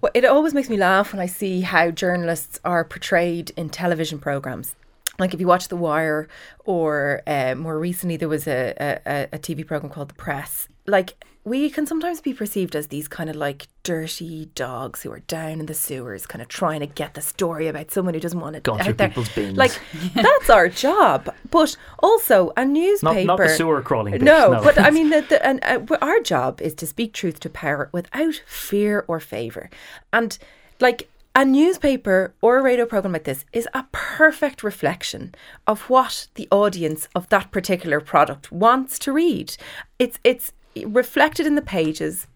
well, 0.02 0.12
it 0.14 0.26
always 0.26 0.54
makes 0.54 0.70
me 0.70 0.78
laugh 0.78 1.14
when 1.14 1.20
I 1.20 1.26
see 1.26 1.62
how 1.62 1.92
journalists 1.92 2.60
are 2.64 2.84
portrayed 2.84 3.52
in 3.58 3.70
television 3.70 4.20
programs. 4.20 4.76
Like 5.18 5.34
if 5.34 5.40
you 5.40 5.48
watch 5.48 5.70
The 5.70 5.78
Wire, 5.78 6.28
or 6.66 7.22
uh, 7.26 7.56
more 7.56 7.80
recently 7.80 8.18
there 8.18 8.30
was 8.30 8.48
a, 8.48 8.74
a, 9.06 9.28
a 9.34 9.40
TV 9.40 9.66
program 9.66 9.92
called 9.92 10.10
The 10.10 10.16
Press. 10.16 10.68
Like 10.86 11.14
we 11.46 11.70
can 11.70 11.86
sometimes 11.86 12.22
be 12.22 12.34
perceived 12.34 12.76
as 12.76 12.88
these 12.88 13.08
kind 13.08 13.30
of 13.30 13.36
like 13.36 13.68
dirty 13.84 14.50
dogs 14.56 15.04
who 15.04 15.12
are 15.12 15.20
down 15.20 15.60
in 15.60 15.68
the 15.68 15.76
sewers, 15.76 16.26
kind 16.26 16.42
of 16.42 16.48
trying 16.48 16.80
to 16.80 16.88
get 16.88 17.14
the 17.14 17.22
story 17.22 17.68
about 17.68 17.92
someone 17.92 18.16
who 18.16 18.20
doesn't 18.20 18.40
want 18.40 18.56
to 18.56 18.62
Gone 18.62 18.80
through 18.80 18.90
out 18.94 18.98
there. 18.98 19.08
people's 19.10 19.30
bins. 19.30 19.56
Like 19.56 19.80
that's 20.16 20.50
our 20.50 20.68
job. 20.68 21.34
But 21.52 21.78
also 22.00 22.52
a 22.58 22.66
newspaper. 22.66 23.26
Not, 23.26 23.38
not 23.38 23.48
the 23.48 23.50
sewer 23.50 23.84
crawling. 23.84 24.24
No, 24.24 24.54
no. 24.54 24.64
but 24.64 24.80
I 24.80 24.90
mean, 24.96 25.12
the, 25.12 25.22
the, 25.22 25.46
and 25.46 25.64
uh, 25.64 25.98
our 26.02 26.20
job 26.22 26.62
is 26.62 26.74
to 26.76 26.88
speak 26.88 27.14
truth 27.14 27.40
to 27.42 27.50
power 27.50 27.90
without 27.92 28.42
fear 28.48 29.06
or 29.08 29.20
favor, 29.20 29.70
and 30.12 30.38
like 30.80 31.08
a 31.36 31.46
newspaper 31.46 32.34
or 32.42 32.58
a 32.58 32.64
radio 32.64 32.88
program 32.88 33.14
like 33.14 33.26
this 33.26 33.46
is 33.54 33.68
a 33.76 33.86
perfect 33.92 34.64
reflection 34.64 35.36
of 35.68 35.82
what 35.92 36.28
the 36.36 36.48
audience 36.50 37.08
of 37.14 37.30
that 37.30 37.52
particular 37.52 38.00
product 38.00 38.52
wants 38.52 38.98
to 39.00 39.12
read. 39.12 39.56
It's 40.00 40.18
it's 40.24 40.52
reflected 40.86 41.46
in 41.46 41.56
the 41.56 41.62
pages 41.62 42.28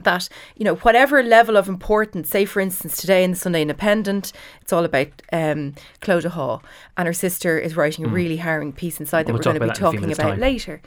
that 0.00 0.28
you 0.56 0.64
know 0.64 0.74
whatever 0.76 1.22
level 1.22 1.56
of 1.56 1.68
importance 1.70 2.28
say 2.28 2.44
for 2.44 2.60
instance 2.60 2.98
today 2.98 3.24
in 3.24 3.30
the 3.30 3.36
sunday 3.36 3.62
independent 3.62 4.30
it's 4.60 4.70
all 4.70 4.84
about 4.84 5.06
um 5.32 5.74
clodagh 6.02 6.30
hall 6.30 6.62
and 6.98 7.06
her 7.06 7.14
sister 7.14 7.58
is 7.58 7.76
writing 7.76 8.04
a 8.04 8.08
really 8.08 8.36
harrowing 8.36 8.74
piece 8.74 9.00
inside 9.00 9.24
that 9.26 9.32
We'll 9.32 9.38
we're 9.38 9.44
going 9.44 9.54
to 9.54 9.60
be 9.60 9.64
about 9.64 9.76
that 9.76 9.80
in 9.80 9.86
a 9.86 9.90
few 9.90 10.00
talking 10.00 10.12
about 10.12 10.30
time. 10.32 10.40
later 10.40 10.82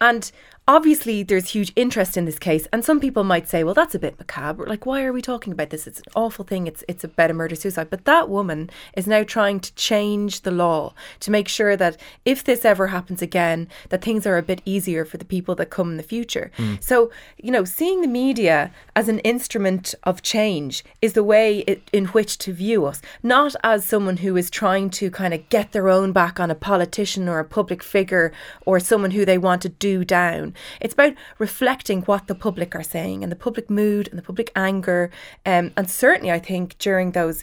and 0.00 0.30
obviously 0.68 1.24
there's 1.24 1.50
huge 1.50 1.72
interest 1.74 2.16
in 2.16 2.24
this 2.24 2.38
case 2.38 2.68
and 2.72 2.84
some 2.84 3.00
people 3.00 3.24
might 3.24 3.48
say 3.48 3.64
well 3.64 3.74
that's 3.74 3.94
a 3.94 3.98
bit 3.98 4.18
macabre. 4.18 4.64
Like 4.66 4.86
why 4.86 5.02
are 5.02 5.12
we 5.12 5.20
talking 5.20 5.52
about 5.52 5.70
this? 5.70 5.86
It's 5.86 5.98
an 5.98 6.12
awful 6.14 6.44
thing. 6.44 6.66
It's 6.66 6.84
it's 6.86 7.02
about 7.02 7.30
a 7.30 7.34
murder 7.34 7.56
suicide. 7.56 7.90
But 7.90 8.04
that 8.04 8.28
woman 8.28 8.70
is 8.96 9.06
now 9.06 9.24
trying 9.24 9.58
to 9.60 9.74
change 9.74 10.42
the 10.42 10.52
law 10.52 10.94
to 11.20 11.30
make 11.30 11.48
sure 11.48 11.76
that 11.76 11.96
if 12.24 12.44
this 12.44 12.64
ever 12.64 12.88
happens 12.88 13.22
again 13.22 13.68
that 13.88 14.02
things 14.02 14.26
are 14.26 14.38
a 14.38 14.42
bit 14.42 14.62
easier 14.64 15.04
for 15.04 15.16
the 15.16 15.24
people 15.24 15.54
that 15.56 15.70
come 15.70 15.90
in 15.90 15.96
the 15.96 16.02
future. 16.02 16.52
Hmm. 16.56 16.74
So 16.80 17.10
you 17.38 17.50
know 17.50 17.64
seeing 17.64 18.00
the 18.00 18.08
media 18.08 18.70
as 18.94 19.08
an 19.08 19.18
instrument 19.20 19.94
of 20.04 20.22
change 20.22 20.84
is 21.00 21.14
the 21.14 21.24
way 21.24 21.60
it, 21.60 21.82
in 21.92 22.06
which 22.06 22.38
to 22.38 22.52
view 22.52 22.86
us 22.86 23.02
not 23.22 23.56
as 23.64 23.84
someone 23.84 24.18
who 24.18 24.36
is 24.36 24.48
trying 24.48 24.90
to 24.90 25.10
kind 25.10 25.34
of 25.34 25.48
get 25.48 25.72
their 25.72 25.88
own 25.88 26.12
back 26.12 26.38
on 26.38 26.50
a 26.50 26.54
politician 26.54 27.28
or 27.28 27.40
a 27.40 27.44
public 27.44 27.82
figure 27.82 28.32
or 28.64 28.78
someone 28.78 29.10
who 29.10 29.24
they 29.24 29.38
want 29.38 29.60
to 29.62 29.68
do 29.68 30.04
down 30.04 30.51
it's 30.80 30.94
about 30.94 31.14
reflecting 31.38 32.02
what 32.02 32.26
the 32.26 32.34
public 32.34 32.74
are 32.74 32.82
saying 32.82 33.22
and 33.22 33.30
the 33.30 33.36
public 33.36 33.70
mood 33.70 34.08
and 34.08 34.18
the 34.18 34.22
public 34.22 34.50
anger 34.56 35.10
um, 35.46 35.72
and 35.76 35.90
certainly 35.90 36.30
i 36.30 36.38
think 36.38 36.76
during 36.78 37.12
those 37.12 37.42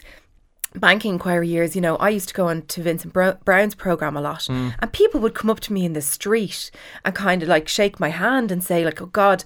banking 0.74 1.14
inquiry 1.14 1.48
years, 1.48 1.74
you 1.74 1.82
know, 1.82 1.96
I 1.96 2.10
used 2.10 2.28
to 2.28 2.34
go 2.34 2.48
on 2.48 2.62
to 2.62 2.82
Vincent 2.82 3.12
Browne's 3.12 3.74
program 3.74 4.16
a 4.16 4.20
lot, 4.20 4.48
and 4.48 4.92
people 4.92 5.20
would 5.20 5.34
come 5.34 5.50
up 5.50 5.60
to 5.60 5.72
me 5.72 5.84
in 5.84 5.94
the 5.94 6.00
street 6.00 6.70
and 7.04 7.14
kind 7.14 7.42
of 7.42 7.48
like 7.48 7.68
shake 7.68 7.98
my 7.98 8.10
hand 8.10 8.52
and 8.52 8.62
say, 8.62 8.84
like, 8.84 9.02
"Oh 9.02 9.06
God." 9.06 9.44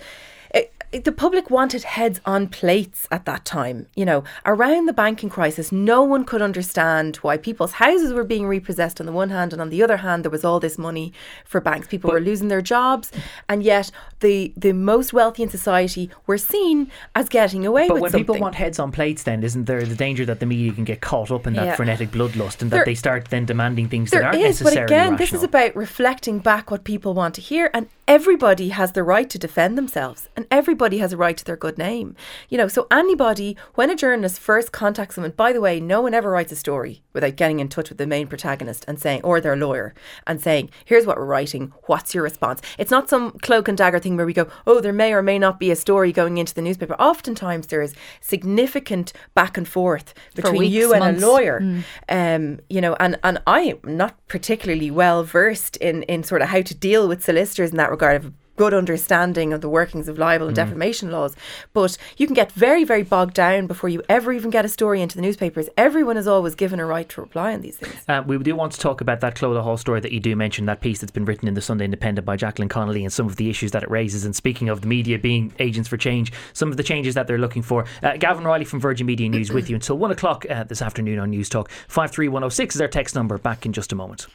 The 1.03 1.11
public 1.13 1.51
wanted 1.51 1.83
heads 1.83 2.21
on 2.25 2.47
plates 2.49 3.09
at 3.11 3.25
that 3.25 3.45
time. 3.45 3.87
You 3.97 4.05
know, 4.05 4.23
around 4.47 4.87
the 4.87 4.93
banking 4.93 5.29
crisis, 5.29 5.73
no 5.73 6.03
one 6.03 6.25
could 6.25 6.41
understand 6.41 7.17
why 7.17 7.37
people's 7.37 7.73
houses 7.73 8.13
were 8.13 8.23
being 8.23 8.47
repossessed 8.47 9.01
on 9.01 9.07
the 9.07 9.13
one 9.13 9.31
hand, 9.31 9.53
and 9.53 9.61
on 9.61 9.71
the 9.71 9.83
other 9.83 9.97
hand, 9.99 10.25
there 10.25 10.31
was 10.31 10.45
all 10.45 10.61
this 10.61 10.79
money 10.79 11.13
for 11.45 11.61
banks. 11.61 11.89
People 11.89 12.11
were 12.13 12.21
losing 12.21 12.47
their 12.49 12.63
jobs, 12.63 13.11
and 13.49 13.63
yet 13.65 13.91
the 14.21 14.53
the 14.57 14.73
most 14.73 15.13
wealthy 15.13 15.43
in 15.43 15.49
society 15.49 16.11
were 16.29 16.39
seen 16.39 16.91
as 17.17 17.29
getting 17.29 17.67
away 17.67 17.89
But 17.89 17.95
with 17.95 18.03
when 18.03 18.11
something. 18.13 18.25
people 18.27 18.39
want 18.41 18.55
heads 18.55 18.79
on 18.79 18.93
plates, 18.93 19.25
then 19.25 19.43
isn't 19.43 19.65
there 19.65 19.83
the 19.83 19.97
danger 19.97 20.25
that 20.27 20.39
the 20.39 20.47
media 20.47 20.73
can 20.73 20.85
get 20.85 21.01
caught 21.01 21.31
up 21.33 21.47
in 21.47 21.55
that 21.55 21.65
Yeah. 21.67 21.75
frenetic 21.77 22.11
bloodlust 22.13 22.63
and 22.63 22.71
that 22.71 22.77
There- 22.77 22.85
they 22.85 22.95
start 22.95 23.29
then 23.31 23.47
demanding 23.47 23.89
things 23.89 24.11
that 24.13 24.23
aren't 24.23 24.37
is, 24.37 24.61
but 24.61 24.67
necessarily 24.75 24.95
again, 24.95 25.17
this 25.17 25.33
is 25.33 25.43
about 25.43 25.75
reflecting 25.75 26.39
back 26.39 26.71
what 26.71 26.85
people 26.85 27.15
want 27.15 27.35
to 27.35 27.41
hear, 27.41 27.69
and 27.75 27.89
everybody 28.07 28.69
has 28.69 28.93
the 28.93 29.03
right 29.03 29.29
to 29.31 29.39
defend 29.39 29.77
themselves, 29.77 30.29
and 30.37 30.47
everybody 30.51 30.84
has 30.92 31.12
a 31.12 31.16
right 31.16 31.37
to 31.37 31.44
their 31.44 31.57
good 31.57 31.79
name. 31.79 32.16
You 32.49 32.59
know, 32.59 32.68
so 32.68 32.87
anybody, 32.90 33.57
when 33.75 33.90
a 33.90 33.97
journalist 33.97 34.38
first 34.38 34.73
contacts 34.73 35.14
them, 35.14 35.25
and 35.25 35.37
by 35.37 35.53
the 35.53 35.61
way, 35.61 35.81
no 35.81 36.01
one 36.01 36.14
ever 36.14 36.31
writes 36.31 36.53
a 36.53 36.57
story 36.57 37.03
without 37.12 37.37
getting 37.37 37.61
in 37.61 37.68
touch 37.68 37.88
with 37.88 37.99
the 37.99 38.07
main 38.07 38.27
protagonist 38.27 38.85
and 38.87 38.99
saying, 38.99 39.23
or 39.23 39.40
their 39.40 39.57
lawyer, 39.57 39.94
and 40.27 40.40
saying, 40.40 40.70
"Here's 40.85 41.07
what 41.07 41.16
we're 41.16 41.25
writing. 41.25 41.73
What's 41.87 42.14
your 42.14 42.23
response?" 42.23 42.61
It's 42.79 42.90
not 42.90 43.09
some 43.09 43.33
cloak 43.42 43.68
and 43.68 43.79
dagger 43.79 43.99
thing 43.99 44.16
where 44.16 44.27
we 44.27 44.33
go, 44.33 44.49
"Oh, 44.66 44.81
there 44.81 44.92
may 44.92 45.12
or 45.12 45.23
may 45.23 45.38
not 45.38 45.59
be 45.59 45.70
a 45.70 45.77
story 45.77 46.12
going 46.12 46.38
into 46.38 46.55
the 46.55 46.62
newspaper." 46.62 46.94
Oftentimes, 46.94 47.68
there 47.68 47.83
is 47.83 47.94
significant 48.20 49.12
back 49.35 49.57
and 49.57 49.66
forth 49.66 50.14
between 50.35 50.59
weeks, 50.59 50.75
you 50.75 50.92
and 50.92 51.01
months. 51.01 51.23
a 51.23 51.27
lawyer 51.27 51.83
um, 52.09 52.61
you 52.68 52.81
know, 52.81 52.97
and, 53.01 53.18
and 53.23 53.40
I 53.47 53.61
am 53.61 53.97
not 53.97 54.16
particularly 54.29 54.90
well 54.90 55.25
versed 55.25 55.77
in, 55.77 56.03
in 56.05 56.23
sort 56.23 56.42
of 56.42 56.49
how 56.49 56.62
to 56.62 56.75
deal 56.75 57.09
with 57.09 57.25
solicitors 57.25 57.70
in 57.70 57.77
that 57.77 57.90
regard. 57.90 58.16
I've 58.16 58.33
good 58.57 58.75
understanding 58.75 59.53
of 59.53 59.61
the 59.61 59.69
workings 59.69 60.09
of 60.09 60.19
libel 60.19 60.47
and 60.47 60.57
defamation 60.57 61.11
laws. 61.11 61.37
But 61.73 61.97
you 62.17 62.27
can 62.27 62.35
get 62.35 62.53
very, 62.53 62.85
very 62.85 63.03
bogged 63.03 63.35
down 63.35 63.67
before 63.67 63.90
you 63.90 64.03
ever 64.09 64.33
even 64.33 64.51
get 64.51 64.64
a 64.64 64.69
story 64.69 65.03
into 65.03 65.17
the 65.17 65.23
newspapers. 65.23 65.69
Everyone 65.77 66.17
is 66.17 66.27
always 66.27 66.55
given 66.55 66.81
a 66.81 66.87
right 66.87 67.09
to 67.09 67.21
reply 67.21 67.55
on 67.55 67.61
these 67.61 67.77
things. 67.77 67.97
Uh, 68.09 68.23
we 68.27 68.38
do 68.38 68.55
want 68.55 68.73
to 68.73 68.81
talk 68.81 69.01
about 69.01 69.21
that 69.21 69.35
Clodagh 69.35 69.62
Hall 69.62 69.77
story 69.77 70.01
that 70.01 70.12
you 70.12 70.21
do 70.21 70.37
mention, 70.37 70.67
that 70.67 70.81
piece 70.81 71.01
that's 71.01 71.12
been 71.12 71.25
written 71.25 71.49
in 71.49 71.55
the 71.55 71.61
Sunday 71.61 71.85
Independent 71.85 72.25
by 72.25 72.37
Jacqueline 72.37 72.69
Connolly 72.69 73.05
and 73.05 73.12
some 73.12 73.27
of 73.27 73.37
the 73.37 73.51
issues 73.51 73.73
that 73.73 73.83
it 73.83 73.90
raises. 73.90 74.25
And 74.25 74.35
speaking 74.35 74.69
of 74.69 74.81
the 74.81 74.87
media 74.87 75.19
being 75.19 75.53
agents 75.59 75.88
for 75.88 75.97
change, 75.97 76.33
some 76.53 76.71
of 76.71 76.77
the 76.77 76.83
changes 76.83 77.14
that 77.14 77.27
they're 77.27 77.38
looking 77.38 77.62
for. 77.62 77.85
Uh, 78.03 78.17
Gavan 78.17 78.45
Reilly 78.45 78.64
from 78.64 78.81
Virgin 78.81 79.07
Media 79.07 79.29
News 79.29 79.51
with 79.51 79.69
you 79.69 79.77
until 79.77 79.99
one 79.99 80.11
o'clock 80.11 80.47
uh, 80.49 80.64
this 80.64 80.83
afternoon 80.83 81.19
on 81.19 81.33
Newstalk. 81.33 81.69
53106 81.88 82.75
is 82.75 82.81
our 82.81 82.88
text 82.88 83.14
number. 83.14 83.38
Back 83.38 83.67
in 83.67 83.73
just 83.73 83.93
a 83.93 83.97
moment. 83.97 84.27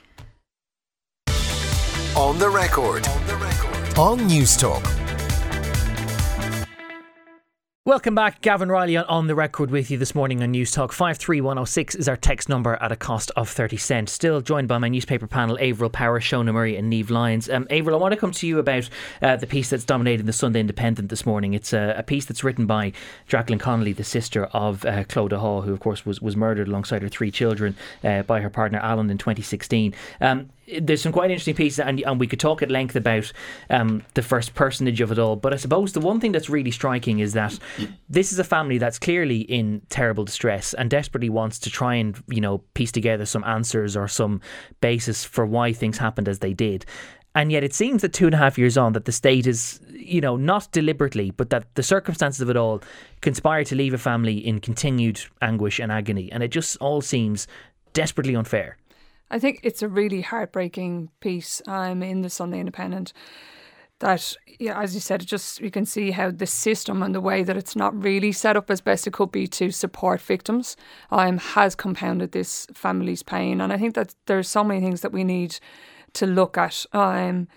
On 2.16 2.38
the 2.38 2.50
record. 2.50 3.08
On 3.08 3.28
the 3.28 3.36
record. 3.38 3.69
On 4.00 4.18
Newstalk. 4.18 4.82
Welcome 7.84 8.16
back, 8.16 8.40
Gavan 8.40 8.70
Reilly 8.70 8.96
on, 8.96 9.04
on 9.06 9.28
the 9.28 9.36
record 9.36 9.72
with 9.72 9.92
you 9.92 9.98
this 9.98 10.16
morning 10.16 10.42
on 10.42 10.54
Newstalk. 10.54 10.94
53106 10.94 11.96
is 11.96 12.08
our 12.08 12.16
text 12.16 12.48
number 12.48 12.76
at 12.76 12.94
a 12.94 12.96
cost 12.96 13.30
of 13.36 13.50
30 13.50 13.76
cents. 13.76 14.14
Still 14.14 14.40
joined 14.40 14.70
by 14.70 14.78
my 14.78 14.88
newspaper 14.88 15.28
panel, 15.28 15.58
Averil 15.60 15.90
Power, 15.92 16.22
Shona 16.22 16.54
Murray, 16.54 16.78
and 16.78 16.90
Niamh 16.90 17.10
Lyons. 17.10 17.50
Um, 17.50 17.68
I 17.70 17.82
want 17.82 18.14
to 18.14 18.18
come 18.18 18.32
to 18.32 18.48
you 18.48 18.60
about 18.60 18.90
uh, 19.22 19.36
the 19.36 19.48
piece 19.48 19.70
that's 19.72 19.84
dominating 19.84 20.28
the 20.28 20.34
Sunday 20.34 20.62
Independent 20.62 21.10
this 21.10 21.26
morning. 21.26 21.54
It's 21.54 21.74
a, 21.74 21.96
a 21.98 22.04
piece 22.04 22.24
that's 22.24 22.42
written 22.42 22.68
by 22.68 22.94
Jacqueline 23.28 23.60
Connolly, 23.60 23.92
the 23.92 24.06
sister 24.06 24.46
of 24.46 24.86
uh, 24.86 25.04
Clodagh 25.04 25.40
Hall, 25.40 25.64
who, 25.64 25.74
of 25.74 25.82
course, 25.82 26.06
was, 26.06 26.22
was 26.22 26.38
murdered 26.38 26.70
alongside 26.70 27.02
her 27.02 27.10
three 27.10 27.32
children 27.32 27.76
uh, 28.06 28.22
by 28.22 28.40
her 28.40 28.50
partner 28.50 28.80
Alan 28.80 29.10
in 29.10 29.18
2016. 29.18 29.94
Um, 30.22 30.52
there's 30.82 31.02
some 31.02 31.12
quite 31.12 31.32
interesting 31.32 31.56
pieces, 31.56 31.80
and, 31.80 32.00
and 32.02 32.20
we 32.20 32.28
could 32.28 32.40
talk 32.40 32.62
at 32.62 32.70
length 32.70 32.96
about 32.96 33.32
um, 33.70 34.04
the 34.14 34.22
first 34.22 34.54
personage 34.54 35.02
of 35.02 35.12
it 35.12 35.20
all. 35.20 35.36
But 35.36 35.54
I 35.54 35.58
suppose 35.58 35.94
the 35.94 36.00
one 36.00 36.20
thing 36.20 36.32
that's 36.32 36.50
really 36.50 36.72
striking 36.72 37.20
is 37.20 37.34
that 37.34 37.58
this 38.10 38.32
is 38.32 38.40
a 38.40 38.44
family 38.44 38.78
that's 38.78 39.00
clearly 39.00 39.42
in 39.42 39.82
terrible 39.90 40.26
distress 40.26 40.74
and 40.74 40.90
desperately 40.90 41.30
wants 41.30 41.60
to 41.60 41.70
try 41.70 41.96
and 41.96 42.22
you 42.28 42.42
know 42.42 42.60
piece 42.74 42.92
together 42.92 43.26
some 43.26 43.44
answers 43.44 43.96
or 43.96 44.08
some 44.08 44.42
basis 44.82 45.24
for 45.24 45.46
why 45.46 45.74
things 45.74 45.98
happened 45.98 46.28
as 46.28 46.40
they 46.40 46.54
did. 46.54 46.86
And 47.36 47.52
yet, 47.52 47.64
it 47.64 47.74
seems 47.74 48.02
that 48.02 48.12
two 48.12 48.26
and 48.26 48.34
a 48.34 48.38
half 48.38 48.58
years 48.58 48.76
on, 48.76 48.94
that 48.94 49.06
the 49.06 49.12
state 49.12 49.46
is, 49.46 49.80
you 49.92 50.20
know, 50.20 50.36
not 50.36 50.72
deliberately, 50.72 51.30
but 51.30 51.52
that 51.52 51.74
the 51.76 51.84
circumstances 51.84 52.42
of 52.42 52.50
it 52.50 52.58
all 52.58 52.82
conspire 53.22 53.64
to 53.66 53.76
leave 53.76 53.94
a 53.94 54.00
family 54.00 54.46
in 54.46 54.60
continued 54.60 55.22
anguish 55.42 55.80
and 55.80 55.92
agony. 55.92 56.32
And 56.32 56.42
it 56.42 56.48
just 56.48 56.76
all 56.78 57.02
seems 57.02 57.48
desperately 57.94 58.36
unfair. 58.36 58.79
I 59.32 59.40
think 59.40 59.60
it's 59.64 59.82
a 59.82 59.88
really 59.88 60.22
heartbreaking 60.22 61.10
piece 61.20 61.62
um, 61.68 62.02
in 62.04 62.22
the 62.22 62.30
Sunday 62.30 62.60
Independent 62.60 63.14
that, 64.00 64.36
yeah, 64.60 64.82
as 64.82 64.94
you 64.94 65.02
said, 65.02 65.26
just 65.26 65.60
you 65.60 65.70
can 65.70 65.86
see 65.86 66.12
how 66.12 66.32
the 66.32 66.48
system 66.48 67.04
and 67.04 67.14
the 67.14 67.22
way 67.22 67.44
that 67.44 67.58
it's 67.58 67.76
not 67.76 68.02
really 68.02 68.32
set 68.32 68.56
up 68.56 68.72
as 68.72 68.82
best 68.82 69.06
it 69.06 69.14
could 69.14 69.32
be 69.32 69.46
to 69.48 69.72
support 69.72 70.22
victims 70.22 70.76
um, 71.12 71.38
has 71.38 71.76
compounded 71.76 72.32
this 72.32 72.66
family's 72.74 73.24
pain. 73.24 73.62
And 73.62 73.72
I 73.74 73.78
think 73.78 73.96
that 73.96 74.16
there's 74.26 74.48
so 74.48 74.64
many 74.64 74.80
things 74.80 75.02
that 75.02 75.12
we 75.12 75.24
need 75.24 75.60
to 76.14 76.26
look 76.26 76.58
at. 76.58 76.86
Um, 76.94 77.48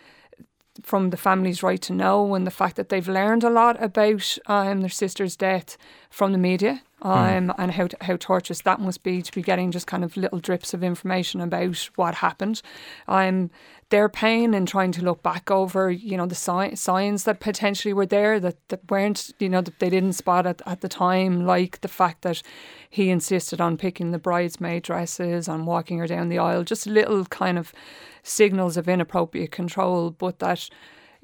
from 0.83 1.11
the 1.11 1.17
family's 1.17 1.63
right 1.63 1.81
to 1.83 1.93
know 1.93 2.35
and 2.35 2.47
the 2.47 2.51
fact 2.51 2.77
that 2.77 2.89
they've 2.89 3.09
learned 3.09 3.45
a 3.45 3.51
lot 3.51 3.83
about 3.83 4.39
um, 4.47 4.81
their 4.81 4.89
sister's 4.89 5.37
death 5.37 5.77
from 6.09 6.33
the 6.33 6.39
media 6.39 6.83
um, 7.03 7.49
mm. 7.49 7.55
and 7.59 7.73
how 7.73 7.89
how 8.01 8.17
torturous 8.17 8.63
that 8.63 8.81
must 8.81 9.03
be 9.03 9.21
to 9.23 9.33
be 9.33 9.43
getting 9.43 9.71
just 9.71 9.87
kind 9.87 10.05
of 10.05 10.17
little 10.17 10.39
drips 10.39 10.73
of 10.73 10.83
information 10.83 11.41
about 11.41 11.89
what 11.97 12.17
happened. 12.17 12.63
Um, 13.07 13.51
their 13.91 14.09
pain 14.09 14.55
in 14.55 14.65
trying 14.65 14.91
to 14.93 15.03
look 15.03 15.23
back 15.23 15.51
over, 15.51 15.91
you 15.91 16.17
know, 16.17 16.25
the 16.25 16.35
si- 16.35 16.75
signs 16.77 17.25
that 17.25 17.41
potentially 17.41 17.93
were 17.93 18.07
there 18.07 18.41
that, 18.41 18.57
that 18.69 18.91
weren't, 18.91 19.35
you 19.39 19.51
know, 19.51 19.61
that 19.61 19.81
they 19.81 19.91
didn't 19.91 20.15
spot 20.15 20.47
at, 20.47 20.63
at 20.65 20.81
the 20.81 20.89
time, 20.89 21.45
like 21.45 21.83
the 21.83 21.89
fact 21.89 22.23
that 22.23 22.41
he 22.89 23.11
insisted 23.11 23.61
on 23.61 23.77
picking 23.77 24.11
the 24.11 24.19
bridesmaid 24.19 24.85
dresses 24.85 25.47
and 25.47 25.67
walking 25.67 25.99
her 25.99 26.07
down 26.07 26.31
the 26.31 26.39
aisle, 26.39 26.65
just 26.65 26.87
little 26.87 27.27
kind 27.27 27.59
of 27.59 27.75
signals 28.23 28.77
of 28.77 28.89
inappropriate 28.89 29.51
control, 29.51 30.11
but 30.11 30.39
that 30.39 30.69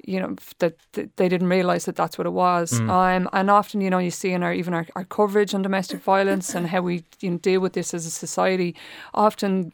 you 0.05 0.19
know 0.19 0.35
that, 0.59 0.77
they 0.93 1.27
didn't 1.27 1.49
realize 1.49 1.83
that 1.85 1.95
that's 1.95 2.17
what 2.17 2.25
it 2.25 2.31
was 2.31 2.79
mm. 2.79 2.89
um, 2.89 3.29
and 3.33 3.51
often 3.51 3.81
you 3.81 3.89
know 3.89 3.97
you 3.97 4.09
see 4.09 4.31
in 4.31 4.43
our 4.43 4.53
even 4.53 4.73
our, 4.73 4.87
our 4.95 5.03
coverage 5.03 5.53
on 5.53 5.61
domestic 5.61 5.99
violence 5.99 6.55
and 6.55 6.67
how 6.67 6.79
we 6.79 7.03
you 7.19 7.31
know, 7.31 7.37
deal 7.37 7.59
with 7.59 7.73
this 7.73 7.93
as 7.93 8.05
a 8.05 8.09
society 8.09 8.73
often 9.13 9.73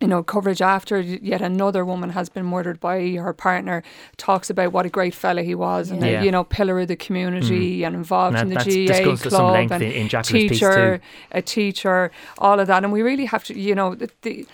you 0.00 0.08
know, 0.08 0.22
coverage 0.22 0.60
after 0.60 1.00
yet 1.00 1.40
another 1.40 1.84
woman 1.84 2.10
has 2.10 2.28
been 2.28 2.44
murdered 2.44 2.78
by 2.80 3.12
her 3.12 3.32
partner 3.32 3.82
talks 4.16 4.50
about 4.50 4.72
what 4.72 4.84
a 4.84 4.90
great 4.90 5.14
fella 5.14 5.42
he 5.42 5.54
was 5.54 5.90
and 5.90 6.02
yeah. 6.02 6.20
a, 6.20 6.24
you 6.24 6.30
know 6.30 6.44
pillar 6.44 6.80
of 6.80 6.88
the 6.88 6.96
community 6.96 7.80
mm. 7.80 7.86
and 7.86 7.94
involved 7.94 8.36
and 8.36 8.52
in 8.52 8.58
the 8.58 8.86
GAA 8.86 9.16
club 9.16 9.70
and 9.70 9.82
in 9.82 10.08
teacher, 10.08 11.00
a 11.30 11.40
teacher, 11.40 12.10
all 12.38 12.58
of 12.60 12.66
that, 12.66 12.82
and 12.82 12.92
we 12.92 13.02
really 13.02 13.24
have 13.24 13.44
to, 13.44 13.58
you 13.58 13.74
know, 13.74 13.94
the, 13.94 14.10
the 14.22 14.46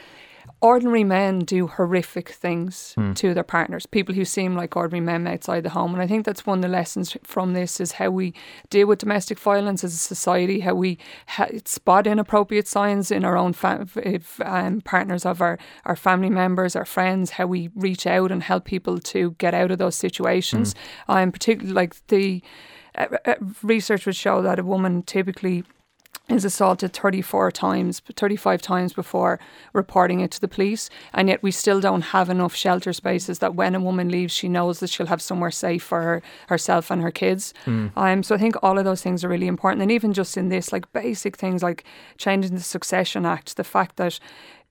ordinary 0.63 1.05
men 1.05 1.41
do 1.41 1.67
horrific 1.67 2.29
things 2.29 2.95
mm. 2.99 3.15
to 3.17 3.33
their 3.33 3.45
partners, 3.45 3.87
people 3.87 4.15
who 4.15 4.25
seem 4.25 4.55
like 4.55 4.77
ordinary 4.77 5.01
men 5.05 5.27
outside 5.27 5.63
the 5.63 5.71
home. 5.71 5.95
And 5.95 6.03
I 6.03 6.07
think 6.07 6.27
that's 6.27 6.47
one 6.47 6.59
of 6.59 6.63
the 6.63 6.69
lessons 6.69 7.17
from 7.23 7.55
this 7.55 7.81
is 7.81 7.93
how 7.93 8.11
we 8.11 8.35
deal 8.69 8.87
with 8.87 8.99
domestic 8.99 9.39
violence 9.39 9.83
as 9.85 9.95
a 9.95 9.99
society, 9.99 10.61
how 10.61 10.75
we 10.75 10.99
ha- 11.29 11.49
spot 11.65 12.07
inappropriate 12.07 12.69
signs 12.69 13.11
in 13.11 13.25
our 13.25 13.37
own 13.37 13.53
fa- 13.55 13.89
if, 13.97 14.41
um, 14.43 14.83
partners 14.83 15.25
of 15.25 15.41
our, 15.41 15.59
our 15.87 15.97
family 15.97 16.31
members, 16.31 16.77
our 16.77 16.85
friends, 16.85 17.31
how 17.31 17.47
we 17.47 17.71
reach 17.75 18.07
out 18.07 18.31
and 18.31 18.43
help 18.43 18.65
people 18.65 18.99
to 18.99 19.31
get 19.39 19.55
out 19.55 19.71
of 19.71 19.79
those 19.79 19.97
situations. 19.97 20.75
Mm. 20.75 21.23
Um, 21.23 21.33
particularly 21.33 21.75
like 21.75 22.07
the 22.09 22.43
uh, 22.97 23.07
uh, 23.25 23.35
research 23.63 24.05
would 24.05 24.17
show 24.17 24.43
that 24.43 24.59
a 24.59 24.65
woman 24.65 25.03
typically 25.03 25.65
is 26.31 26.45
assaulted 26.45 26.93
34 26.93 27.51
times, 27.51 28.01
35 28.17 28.63
times 28.63 28.93
before 28.93 29.39
reporting 29.73 30.21
it 30.21 30.31
to 30.33 30.41
the 30.41 30.49
police. 30.49 30.91
And 31.13 31.29
yet 31.29 31.43
we 31.43 31.51
still 31.51 31.81
don't 31.81 32.03
have 32.03 32.31
enough 32.31 32.55
shelter 32.55 32.93
spaces 32.93 33.39
that 33.41 33.55
when 33.55 33.75
a 33.75 33.81
woman 33.81 34.09
leaves, 34.09 34.33
she 34.33 34.49
knows 34.49 34.81
that 34.81 34.91
she'll 34.91 35.07
have 35.07 35.23
somewhere 35.23 35.51
safe 35.51 35.83
for 35.83 36.03
her, 36.03 36.23
herself 36.49 36.91
and 36.91 37.03
her 37.03 37.11
kids. 37.11 37.55
Mm. 37.67 37.93
Um, 37.97 38.23
so 38.23 38.35
I 38.35 38.39
think 38.39 38.57
all 38.63 38.79
of 38.79 38.85
those 38.85 39.03
things 39.03 39.25
are 39.25 39.29
really 39.29 39.47
important. 39.47 39.83
And 39.83 39.93
even 39.93 40.13
just 40.13 40.37
in 40.37 40.49
this, 40.49 40.73
like 40.73 40.91
basic 40.93 41.37
things 41.37 41.63
like 41.63 41.85
changing 42.19 42.55
the 42.55 42.61
Succession 42.61 43.27
Act, 43.27 43.57
the 43.57 43.65
fact 43.65 43.97
that 43.97 44.19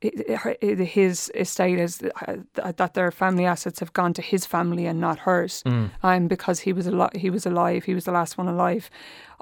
his 0.02 1.30
estate 1.36 1.78
is 1.78 2.02
uh, 2.28 2.38
that 2.78 2.93
their 2.93 3.12
family 3.12 3.45
assets 3.45 3.80
have 3.80 3.91
gone 3.91 4.13
to 4.13 4.22
his 4.22 4.45
family 4.45 4.86
and 4.86 5.00
not 5.02 5.19
hers. 5.19 5.62
Mm. 5.65 5.91
Um, 6.04 6.28
because 6.28 6.62
he 6.62 6.72
was 6.72 6.88
al- 6.88 7.12
he 7.15 7.30
was 7.30 7.45
alive, 7.45 7.84
he 7.84 7.93
was 7.93 8.06
the 8.06 8.12
last 8.12 8.38
one 8.38 8.48
alive 8.48 8.89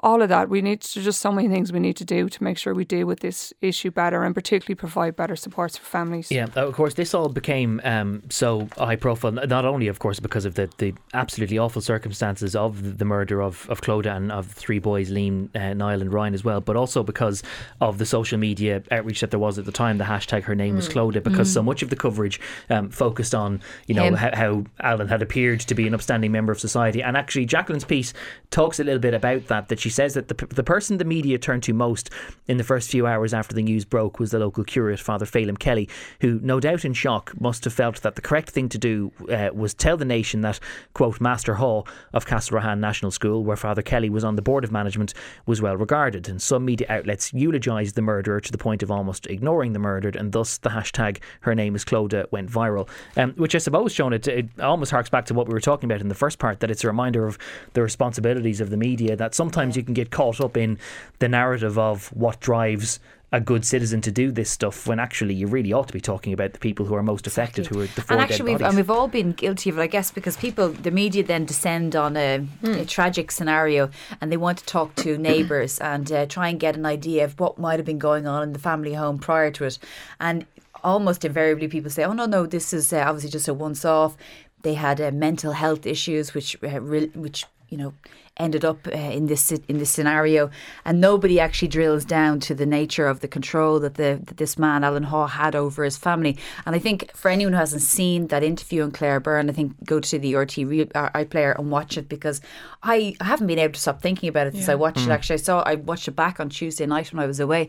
all 0.00 0.22
of 0.22 0.28
that. 0.28 0.48
We 0.48 0.62
need 0.62 0.80
to 0.82 1.02
just 1.02 1.20
so 1.20 1.32
many 1.32 1.48
things 1.48 1.72
we 1.72 1.80
need 1.80 1.96
to 1.96 2.04
do 2.04 2.28
to 2.28 2.44
make 2.44 2.58
sure 2.58 2.74
we 2.74 2.84
deal 2.84 3.06
with 3.06 3.20
this 3.20 3.52
issue 3.60 3.90
better 3.90 4.22
and 4.22 4.34
particularly 4.34 4.74
provide 4.74 5.16
better 5.16 5.36
supports 5.36 5.76
for 5.76 5.84
families. 5.84 6.30
Yeah, 6.30 6.46
of 6.54 6.74
course, 6.74 6.94
this 6.94 7.14
all 7.14 7.28
became 7.28 7.80
um, 7.84 8.22
so 8.30 8.68
high 8.76 8.96
profile, 8.96 9.32
not 9.32 9.64
only, 9.64 9.88
of 9.88 9.98
course, 9.98 10.20
because 10.20 10.44
of 10.44 10.54
the, 10.54 10.70
the 10.78 10.94
absolutely 11.14 11.58
awful 11.58 11.82
circumstances 11.82 12.54
of 12.54 12.98
the 12.98 13.04
murder 13.04 13.42
of, 13.42 13.68
of 13.70 13.80
Clodagh 13.80 14.16
and 14.16 14.32
of 14.32 14.54
the 14.54 14.54
three 14.54 14.78
boys, 14.78 15.10
Liam, 15.10 15.54
uh, 15.54 15.74
Niall, 15.74 16.00
and 16.00 16.12
Ryan 16.12 16.34
as 16.34 16.44
well, 16.44 16.60
but 16.60 16.76
also 16.76 17.02
because 17.02 17.42
of 17.80 17.98
the 17.98 18.06
social 18.06 18.38
media 18.38 18.82
outreach 18.90 19.20
that 19.20 19.30
there 19.30 19.40
was 19.40 19.58
at 19.58 19.64
the 19.64 19.72
time. 19.72 19.98
The 19.98 20.04
hashtag 20.04 20.44
her 20.44 20.54
name 20.54 20.74
mm. 20.74 20.76
was 20.76 20.88
Clodagh, 20.88 21.22
because 21.22 21.50
mm. 21.50 21.54
so 21.54 21.62
much 21.62 21.82
of 21.82 21.90
the 21.90 21.96
coverage 21.96 22.40
um, 22.70 22.90
focused 22.90 23.34
on, 23.34 23.60
you 23.86 23.94
know, 23.94 24.14
how, 24.14 24.34
how 24.34 24.64
Alan 24.80 25.08
had 25.08 25.22
appeared 25.22 25.60
to 25.60 25.74
be 25.74 25.86
an 25.86 25.94
upstanding 25.94 26.32
member 26.32 26.52
of 26.52 26.60
society. 26.60 27.02
And 27.02 27.16
actually, 27.16 27.46
Jacqueline's 27.46 27.84
piece 27.84 28.12
talks 28.50 28.78
a 28.78 28.84
little 28.84 29.00
bit 29.00 29.14
about 29.14 29.46
that, 29.48 29.68
that 29.68 29.80
she 29.80 29.87
says 29.88 30.14
that 30.14 30.28
the, 30.28 30.46
the 30.46 30.64
person 30.64 30.98
the 30.98 31.04
media 31.04 31.38
turned 31.38 31.62
to 31.64 31.72
most 31.72 32.10
in 32.46 32.56
the 32.56 32.64
first 32.64 32.90
few 32.90 33.06
hours 33.06 33.34
after 33.34 33.54
the 33.54 33.62
news 33.62 33.84
broke 33.84 34.18
was 34.18 34.30
the 34.30 34.38
local 34.38 34.64
curate, 34.64 35.00
Father 35.00 35.26
Phelim 35.26 35.58
Kelly, 35.58 35.88
who, 36.20 36.40
no 36.42 36.60
doubt 36.60 36.84
in 36.84 36.92
shock, 36.92 37.32
must 37.40 37.64
have 37.64 37.72
felt 37.72 38.02
that 38.02 38.14
the 38.14 38.22
correct 38.22 38.50
thing 38.50 38.68
to 38.68 38.78
do 38.78 39.12
uh, 39.30 39.50
was 39.52 39.74
tell 39.74 39.96
the 39.96 40.04
nation 40.04 40.40
that, 40.42 40.60
quote, 40.94 41.20
Master 41.20 41.54
Hall 41.54 41.86
of 42.12 42.26
Castlerahan 42.26 42.78
National 42.78 43.10
School, 43.10 43.44
where 43.44 43.56
Father 43.56 43.82
Kelly 43.82 44.10
was 44.10 44.24
on 44.24 44.36
the 44.36 44.42
board 44.42 44.64
of 44.64 44.72
management, 44.72 45.14
was 45.46 45.62
well 45.62 45.76
regarded. 45.76 46.28
And 46.28 46.40
some 46.40 46.64
media 46.64 46.86
outlets 46.90 47.32
eulogised 47.32 47.94
the 47.94 48.02
murderer 48.02 48.40
to 48.40 48.52
the 48.52 48.58
point 48.58 48.82
of 48.82 48.90
almost 48.90 49.26
ignoring 49.26 49.72
the 49.72 49.78
murdered, 49.78 50.16
and 50.16 50.32
thus 50.32 50.58
the 50.58 50.70
hashtag 50.70 51.18
her 51.40 51.54
name 51.54 51.74
is 51.74 51.84
Clodagh 51.84 52.30
went 52.30 52.50
viral. 52.50 52.88
Um, 53.16 53.32
which 53.32 53.54
I 53.54 53.58
suppose, 53.58 53.94
Shona, 53.94 54.14
it, 54.14 54.28
it 54.28 54.60
almost 54.60 54.90
harks 54.90 55.10
back 55.10 55.26
to 55.26 55.34
what 55.34 55.48
we 55.48 55.54
were 55.54 55.60
talking 55.60 55.90
about 55.90 56.00
in 56.00 56.08
the 56.08 56.14
first 56.14 56.38
part, 56.38 56.60
that 56.60 56.70
it's 56.70 56.84
a 56.84 56.86
reminder 56.86 57.26
of 57.26 57.38
the 57.72 57.82
responsibilities 57.82 58.60
of 58.60 58.70
the 58.70 58.76
media, 58.76 59.16
that 59.16 59.34
sometimes 59.34 59.76
you 59.78 59.84
can 59.84 59.94
get 59.94 60.10
caught 60.10 60.40
up 60.40 60.56
in 60.56 60.78
the 61.18 61.28
narrative 61.28 61.78
of 61.78 62.08
what 62.08 62.40
drives 62.40 63.00
a 63.30 63.40
good 63.40 63.64
citizen 63.64 64.00
to 64.00 64.10
do 64.10 64.32
this 64.32 64.50
stuff 64.50 64.86
when 64.86 64.98
actually 64.98 65.34
you 65.34 65.46
really 65.46 65.70
ought 65.70 65.86
to 65.86 65.92
be 65.92 66.00
talking 66.00 66.32
about 66.32 66.54
the 66.54 66.58
people 66.58 66.86
who 66.86 66.94
are 66.94 67.02
most 67.02 67.26
affected, 67.26 67.66
exactly. 67.66 67.78
who 67.78 67.84
are 67.84 67.94
the 67.94 68.00
four 68.00 68.16
and 68.16 68.22
actually 68.22 68.52
dead 68.52 68.60
we've, 68.60 68.66
and 68.66 68.76
we've 68.76 68.90
all 68.90 69.06
been 69.06 69.32
guilty 69.32 69.68
of 69.68 69.78
it, 69.78 69.82
I 69.82 69.86
guess, 69.86 70.10
because 70.10 70.36
people, 70.36 70.70
the 70.70 70.90
media 70.90 71.22
then 71.22 71.44
descend 71.44 71.94
on 71.94 72.16
a, 72.16 72.46
mm. 72.62 72.80
a 72.80 72.86
tragic 72.86 73.30
scenario 73.30 73.90
and 74.20 74.32
they 74.32 74.38
want 74.38 74.58
to 74.58 74.64
talk 74.64 74.94
to 74.96 75.18
neighbours 75.30 75.78
and 75.78 76.10
uh, 76.10 76.24
try 76.24 76.48
and 76.48 76.58
get 76.58 76.74
an 76.74 76.86
idea 76.86 77.24
of 77.24 77.38
what 77.38 77.58
might 77.58 77.78
have 77.78 77.86
been 77.86 77.98
going 77.98 78.26
on 78.26 78.42
in 78.42 78.54
the 78.54 78.58
family 78.58 78.94
home 78.94 79.18
prior 79.18 79.50
to 79.50 79.64
it, 79.64 79.78
and 80.18 80.46
almost 80.82 81.22
invariably 81.22 81.68
people 81.68 81.90
say, 81.90 82.04
"Oh 82.04 82.14
no, 82.14 82.24
no, 82.24 82.46
this 82.46 82.72
is 82.72 82.92
uh, 82.94 83.04
obviously 83.06 83.30
just 83.30 83.48
a 83.48 83.54
once-off." 83.54 84.16
they 84.62 84.74
had 84.74 85.00
uh, 85.00 85.10
mental 85.10 85.52
health 85.52 85.86
issues, 85.86 86.34
which 86.34 86.56
uh, 86.62 86.80
re- 86.80 87.10
which 87.14 87.46
you 87.68 87.78
know 87.78 87.94
ended 88.38 88.64
up 88.64 88.86
uh, 88.86 88.96
in 88.96 89.26
this 89.26 89.50
in 89.50 89.78
this 89.78 89.90
scenario, 89.90 90.50
and 90.84 91.00
nobody 91.00 91.40
actually 91.40 91.68
drills 91.68 92.04
down 92.04 92.40
to 92.40 92.54
the 92.54 92.66
nature 92.66 93.06
of 93.06 93.20
the 93.20 93.28
control 93.28 93.80
that 93.80 93.94
the 93.94 94.20
that 94.24 94.36
this 94.36 94.58
man 94.58 94.84
Alan 94.84 95.04
Hall 95.04 95.26
had 95.26 95.54
over 95.54 95.84
his 95.84 95.96
family. 95.96 96.36
And 96.64 96.74
I 96.74 96.78
think 96.78 97.14
for 97.14 97.30
anyone 97.30 97.52
who 97.52 97.58
hasn't 97.58 97.82
seen 97.82 98.28
that 98.28 98.42
interview 98.42 98.82
on 98.82 98.92
Claire 98.92 99.20
Byrne, 99.20 99.50
I 99.50 99.52
think 99.52 99.84
go 99.84 100.00
to 100.00 100.18
the 100.18 100.34
RTÉ 100.34 100.68
Re- 100.68 100.90
uh, 100.94 101.10
iPlayer 101.10 101.58
and 101.58 101.70
watch 101.70 101.96
it 101.98 102.08
because 102.08 102.40
I, 102.82 103.14
I 103.20 103.24
haven't 103.24 103.46
been 103.46 103.58
able 103.58 103.74
to 103.74 103.80
stop 103.80 104.00
thinking 104.00 104.28
about 104.28 104.46
it 104.46 104.54
since 104.54 104.68
I 104.68 104.74
watched 104.74 105.00
it. 105.00 105.10
Actually, 105.10 105.34
I 105.34 105.38
saw 105.38 105.62
I 105.62 105.74
watched 105.74 106.08
it 106.08 106.16
back 106.16 106.40
on 106.40 106.48
Tuesday 106.48 106.86
night 106.86 107.12
when 107.12 107.22
I 107.22 107.26
was 107.26 107.40
away, 107.40 107.68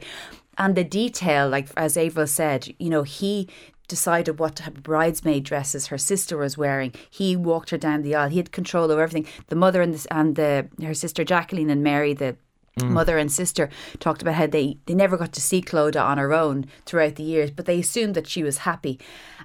and 0.57 0.75
the 0.75 0.83
detail, 0.83 1.49
like 1.49 1.69
as 1.75 1.97
Ava 1.97 2.27
said, 2.27 2.73
you 2.79 2.89
know, 2.89 3.03
he 3.03 3.47
decided 3.89 4.39
what 4.39 4.55
type 4.55 4.77
of 4.77 4.83
bridesmaid 4.83 5.43
dresses 5.43 5.87
her 5.87 5.97
sister 5.97 6.37
was 6.37 6.57
wearing. 6.57 6.93
He 7.09 7.35
walked 7.35 7.71
her 7.71 7.77
down 7.77 8.01
the 8.01 8.15
aisle. 8.15 8.29
He 8.29 8.37
had 8.37 8.53
control 8.53 8.91
over 8.91 9.01
everything. 9.01 9.27
The 9.47 9.55
mother 9.57 9.81
and, 9.81 9.93
the, 9.93 10.15
and 10.15 10.35
the 10.37 10.69
her 10.81 10.93
sister 10.93 11.25
Jacqueline 11.25 11.69
and 11.69 11.83
Mary, 11.83 12.13
the 12.13 12.37
mother 12.81 13.17
and 13.17 13.29
sister, 13.29 13.69
talked 13.99 14.21
about 14.21 14.35
how 14.35 14.47
they, 14.47 14.77
they 14.85 14.93
never 14.93 15.17
got 15.17 15.33
to 15.33 15.41
see 15.41 15.61
Clodagh 15.61 16.01
on 16.01 16.17
her 16.17 16.33
own 16.33 16.65
throughout 16.85 17.15
the 17.15 17.23
years, 17.23 17.51
but 17.51 17.65
they 17.65 17.79
assumed 17.79 18.15
that 18.15 18.27
she 18.27 18.41
was 18.41 18.59
happy. 18.59 18.97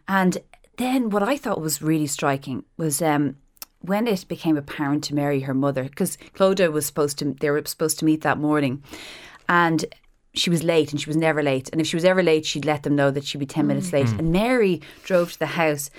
And 0.07 0.38
then 0.76 1.11
what 1.11 1.22
I 1.22 1.37
thought 1.37 1.61
was 1.61 1.83
really 1.83 2.07
striking 2.07 2.64
was 2.76 3.02
um, 3.02 3.37
when 3.80 4.07
it 4.07 4.28
became 4.28 4.57
apparent 4.57 5.04
to 5.04 5.14
Mary, 5.14 5.40
her 5.40 5.54
mother, 5.54 5.85
because 5.85 6.16
Clodagh 6.35 6.72
was 6.72 6.87
supposed 6.87 7.18
to, 7.18 7.35
they 7.40 7.50
were 7.50 7.62
supposed 7.64 7.98
to 7.98 8.04
meet 8.04 8.20
that 8.22 8.38
morning, 8.38 8.83
and 9.48 9.85
she 10.34 10.50
was 10.50 10.62
late 10.62 10.90
and 10.92 11.00
she 11.00 11.08
was 11.08 11.16
never 11.16 11.42
late. 11.42 11.68
And 11.70 11.80
if 11.80 11.86
she 11.86 11.96
was 11.96 12.04
ever 12.04 12.22
late, 12.22 12.44
she'd 12.44 12.64
let 12.64 12.82
them 12.82 12.96
know 12.96 13.10
that 13.10 13.24
she'd 13.24 13.38
be 13.38 13.46
10 13.46 13.66
minutes 13.66 13.92
late. 13.92 14.08
And 14.10 14.32
Mary 14.32 14.80
drove 15.04 15.32
to 15.32 15.38
the 15.38 15.46
house 15.46 15.90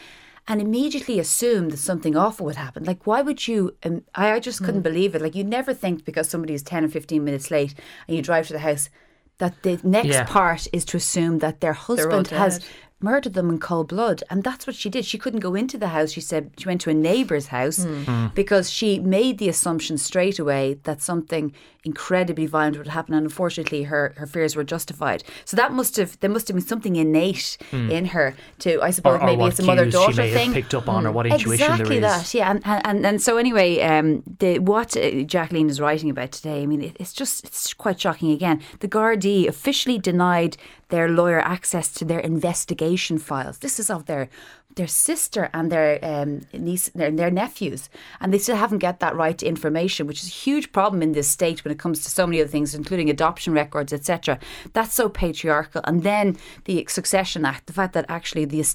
and 0.47 0.61
immediately 0.61 1.19
assumed 1.19 1.71
that 1.71 1.77
something 1.77 2.15
awful 2.15 2.45
would 2.45 2.55
happen. 2.57 2.83
Like, 2.83 3.07
why 3.07 3.21
would 3.21 3.47
you? 3.47 3.75
Um, 3.83 4.03
I, 4.13 4.33
I 4.33 4.39
just 4.39 4.63
couldn't 4.63 4.81
believe 4.81 5.15
it. 5.15 5.21
Like, 5.21 5.35
you 5.35 5.43
never 5.43 5.73
think 5.73 6.05
because 6.05 6.29
somebody 6.29 6.53
is 6.53 6.61
10 6.63 6.85
or 6.85 6.89
15 6.89 7.23
minutes 7.23 7.49
late 7.49 7.73
and 8.07 8.15
you 8.15 8.21
drive 8.21 8.47
to 8.47 8.53
the 8.53 8.59
house 8.59 8.89
that 9.37 9.63
the 9.63 9.79
next 9.83 10.07
Yeah. 10.07 10.25
part 10.25 10.67
is 10.71 10.85
to 10.85 10.97
assume 10.97 11.39
that 11.39 11.61
their 11.61 11.73
husband 11.73 12.27
has. 12.27 12.59
Murdered 13.01 13.33
them 13.33 13.49
in 13.49 13.59
cold 13.59 13.89
blood. 13.89 14.23
And 14.29 14.43
that's 14.43 14.65
what 14.65 14.75
she 14.75 14.89
did. 14.89 15.05
She 15.05 15.17
couldn't 15.17 15.41
go 15.41 15.53
into 15.53 15.77
the 15.77 15.89
house. 15.89 16.11
She 16.11 16.21
said 16.21 16.51
she 16.57 16.65
went 16.65 16.81
to 16.81 16.89
a 16.89 16.93
neighbour's 16.93 17.47
house 17.47 17.85
because 18.33 18.69
she 18.71 18.99
made 18.99 19.37
the 19.37 19.49
assumption 19.49 19.97
straight 19.97 20.39
away 20.39 20.79
that 20.83 21.01
something 21.01 21.53
incredibly 21.83 22.47
violent 22.47 22.77
would 22.77 22.87
happen. 22.87 23.13
And 23.13 23.25
unfortunately, 23.25 23.83
her, 23.83 24.13
her 24.17 24.25
fears 24.25 24.55
were 24.55 24.63
justified. 24.63 25.23
So 25.43 25.55
that 25.57 25.71
must 25.71 25.97
have, 25.97 26.19
there 26.21 26.29
must 26.31 26.47
have 26.47 26.55
been 26.55 26.65
something 26.65 26.95
innate 26.95 27.57
in 27.71 28.05
her 28.05 28.33
to, 28.59 28.81
I 28.81 28.89
suppose, 28.89 29.19
Or, 29.19 29.21
or 29.21 29.25
maybe 29.25 29.43
it's 29.43 29.59
a 29.59 29.63
mother 29.63 29.83
cues 29.83 29.93
daughter 29.93 30.13
thing. 30.23 30.53
picked 30.53 30.73
up 30.73 30.89
on, 30.89 31.05
or 31.05 31.11
what 31.11 31.27
intuition 31.27 31.51
exactly 31.71 31.99
there 31.99 32.17
is. 32.17 32.31
that, 32.31 32.33
yeah. 32.33 32.49
And, 32.49 32.61
and, 32.65 32.87
and, 32.87 33.05
and 33.05 33.21
so, 33.21 33.37
anyway, 33.37 33.81
um, 33.81 34.23
the, 34.39 34.57
what 34.59 34.97
uh, 34.97 35.21
Jacqueline 35.23 35.69
is 35.69 35.79
writing 35.79 36.09
about 36.09 36.31
today, 36.31 36.63
I 36.63 36.65
mean, 36.65 36.81
it, 36.81 36.97
it's 36.99 37.13
just 37.13 37.45
it's 37.45 37.73
quite 37.73 37.99
shocking 37.99 38.31
again. 38.31 38.61
The 38.79 38.87
Gardaí 38.87 39.47
officially 39.47 39.99
denied 39.99 40.57
their 40.89 41.09
lawyer 41.09 41.39
access 41.39 41.91
to 41.93 42.05
their 42.05 42.19
investigation 42.19 43.17
files. 43.17 43.59
This 43.59 43.79
is 43.79 43.89
of 43.89 44.05
their 44.05 44.29
their 44.75 44.87
sister 44.87 45.49
and 45.53 45.71
their 45.71 45.99
um, 46.03 46.41
niece, 46.53 46.89
their, 46.89 47.11
their 47.11 47.31
nephews, 47.31 47.89
and 48.19 48.33
they 48.33 48.37
still 48.37 48.55
haven't 48.55 48.79
got 48.79 48.99
that 48.99 49.15
right 49.15 49.37
to 49.37 49.45
information, 49.45 50.05
which 50.05 50.21
is 50.21 50.27
a 50.27 50.31
huge 50.31 50.71
problem 50.71 51.01
in 51.01 51.13
this 51.13 51.29
state 51.29 51.63
when 51.63 51.71
it 51.71 51.79
comes 51.79 52.03
to 52.03 52.09
so 52.09 52.27
many 52.27 52.41
other 52.41 52.49
things, 52.49 52.75
including 52.75 53.09
adoption 53.09 53.53
records, 53.53 53.93
etc. 53.93 54.37
That's 54.73 54.93
so 54.93 55.09
patriarchal. 55.09 55.81
And 55.85 56.03
then 56.03 56.37
the 56.65 56.85
Succession 56.89 57.45
Act, 57.45 57.67
the 57.67 57.73
fact 57.73 57.93
that 57.93 58.05
actually 58.09 58.45
the 58.45 58.65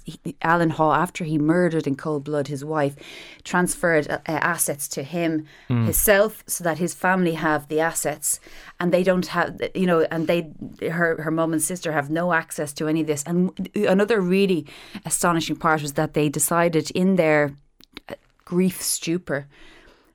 Alan 0.43 0.71
hall 0.71 0.93
after 0.93 1.25
he 1.25 1.39
murdered 1.39 1.87
in 1.87 1.97
cold 1.97 2.25
blood 2.25 2.49
his 2.49 2.65
wife, 2.65 2.97
transferred 3.45 4.09
uh, 4.11 4.19
assets 4.27 4.89
to 4.89 5.03
him 5.03 5.47
himself, 5.69 6.43
so 6.47 6.65
that 6.65 6.79
his 6.79 6.95
family 6.95 7.35
have 7.35 7.69
the 7.69 7.81
assets, 7.81 8.41
and 8.79 8.93
they 8.93 9.03
don't 9.03 9.27
have, 9.27 9.61
you 9.75 9.87
know, 9.87 10.07
and 10.11 10.27
they 10.27 10.51
her 10.91 11.21
her 11.21 11.31
mum 11.31 11.53
and 11.53 11.63
sister 11.63 11.93
have 11.93 12.11
no 12.11 12.33
access 12.33 12.73
to 12.73 12.89
any 12.89 13.03
of 13.03 13.07
this. 13.07 13.23
And 13.25 13.69
another 13.75 14.21
really 14.21 14.67
astonishing 15.05 15.57
part 15.57 15.83
was 15.83 15.90
that 15.95 16.15
they 16.15 16.29
decided 16.29 16.91
in 16.93 17.17
their 17.17 17.55
uh, 18.09 18.15
grief 18.45 18.81
stupor 18.83 19.47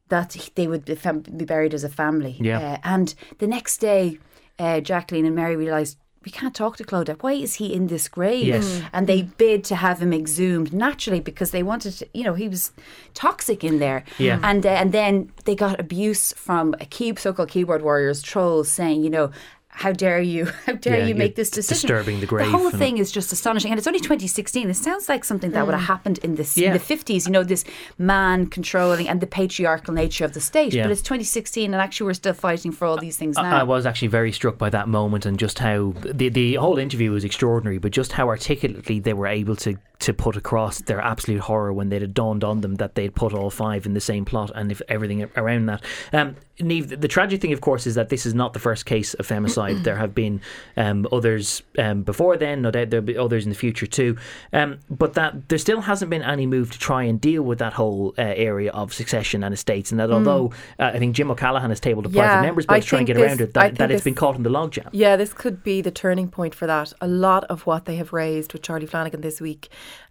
that 0.10 0.36
they 0.56 0.68
would 0.68 0.86
be, 0.86 0.96
fam- 0.96 1.22
be 1.22 1.46
buried 1.46 1.74
as 1.74 1.84
a 1.84 1.90
family. 1.90 2.38
Yeah. 2.40 2.60
Uh, 2.60 2.78
and 2.84 3.16
the 3.40 3.48
next 3.48 3.78
day, 3.78 4.20
uh, 4.60 4.80
Jacqueline 4.80 5.26
and 5.26 5.36
Mary 5.36 5.56
realised 5.56 5.98
we 6.24 6.32
can't 6.32 6.56
talk 6.56 6.76
to 6.78 6.84
Clodagh. 6.84 7.22
Why 7.22 7.34
is 7.34 7.56
he 7.56 7.72
in 7.72 7.88
this 7.88 8.08
grave? 8.08 8.48
Yes. 8.48 8.82
And 8.92 9.06
they 9.06 9.22
bid 9.22 9.64
to 9.66 9.76
have 9.76 10.00
him 10.00 10.12
exhumed 10.12 10.74
naturally 10.74 11.20
because 11.20 11.52
they 11.52 11.62
wanted 11.62 11.94
to, 12.00 12.08
you 12.16 12.24
know, 12.24 12.34
he 12.34 12.50
was 12.50 12.72
toxic 13.14 13.64
in 13.64 13.78
there. 13.78 14.04
Yeah. 14.18 14.40
And 14.42 14.66
uh, 14.66 14.70
and 14.70 14.92
then 14.92 15.32
they 15.46 15.56
got 15.56 15.80
abuse 15.80 16.34
from 16.34 16.74
a 16.80 16.86
key, 16.86 17.14
so-called 17.16 17.50
keyboard 17.50 17.84
warriors, 17.84 18.24
trolls, 18.24 18.72
saying, 18.72 19.04
you 19.04 19.10
know, 19.12 19.30
how 19.76 19.92
dare 19.92 20.20
you? 20.22 20.46
How 20.66 20.74
dare 20.74 21.00
Yeah, 21.00 21.06
you 21.08 21.16
make 21.16 21.36
this 21.36 21.50
decision? 21.50 21.88
disturbing 21.88 22.20
the 22.22 22.26
grave 22.26 22.46
The 22.46 22.58
whole 22.58 22.72
thing 22.72 22.98
is 22.98 23.12
just 23.12 23.32
astonishing, 23.32 23.72
and 23.72 23.78
it's 23.78 23.88
only 23.88 24.00
2016. 24.00 24.70
It 24.70 24.74
sounds 24.76 25.10
like 25.10 25.24
something 25.26 25.52
that 25.52 25.66
would 25.66 25.76
have 25.76 25.84
happened 25.88 26.18
in 26.20 26.36
the 26.36 26.50
Yeah. 26.56 26.68
in 26.68 26.74
the 26.74 26.80
50s. 26.80 27.26
You 27.26 27.32
know, 27.34 27.44
this 27.44 27.64
man 27.98 28.48
controlling 28.48 29.08
and 29.10 29.20
the 29.22 29.28
patriarchal 29.28 29.94
nature 29.94 30.26
of 30.26 30.34
the 30.34 30.42
state. 30.42 30.74
Yeah. 30.74 30.84
But 30.84 30.92
it's 30.92 31.02
2016, 31.02 31.74
and 31.74 31.82
actually, 31.82 32.06
we're 32.08 32.14
still 32.14 32.34
fighting 32.34 32.72
for 32.72 32.86
all 32.86 32.98
these 32.98 33.18
things 33.18 33.36
now. 33.36 33.56
I 33.58 33.64
was 33.64 33.86
actually 33.86 34.08
very 34.10 34.32
struck 34.32 34.58
by 34.58 34.70
that 34.70 34.88
moment 34.88 35.26
and 35.26 35.38
just 35.38 35.60
how 35.60 35.94
the 36.04 36.30
the 36.30 36.56
whole 36.56 36.78
interview 36.78 37.12
was 37.12 37.24
extraordinary, 37.24 37.78
but 37.78 37.92
just 37.92 38.14
how 38.14 38.30
articulately 38.30 39.00
they 39.00 39.14
were 39.14 39.28
able 39.28 39.56
to 39.58 39.78
to 40.00 40.14
put 40.14 40.36
across 40.36 40.82
their 40.82 41.00
absolute 41.02 41.40
horror 41.40 41.72
when 41.74 41.88
they'd 41.90 42.14
dawned 42.14 42.44
on 42.44 42.60
them 42.62 42.76
that 42.76 42.96
they'd 42.96 43.16
put 43.16 43.34
all 43.34 43.50
five 43.50 43.86
in 43.86 43.94
the 43.94 44.02
same 44.02 44.26
plot 44.26 44.52
and 44.54 44.70
if 44.72 44.82
everything 44.90 45.26
around 45.38 45.68
that. 45.68 45.82
Um, 46.12 46.36
Niamh, 46.60 47.00
the, 47.02 47.08
tragic 47.08 47.42
thing, 47.42 47.52
of 47.52 47.62
course, 47.62 47.86
is 47.86 47.96
that 47.96 48.10
this 48.10 48.26
is 48.26 48.34
not 48.34 48.54
the 48.54 48.60
first 48.60 48.86
case 48.86 49.14
of 49.16 49.28
femicide. 49.28 49.84
there 49.84 49.98
have 49.98 50.16
been 50.16 50.42
um, 50.78 51.06
others 51.12 51.64
um, 51.78 52.04
before 52.04 52.38
then, 52.38 52.62
no 52.62 52.72
doubt 52.72 52.90
there'll 52.90 53.06
be 53.06 53.18
others 53.18 53.44
in 53.44 53.50
the 53.50 53.58
future 53.58 53.86
too. 53.86 54.18
Um, 54.54 54.80
but 54.90 55.14
that 55.16 55.50
there 55.50 55.58
still 55.58 55.82
hasn't 55.82 56.10
been 56.10 56.22
any 56.22 56.46
move 56.46 56.72
to 56.72 56.80
try 56.80 57.04
and 57.04 57.20
deal 57.20 57.44
with 57.44 57.60
that 57.60 57.74
whole 57.74 58.14
uh, 58.18 58.22
area 58.22 58.72
of 58.72 58.94
succession 58.94 59.44
and 59.44 59.54
estates. 59.54 59.92
And 59.92 60.00
that 60.00 60.12
although 60.12 60.54
uh, 60.80 60.92
I 60.94 61.00
think 61.00 61.16
Jim 61.16 61.30
O'Callaghan 61.30 61.70
has 61.72 61.80
tabled 61.80 62.06
a 62.06 62.10
Yeah, 62.10 62.24
private 62.24 62.42
members 62.46 62.66
bill 62.66 62.80
to 62.80 62.88
try 62.88 63.00
and 63.00 63.08
get 63.08 63.18
around 63.18 63.42
it, 63.42 63.54
that, 63.54 63.76
that 63.76 63.92
it's 63.92 64.00
this- 64.00 64.04
been 64.04 64.16
caught 64.16 64.36
in 64.36 64.44
the 64.44 64.50
logjam. 64.50 64.90
Yeah, 64.94 65.18
this 65.18 65.34
could 65.34 65.64
be 65.64 65.82
the 65.82 65.92
turning 65.92 66.30
point 66.30 66.56
for 66.56 66.68
that. 66.68 66.94
A 67.02 67.08
lot 67.08 67.44
of 67.46 67.66
what 67.66 67.86
they 67.86 67.98
have 67.98 68.14
raised 68.14 68.54
with 68.54 68.62
Charlie 68.62 68.86
Flanagan 68.86 69.22
this 69.22 69.42
week, 69.42 69.70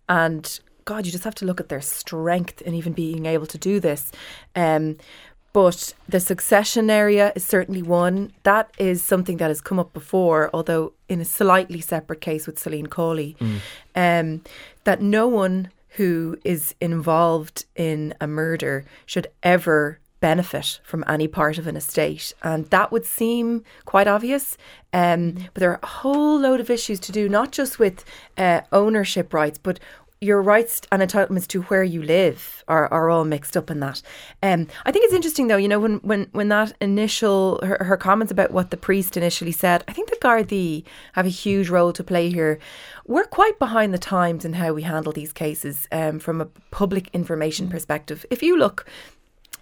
and 0.09 0.61
God, 0.85 1.07
you 1.07 1.13
just 1.13 1.25
have 1.25 1.35
to 1.37 1.47
look 1.47 1.61
at 1.61 1.69
their 1.71 1.81
strength 1.81 2.61
in 2.63 2.75
even 2.75 2.93
being 2.93 3.25
able 3.25 3.47
to 3.47 3.57
do 3.57 3.81
this. 3.81 4.13
Um, 4.55 4.99
but 5.55 5.95
the 6.09 6.21
succession 6.21 6.91
area 6.91 7.33
is 7.37 7.45
certainly 7.45 7.81
one. 7.81 8.33
That 8.43 8.71
is 8.77 9.03
something 9.03 9.39
that 9.39 9.49
has 9.49 9.61
come 9.63 9.79
up 9.79 9.95
before, 9.95 10.51
although 10.53 10.93
in 11.09 11.21
a 11.21 11.25
slightly 11.25 11.81
separate 11.81 12.21
case 12.21 12.47
with 12.47 12.59
Celine 12.59 12.89
Cawley. 12.89 13.37
Um, 13.95 14.43
that 14.83 15.01
no 15.01 15.29
one 15.29 15.71
who 15.91 16.37
is 16.45 16.75
involved 16.81 17.67
in 17.77 18.15
a 18.21 18.27
murder 18.27 18.85
should 19.07 19.29
ever 19.45 20.01
benefit 20.19 20.81
from 20.83 21.05
any 21.07 21.29
part 21.29 21.57
of 21.57 21.69
an 21.69 21.77
estate. 21.77 22.35
And 22.43 22.65
that 22.71 22.91
would 22.91 23.07
seem 23.07 23.63
quite 23.85 24.09
obvious. 24.09 24.57
Um, 24.93 25.35
but 25.53 25.61
there 25.61 25.71
are 25.71 25.81
a 25.83 25.87
whole 25.87 26.41
load 26.41 26.59
of 26.59 26.69
issues 26.69 26.99
to 27.01 27.13
do, 27.13 27.29
not 27.29 27.53
just 27.53 27.79
with 27.79 28.05
uh, 28.37 28.63
ownership 28.73 29.33
rights, 29.33 29.59
but 29.59 29.79
your 30.21 30.41
rights 30.41 30.81
and 30.91 31.03
entitlements 31.03 31.47
to 31.49 31.63
where 31.63 31.83
you 31.83 32.03
live 32.03 32.65
are, 32.67 32.91
are 32.93 33.11
all 33.11 33.25
mixed 33.25 33.57
up 33.57 33.71
in 33.71 33.81
that. 33.81 34.01
Um, 34.43 34.69
I 34.85 34.93
think 34.93 35.05
it's 35.05 35.15
interesting 35.15 35.49
though, 35.49 35.57
you 35.57 35.69
know, 35.69 35.81
when 35.81 35.97
when, 35.99 36.29
when 36.33 36.49
that 36.49 36.73
initial 36.81 37.61
her, 37.63 37.83
her 37.85 37.97
comments 37.97 38.33
about 38.33 38.51
what 38.51 38.71
the 38.71 38.77
priest 38.77 39.17
initially 39.17 39.53
said, 39.53 39.85
I 39.87 39.93
think 39.93 40.09
the 40.11 40.17
Gardaí 40.17 40.85
have 41.13 41.27
a 41.27 41.31
huge 41.31 41.69
role 41.69 41.93
to 41.93 42.05
play 42.05 42.31
here. 42.31 42.59
We're 43.07 43.25
quite 43.25 43.59
behind 43.59 43.93
the 43.93 43.99
times 43.99 44.45
in 44.45 44.55
how 44.55 44.73
we 44.73 44.83
handle 44.83 45.13
these 45.13 45.33
cases 45.33 45.87
um, 45.93 46.19
from 46.19 46.41
a 46.41 46.47
public 46.71 47.11
information 47.13 47.69
perspective. 47.69 48.25
If 48.31 48.43
you 48.43 48.57
look 48.57 48.87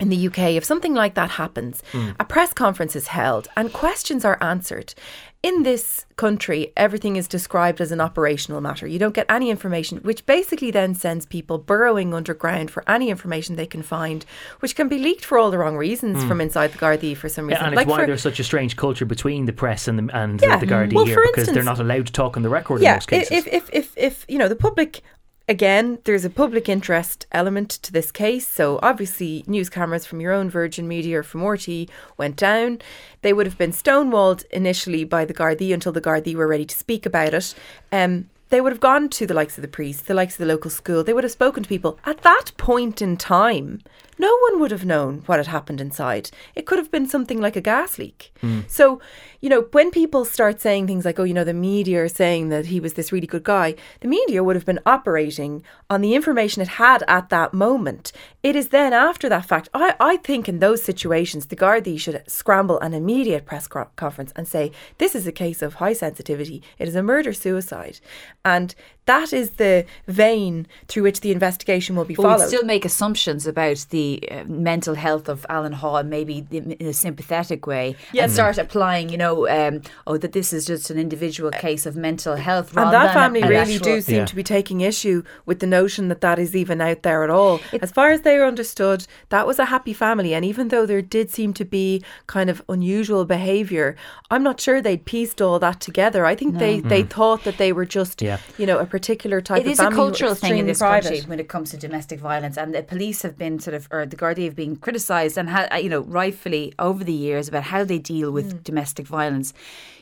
in 0.00 0.08
the 0.08 0.26
UK, 0.26 0.38
if 0.56 0.64
something 0.64 0.94
like 0.94 1.14
that 1.14 1.30
happens, 1.30 1.82
hmm. 1.92 2.10
a 2.18 2.24
press 2.24 2.52
conference 2.52 2.96
is 2.96 3.08
held 3.08 3.48
and 3.56 3.72
questions 3.72 4.24
are 4.24 4.38
answered. 4.40 4.94
In 5.42 5.64
this 5.64 6.06
country, 6.14 6.72
everything 6.76 7.16
is 7.16 7.26
described 7.26 7.80
as 7.80 7.90
an 7.90 8.00
operational 8.00 8.60
matter. 8.60 8.86
You 8.86 9.00
don't 9.00 9.14
get 9.14 9.26
any 9.28 9.50
information, 9.50 9.98
which 9.98 10.24
basically 10.24 10.70
then 10.70 10.94
sends 10.94 11.26
people 11.26 11.58
burrowing 11.58 12.14
underground 12.14 12.70
for 12.70 12.84
any 12.88 13.10
information 13.10 13.56
they 13.56 13.66
can 13.66 13.82
find, 13.82 14.24
which 14.60 14.76
can 14.76 14.88
be 14.88 14.98
leaked 14.98 15.24
for 15.24 15.38
all 15.38 15.50
the 15.50 15.58
wrong 15.58 15.76
reasons 15.76 16.22
hmm. 16.22 16.28
from 16.28 16.40
inside 16.40 16.72
the 16.72 16.78
Gardaí 16.78 17.16
for 17.16 17.28
some 17.28 17.46
reason. 17.46 17.60
Yeah, 17.60 17.66
and 17.66 17.76
Like 17.76 17.86
it's 17.86 17.90
why 17.90 18.00
for- 18.00 18.06
there's 18.06 18.22
such 18.22 18.38
a 18.38 18.44
strange 18.44 18.76
culture 18.76 19.04
between 19.04 19.46
the 19.46 19.52
press 19.52 19.88
and 19.88 19.98
the, 19.98 20.16
and 20.16 20.40
Yeah. 20.40 20.56
the, 20.56 20.66
the 20.66 20.72
Gardaí 20.72 20.92
Well, 20.92 21.06
here 21.06 21.24
because 21.34 21.48
they're 21.52 21.64
not 21.64 21.80
allowed 21.80 22.06
to 22.06 22.12
talk 22.12 22.36
on 22.36 22.44
the 22.44 22.48
record 22.48 22.76
in 22.76 22.84
yeah, 22.84 22.94
most 22.94 23.08
cases. 23.08 23.32
if, 23.32 23.46
if 23.48 23.70
if 23.72 23.92
if 23.96 24.24
you 24.28 24.38
know 24.38 24.48
the 24.48 24.56
public 24.56 25.02
again, 25.48 25.98
there's 26.04 26.24
a 26.24 26.30
public 26.30 26.68
interest 26.68 27.26
element 27.32 27.70
to 27.70 27.92
this 27.92 28.10
case. 28.10 28.46
So 28.46 28.78
obviously, 28.82 29.44
news 29.46 29.68
cameras 29.68 30.06
from 30.06 30.20
your 30.20 30.32
own 30.32 30.50
Virgin 30.50 30.88
Media 30.88 31.20
or 31.20 31.22
from 31.22 31.42
RTÉ 31.42 31.88
went 32.16 32.36
down. 32.36 32.80
They 33.22 33.32
would 33.32 33.46
have 33.46 33.58
been 33.58 33.72
stonewalled 33.72 34.44
initially 34.50 35.04
by 35.04 35.24
the 35.24 35.34
Gardaí 35.34 35.72
until 35.72 35.92
the 35.92 36.00
Gardaí 36.00 36.34
were 36.34 36.48
ready 36.48 36.64
to 36.64 36.76
speak 36.76 37.06
about 37.06 37.34
it. 37.34 37.54
Um, 37.90 38.28
they 38.50 38.60
would 38.60 38.72
have 38.72 38.80
gone 38.80 39.08
to 39.08 39.26
the 39.26 39.32
likes 39.32 39.56
of 39.56 39.62
the 39.62 39.68
priest, 39.68 40.06
the 40.06 40.14
likes 40.14 40.34
of 40.34 40.40
the 40.40 40.52
local 40.52 40.70
school. 40.70 41.02
They 41.02 41.14
would 41.14 41.24
have 41.24 41.32
spoken 41.32 41.62
to 41.62 41.68
people. 41.68 41.98
At 42.04 42.20
that 42.22 42.52
point 42.58 43.00
in 43.00 43.16
time, 43.16 43.80
no 44.22 44.32
one 44.46 44.60
would 44.60 44.70
have 44.70 44.86
known 44.94 45.22
what 45.26 45.40
had 45.40 45.48
happened 45.48 45.80
inside. 45.80 46.30
It 46.54 46.64
could 46.66 46.78
have 46.78 46.92
been 46.92 47.08
something 47.08 47.40
like 47.40 47.56
a 47.56 47.68
gas 47.72 47.98
leak. 47.98 48.32
Mm. 48.42 48.70
So, 48.70 49.00
you 49.42 49.48
know, 49.50 49.62
when 49.72 49.90
people 49.90 50.24
start 50.24 50.60
saying 50.60 50.86
things 50.86 51.04
like, 51.04 51.18
oh, 51.18 51.24
you 51.24 51.34
know, 51.34 51.48
the 51.50 51.62
media 51.72 52.04
are 52.04 52.08
saying 52.22 52.48
that 52.50 52.66
he 52.66 52.78
was 52.78 52.94
this 52.94 53.10
really 53.10 53.26
good 53.26 53.42
guy, 53.42 53.74
the 54.00 54.12
media 54.18 54.44
would 54.44 54.54
have 54.54 54.64
been 54.64 54.78
operating 54.86 55.64
on 55.90 56.00
the 56.00 56.14
information 56.14 56.62
it 56.62 56.78
had 56.84 57.02
at 57.08 57.30
that 57.30 57.52
moment. 57.52 58.12
It 58.42 58.54
is 58.54 58.68
then 58.68 58.92
after 58.92 59.28
that 59.28 59.46
fact, 59.46 59.68
I, 59.74 59.96
I 59.98 60.16
think 60.18 60.48
in 60.48 60.60
those 60.60 60.82
situations, 60.84 61.46
the 61.46 61.56
Gardaí 61.56 61.98
should 61.98 62.22
scramble 62.28 62.78
an 62.78 62.94
immediate 62.94 63.44
press 63.44 63.66
conference 63.66 64.32
and 64.36 64.46
say, 64.46 64.70
this 64.98 65.16
is 65.16 65.26
a 65.26 65.32
case 65.32 65.62
of 65.62 65.74
high 65.74 65.94
sensitivity. 65.94 66.62
It 66.78 66.86
is 66.86 66.94
a 66.94 67.02
murder 67.02 67.32
suicide. 67.32 67.98
And 68.44 68.74
that 69.06 69.32
is 69.32 69.52
the 69.52 69.84
vein 70.06 70.66
through 70.86 71.02
which 71.02 71.20
the 71.20 71.32
investigation 71.32 71.96
will 71.96 72.04
be 72.04 72.14
but 72.14 72.22
followed. 72.22 72.42
We 72.42 72.46
still 72.46 72.64
make 72.64 72.84
assumptions 72.84 73.46
about 73.46 73.86
the 73.90 74.22
uh, 74.30 74.44
mental 74.44 74.94
health 74.94 75.28
of 75.28 75.44
Alan 75.48 75.72
Hall, 75.72 76.02
maybe 76.04 76.46
in 76.50 76.76
a 76.80 76.92
sympathetic 76.92 77.66
way, 77.66 77.96
yes. 78.12 78.24
and 78.24 78.32
start 78.32 78.58
applying, 78.58 79.08
you 79.08 79.18
know, 79.18 79.48
um, 79.48 79.82
oh, 80.06 80.16
that 80.18 80.32
this 80.32 80.52
is 80.52 80.66
just 80.66 80.88
an 80.90 80.98
individual 80.98 81.50
case 81.50 81.84
of 81.84 81.96
mental 81.96 82.36
health. 82.36 82.76
and 82.76 82.92
that 82.92 83.12
family 83.12 83.42
really 83.42 83.78
do 83.78 84.00
seem 84.00 84.16
yeah. 84.18 84.24
to 84.24 84.36
be 84.36 84.44
taking 84.44 84.80
issue 84.80 85.24
with 85.46 85.58
the 85.58 85.66
notion 85.66 86.06
that 86.08 86.20
that 86.20 86.38
is 86.38 86.54
even 86.54 86.80
out 86.80 87.02
there 87.02 87.24
at 87.24 87.30
all. 87.30 87.60
It, 87.72 87.82
as 87.82 87.90
far 87.90 88.10
as 88.10 88.22
they 88.22 88.36
are 88.36 88.46
understood, 88.46 89.06
that 89.30 89.46
was 89.46 89.58
a 89.58 89.64
happy 89.64 89.92
family, 89.92 90.32
and 90.32 90.44
even 90.44 90.68
though 90.68 90.86
there 90.86 91.02
did 91.02 91.30
seem 91.30 91.52
to 91.54 91.64
be 91.64 92.04
kind 92.28 92.48
of 92.48 92.62
unusual 92.68 93.24
behaviour, 93.24 93.96
I'm 94.30 94.44
not 94.44 94.60
sure 94.60 94.80
they'd 94.80 95.04
pieced 95.04 95.42
all 95.42 95.58
that 95.58 95.80
together. 95.80 96.24
I 96.24 96.36
think 96.36 96.54
no. 96.54 96.60
they 96.60 96.80
mm. 96.80 96.88
they 96.88 97.02
thought 97.02 97.42
that 97.44 97.58
they 97.58 97.72
were 97.72 97.84
just, 97.84 98.22
yeah. 98.22 98.38
you 98.58 98.66
know, 98.66 98.78
a 98.78 98.86
particular 98.92 99.40
type 99.40 99.62
it 99.62 99.66
of 99.66 99.72
is 99.72 99.80
a 99.80 99.88
cultural 99.90 100.34
thing 100.34 100.58
in 100.58 100.66
this 100.66 100.80
private. 100.80 101.08
country 101.08 101.26
when 101.26 101.40
it 101.40 101.48
comes 101.48 101.70
to 101.70 101.78
domestic 101.78 102.20
violence, 102.20 102.58
and 102.58 102.74
the 102.74 102.82
police 102.82 103.22
have 103.22 103.38
been 103.38 103.58
sort 103.58 103.72
of, 103.72 103.88
or 103.90 104.04
the 104.04 104.16
Gardaí 104.16 104.44
have 104.44 104.54
been 104.54 104.76
criticised 104.76 105.38
and 105.38 105.48
ha- 105.48 105.74
you 105.76 105.88
know 105.88 106.00
rightfully 106.00 106.74
over 106.78 107.02
the 107.02 107.14
years 107.14 107.48
about 107.48 107.62
how 107.62 107.84
they 107.84 107.98
deal 107.98 108.30
with 108.30 108.52
mm. 108.52 108.62
domestic 108.64 109.06
violence. 109.06 109.54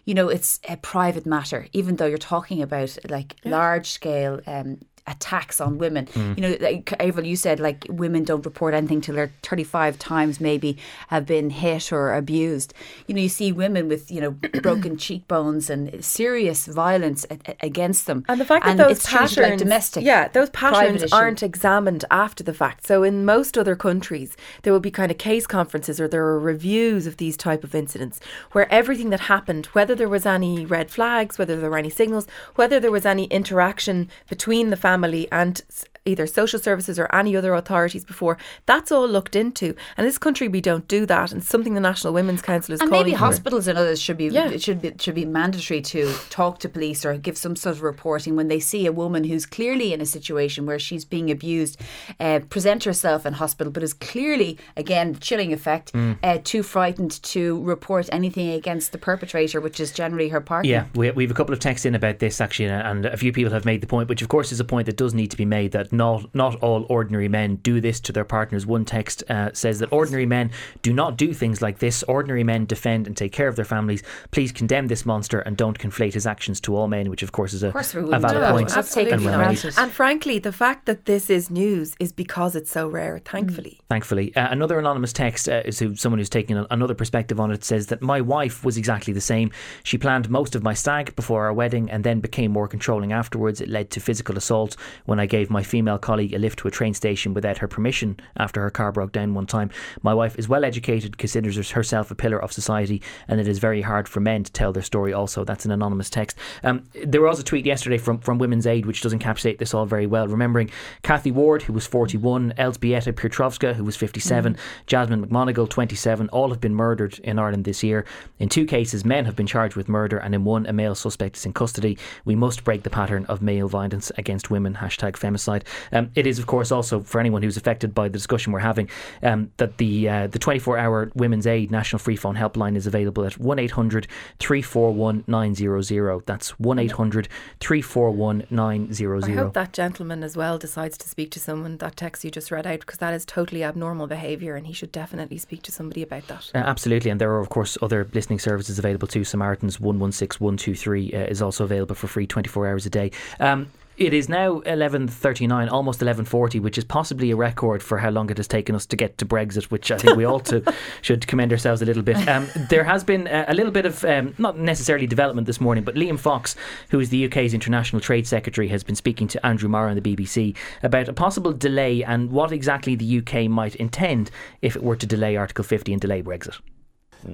You 0.07 0.15
know, 0.15 0.29
it's 0.29 0.59
a 0.69 0.77
private 0.77 1.25
matter, 1.25 1.69
even 1.73 1.97
though 1.97 2.07
you're 2.07 2.19
talking 2.19 2.61
about 2.61 2.99
like 3.09 3.37
yeah. 3.45 3.53
large 3.53 3.89
scale 3.91 4.41
um, 4.49 4.79
attacks 5.07 5.61
on 5.61 5.79
women. 5.79 6.07
Mm. 6.07 6.37
You 6.37 6.43
know, 6.43 6.57
like 6.61 6.93
Averil, 7.01 7.27
you 7.27 7.37
said 7.37 7.61
like 7.61 7.87
women 7.89 8.25
don't 8.25 8.45
report 8.45 8.75
anything 8.75 9.01
till 9.01 9.15
they're 9.15 9.33
35 9.43 9.99
times 9.99 10.41
maybe 10.41 10.77
have 11.09 11.27
been 11.27 11.51
hit 11.51 11.93
or 11.93 12.15
abused. 12.15 12.75
You 13.07 13.15
know, 13.15 13.21
you 13.21 13.29
see 13.29 13.53
women 13.53 13.89
with, 13.89 14.11
you 14.11 14.21
know, 14.21 14.31
broken 14.63 14.97
cheekbones 14.97 15.71
and 15.71 16.05
serious 16.05 16.67
violence 16.67 17.27
a- 17.31 17.57
against 17.61 18.07
them. 18.07 18.25
And 18.29 18.41
the 18.41 18.45
fact 18.45 18.65
that 18.65 18.73
and 18.73 18.81
those 18.81 19.05
patterns, 19.05 19.37
like 19.37 19.59
domestic, 19.59 20.05
yeah, 20.05 20.29
those 20.29 20.51
patterns 20.51 21.13
aren't 21.13 21.43
examined 21.43 22.05
after 22.11 22.45
the 22.45 22.55
fact. 22.55 22.87
So 22.87 23.03
in 23.03 23.25
most 23.25 23.59
other 23.59 23.77
countries, 23.77 24.37
there 24.63 24.73
will 24.73 24.81
be 24.81 24.91
kind 24.91 25.11
of 25.11 25.19
case 25.19 25.47
conferences 25.47 26.01
or 26.01 26.09
there 26.09 26.25
are 26.25 26.39
reviews 26.39 27.07
of 27.07 27.17
these 27.17 27.37
type 27.37 27.65
of 27.65 27.75
incidents 27.75 28.21
where 28.53 28.73
everything 28.73 29.11
that 29.11 29.21
happened, 29.21 29.67
whether 29.67 29.95
there 29.95 30.09
was 30.09 30.27
any 30.27 30.67
red 30.67 30.91
flags, 30.91 31.39
whether 31.39 31.59
there 31.61 31.71
were 31.71 31.79
any 31.79 31.91
signals, 31.91 32.27
whether 32.55 32.79
there 32.79 32.91
was 32.91 33.07
any 33.07 33.25
interaction 33.25 34.09
between 34.29 34.71
the 34.71 34.77
family 34.77 34.90
family 34.91 35.29
and 35.31 35.63
either 36.11 36.27
social 36.27 36.59
services 36.59 36.99
or 36.99 37.13
any 37.15 37.37
other 37.37 37.55
authorities 37.55 38.05
before. 38.05 38.37
That's 38.67 38.93
all 38.93 39.09
looked 39.09 39.37
into. 39.37 39.75
And 39.97 40.07
this 40.07 40.19
country, 40.19 40.49
we 40.49 40.61
don't 40.61 40.87
do 40.89 41.07
that. 41.07 41.33
And 41.33 41.43
something 41.43 41.75
the 41.75 41.81
National 41.81 42.13
Women's 42.13 42.43
Council 42.43 42.75
is 42.75 42.81
and 42.81 42.91
calling 42.91 43.07
maybe 43.07 43.17
hospitals 43.17 43.67
and 43.67 43.79
others 43.79 44.01
should 44.01 44.17
be 44.17 44.27
yeah. 44.27 44.49
it 44.49 44.63
should 44.63 44.83
be 44.83 44.93
should 44.99 45.15
be 45.15 45.25
mandatory 45.25 45.81
to 45.81 46.13
talk 46.31 46.59
to 46.61 46.69
police 46.69 47.05
or 47.05 47.17
give 47.17 47.39
some 47.39 47.57
sort 47.57 47.77
of 47.77 47.83
reporting 47.83 48.37
when 48.37 48.49
they 48.49 48.61
see 48.61 48.87
a 48.87 48.93
woman 48.93 49.25
who's 49.25 49.47
clearly 49.47 49.93
in 49.93 50.01
a 50.01 50.07
situation 50.07 50.67
where 50.67 50.79
she's 50.79 51.05
being 51.05 51.31
abused, 51.31 51.81
uh, 52.19 52.41
present 52.51 52.85
herself 52.85 53.25
in 53.25 53.35
hospital, 53.35 53.73
but 53.73 53.83
is 53.83 53.95
clearly 53.95 54.59
again 54.77 55.17
chilling 55.21 55.53
effect, 55.53 55.93
mm. 55.93 56.17
uh, 56.23 56.39
too 56.45 56.63
frightened 56.63 57.23
to 57.23 57.63
report 57.65 58.09
anything 58.13 58.51
against 58.51 58.93
the 58.93 58.99
perpetrator, 58.99 59.61
which 59.61 59.81
is 59.81 59.93
generally 59.93 60.29
her 60.29 60.41
partner. 60.41 60.71
Yeah, 60.71 60.87
we, 60.95 61.11
we 61.13 61.25
have 61.25 61.31
a 61.31 61.35
couple 61.35 61.53
of 61.53 61.61
texts 61.61 61.87
in 61.87 61.95
about 61.95 62.19
this 62.19 62.41
actually, 62.41 62.69
and 62.69 63.07
a 63.07 63.17
few 63.17 63.33
people 63.33 63.53
have 63.53 63.65
made 63.65 63.81
the 63.81 63.87
point, 63.87 64.09
which 64.09 64.23
of 64.23 64.29
course 64.29 64.53
is 64.53 64.61
a 64.61 64.65
point 64.65 64.87
that 64.87 64.97
does 64.97 65.15
need 65.15 65.31
to 65.31 65.37
be 65.37 65.45
made 65.45 65.73
that 65.73 65.93
not 66.01 66.35
not 66.35 66.55
all 66.67 66.87
ordinary 66.89 67.29
men 67.29 67.57
do 67.57 67.81
this 67.87 68.01
to 68.01 68.13
their 68.13 68.25
partners. 68.25 68.65
One 68.65 68.85
text 68.85 69.23
uh, 69.29 69.51
says 69.53 69.81
that 69.81 69.93
ordinary 69.93 70.27
men 70.37 70.51
do 70.81 70.93
not 70.93 71.19
do 71.19 71.35
things 71.35 71.61
like 71.61 71.79
this. 71.79 72.03
Ordinary 72.05 72.45
men 72.53 72.65
defend 72.65 73.07
and 73.07 73.15
take 73.17 73.33
care 73.33 73.49
of 73.49 73.57
their 73.57 73.71
families. 73.77 74.03
Please 74.31 74.51
condemn 74.51 74.87
this 74.89 75.05
monster 75.05 75.41
and 75.41 75.57
don't 75.57 75.79
conflate 75.79 76.15
his 76.15 76.27
actions 76.27 76.59
to 76.63 76.75
all 76.77 76.89
men, 76.89 77.11
which 77.11 77.23
of 77.23 77.33
course 77.33 77.53
is 77.53 77.63
a, 77.63 77.71
course 77.71 77.95
a 77.95 78.01
valid 78.01 78.23
no, 78.23 78.53
point. 78.53 78.77
Absolutely 78.77 79.27
and, 79.27 79.79
and 79.83 79.93
frankly, 79.93 80.39
the 80.39 80.53
fact 80.53 80.87
that 80.87 81.05
this 81.05 81.29
is 81.29 81.51
news 81.51 81.95
is 82.01 82.13
because 82.13 82.57
it's 82.57 82.71
so 82.71 82.89
rare. 82.89 83.19
Thankfully, 83.19 83.79
mm. 83.83 83.89
thankfully, 83.89 84.35
uh, 84.37 84.49
another 84.51 84.79
anonymous 84.79 85.13
text 85.13 85.49
uh, 85.49 85.63
is 85.65 85.79
who, 85.79 85.95
someone 85.97 86.19
who's 86.19 86.31
taking 86.31 86.57
another 86.71 86.95
perspective 86.95 87.39
on 87.39 87.51
it 87.51 87.63
says 87.63 87.89
that 87.89 88.01
my 88.01 88.21
wife 88.21 88.65
was 88.65 88.77
exactly 88.79 89.13
the 89.13 89.21
same. 89.21 89.51
She 89.83 89.99
planned 89.99 90.31
most 90.31 90.55
of 90.55 90.63
my 90.63 90.75
stag 90.75 91.15
before 91.15 91.45
our 91.45 91.53
wedding 91.53 91.91
and 91.91 92.05
then 92.05 92.21
became 92.21 92.51
more 92.53 92.69
controlling 92.69 93.13
afterwards. 93.13 93.61
It 93.61 93.69
led 93.69 93.91
to 93.91 94.01
physical 94.01 94.39
assault 94.39 94.77
when 95.05 95.21
I 95.21 95.27
gave 95.27 95.51
my 95.51 95.63
female 95.63 95.80
colleague 95.87 96.21
colleague 96.21 96.35
a 96.35 96.39
lift 96.39 96.59
to 96.59 96.69
a 96.69 96.71
train 96.71 96.93
station 96.93 97.35
without 97.35 97.59
her 97.59 97.69
permission 97.69 98.17
after 98.37 98.61
her 98.61 98.71
car 98.71 98.93
broke 98.93 99.13
down 99.13 99.33
one 99.35 99.47
time. 99.47 99.71
My 100.03 100.13
wife 100.13 100.39
is 100.39 100.49
well 100.49 100.65
educated, 100.65 101.19
considers 101.19 101.71
herself 101.71 102.11
a 102.11 102.15
pillar 102.15 102.43
of 102.43 102.53
society, 102.53 103.01
and 103.29 103.41
it 103.41 103.49
is 103.49 103.59
very 103.59 103.83
hard 103.83 104.09
for 104.09 104.21
men 104.21 104.45
to 104.45 104.53
tell 104.53 104.73
their 104.73 104.83
story 104.83 105.13
also. 105.13 105.45
That's 105.45 105.65
an 105.65 105.71
anonymous 105.71 106.11
text. 106.11 106.37
Um, 106.63 106.85
there 107.07 107.23
was 107.23 107.41
a 107.41 107.45
tweet 107.45 107.65
yesterday 107.65 107.99
from, 107.99 108.19
from 108.19 108.39
Women's 108.39 108.67
Aid 108.67 108.87
which 108.87 109.01
does 109.01 109.15
encapsulate 109.15 109.59
this 109.59 109.73
all 109.73 109.87
very 109.87 110.07
well, 110.07 110.29
remembering 110.29 110.71
Kathy 111.03 111.31
Ward, 111.31 111.63
who 111.63 111.73
was 111.73 111.87
41, 111.87 112.55
Elzbieta 112.59 113.13
Piotrowska, 113.13 113.75
who 113.75 113.85
was 113.85 113.97
57, 113.97 114.55
mm. 114.55 114.59
Jasmine 114.87 115.27
McMonagle, 115.27 115.69
27, 115.69 116.29
all 116.31 116.51
have 116.51 116.61
been 116.61 116.75
murdered 116.75 117.19
in 117.21 117.39
Ireland 117.39 117.65
this 117.65 117.83
year. 117.83 118.05
In 118.39 118.49
two 118.49 118.67
cases, 118.67 119.05
men 119.05 119.25
have 119.25 119.37
been 119.37 119.47
charged 119.47 119.77
with 119.77 119.89
murder, 119.89 120.19
and 120.19 120.35
in 120.35 120.45
one, 120.45 120.67
a 120.67 120.73
male 120.73 120.95
suspect 120.95 121.37
is 121.37 121.47
in 121.47 121.53
custody. 121.53 121.97
We 122.25 122.35
must 122.35 122.65
break 122.65 122.83
the 122.83 122.91
pattern 122.91 123.25
of 123.27 123.43
male 123.43 123.69
violence 123.69 124.13
against 124.19 124.51
women. 124.51 124.75
Hashtag 124.75 125.13
femicide. 125.13 125.63
Um, 125.93 126.11
it 126.15 126.27
is, 126.27 126.39
of 126.39 126.47
course, 126.47 126.73
also 126.73 127.01
for 127.01 127.21
anyone 127.21 127.43
who's 127.43 127.57
affected 127.57 127.95
by 127.95 128.09
the 128.09 128.13
discussion 128.13 128.53
we're 128.53 128.61
having, 128.61 128.89
um, 129.23 129.51
that 129.57 129.79
the 129.79 130.09
uh, 130.09 130.27
the 130.27 130.39
24 130.39 130.79
hour 130.79 131.11
Women's 131.15 131.47
Aid 131.47 131.71
National 131.71 131.99
Free 131.99 132.17
Phone 132.17 132.37
Helpline 132.37 132.77
is 132.77 132.87
available 132.87 133.25
at 133.25 133.39
1 133.39 133.59
800 133.59 134.07
341 134.39 135.25
900. 135.27 136.27
That's 136.27 136.59
1 136.59 136.79
800 136.79 137.29
341 137.61 138.47
900. 138.51 139.25
I 139.25 139.31
hope 139.33 139.55
that 139.55 139.73
gentleman 139.73 140.23
as 140.23 140.37
well 140.37 140.59
decides 140.59 140.97
to 140.99 141.09
speak 141.09 141.31
to 141.33 141.41
someone 141.41 141.77
that 141.79 141.97
text 141.97 142.25
you 142.25 142.31
just 142.31 142.51
read 142.51 142.67
out 142.67 142.81
because 142.81 142.99
that 142.99 143.15
is 143.15 143.25
totally 143.25 143.65
abnormal 143.65 144.07
behaviour 144.07 144.57
and 144.57 144.67
he 144.67 144.73
should 144.73 144.93
definitely 144.93 145.39
speak 145.39 145.63
to 145.63 145.73
somebody 145.73 146.03
about 146.03 146.27
that. 146.29 146.51
Uh, 146.55 146.59
absolutely. 146.59 147.11
And 147.11 147.21
there 147.21 147.31
are, 147.31 147.41
of 147.41 147.49
course, 147.49 147.77
other 147.83 148.09
listening 148.13 148.39
services 148.39 148.79
available 148.79 149.09
too. 149.09 149.25
Samaritans 149.25 149.81
116 149.81 150.45
123 150.45 151.13
uh, 151.13 151.19
is 151.27 151.43
also 151.43 151.65
available 151.65 151.95
for 151.95 152.07
free 152.07 152.27
24 152.27 152.69
hours 152.69 152.87
a 152.87 152.91
day. 152.91 153.11
Um, 153.39 153.71
it 154.01 154.15
is 154.15 154.31
now 154.31 154.61
11.39, 154.61 155.71
almost 155.71 156.01
11.40, 156.01 156.59
which 156.63 156.79
is 156.79 156.85
possibly 156.85 157.31
a 157.31 157.37
record 157.37 157.83
for 157.83 157.99
how 157.99 158.09
long 158.09 158.31
it 158.31 158.39
has 158.39 158.49
taken 158.49 158.75
us 158.75 158.87
to 158.87 158.97
get 158.97 159.19
to 159.19 159.27
Brexit, 159.27 159.65
which 159.65 159.93
I 159.93 159.99
think 159.99 160.17
we 160.17 160.25
all 160.25 160.41
to, 160.41 160.75
should 161.03 161.27
commend 161.27 161.53
ourselves 161.53 161.83
a 161.83 161.85
little 161.85 162.03
bit. 162.03 162.17
Um, 162.27 162.49
there 162.71 162.85
has 162.85 163.05
been 163.05 163.27
a, 163.27 163.45
a 163.49 163.55
little 163.55 163.71
bit 163.71 163.85
of, 163.85 164.03
um, 164.07 164.35
not 164.39 164.59
necessarily 164.59 165.07
development 165.07 165.47
this 165.47 165.61
morning, 165.61 165.85
but 165.85 165.97
Liam 165.97 166.19
Fox, 166.19 166.57
who 166.89 166.99
is 166.99 167.11
the 167.11 167.27
UK's 167.27 167.53
International 167.53 168.01
Trade 168.01 168.27
Secretary, 168.27 168.69
has 168.69 168.83
been 168.83 168.97
speaking 168.97 169.29
to 169.29 169.47
Andrew 169.47 169.69
Marr 169.69 169.91
on 169.91 169.97
the 169.97 170.17
BBC 170.17 170.57
about 170.83 171.07
a 171.07 171.13
possible 171.13 171.53
delay 171.53 172.03
and 172.03 172.31
what 172.31 172.53
exactly 172.53 172.95
the 172.95 173.19
UK 173.19 173.51
might 173.51 173.77
intend 173.77 174.31
if 174.63 174.77
it 174.77 174.83
were 174.83 174.97
to 174.97 175.07
delay 175.07 175.37
Article 175.37 175.63
50 175.63 175.93
and 175.93 176.01
delay 176.01 176.23
Brexit. 176.23 176.59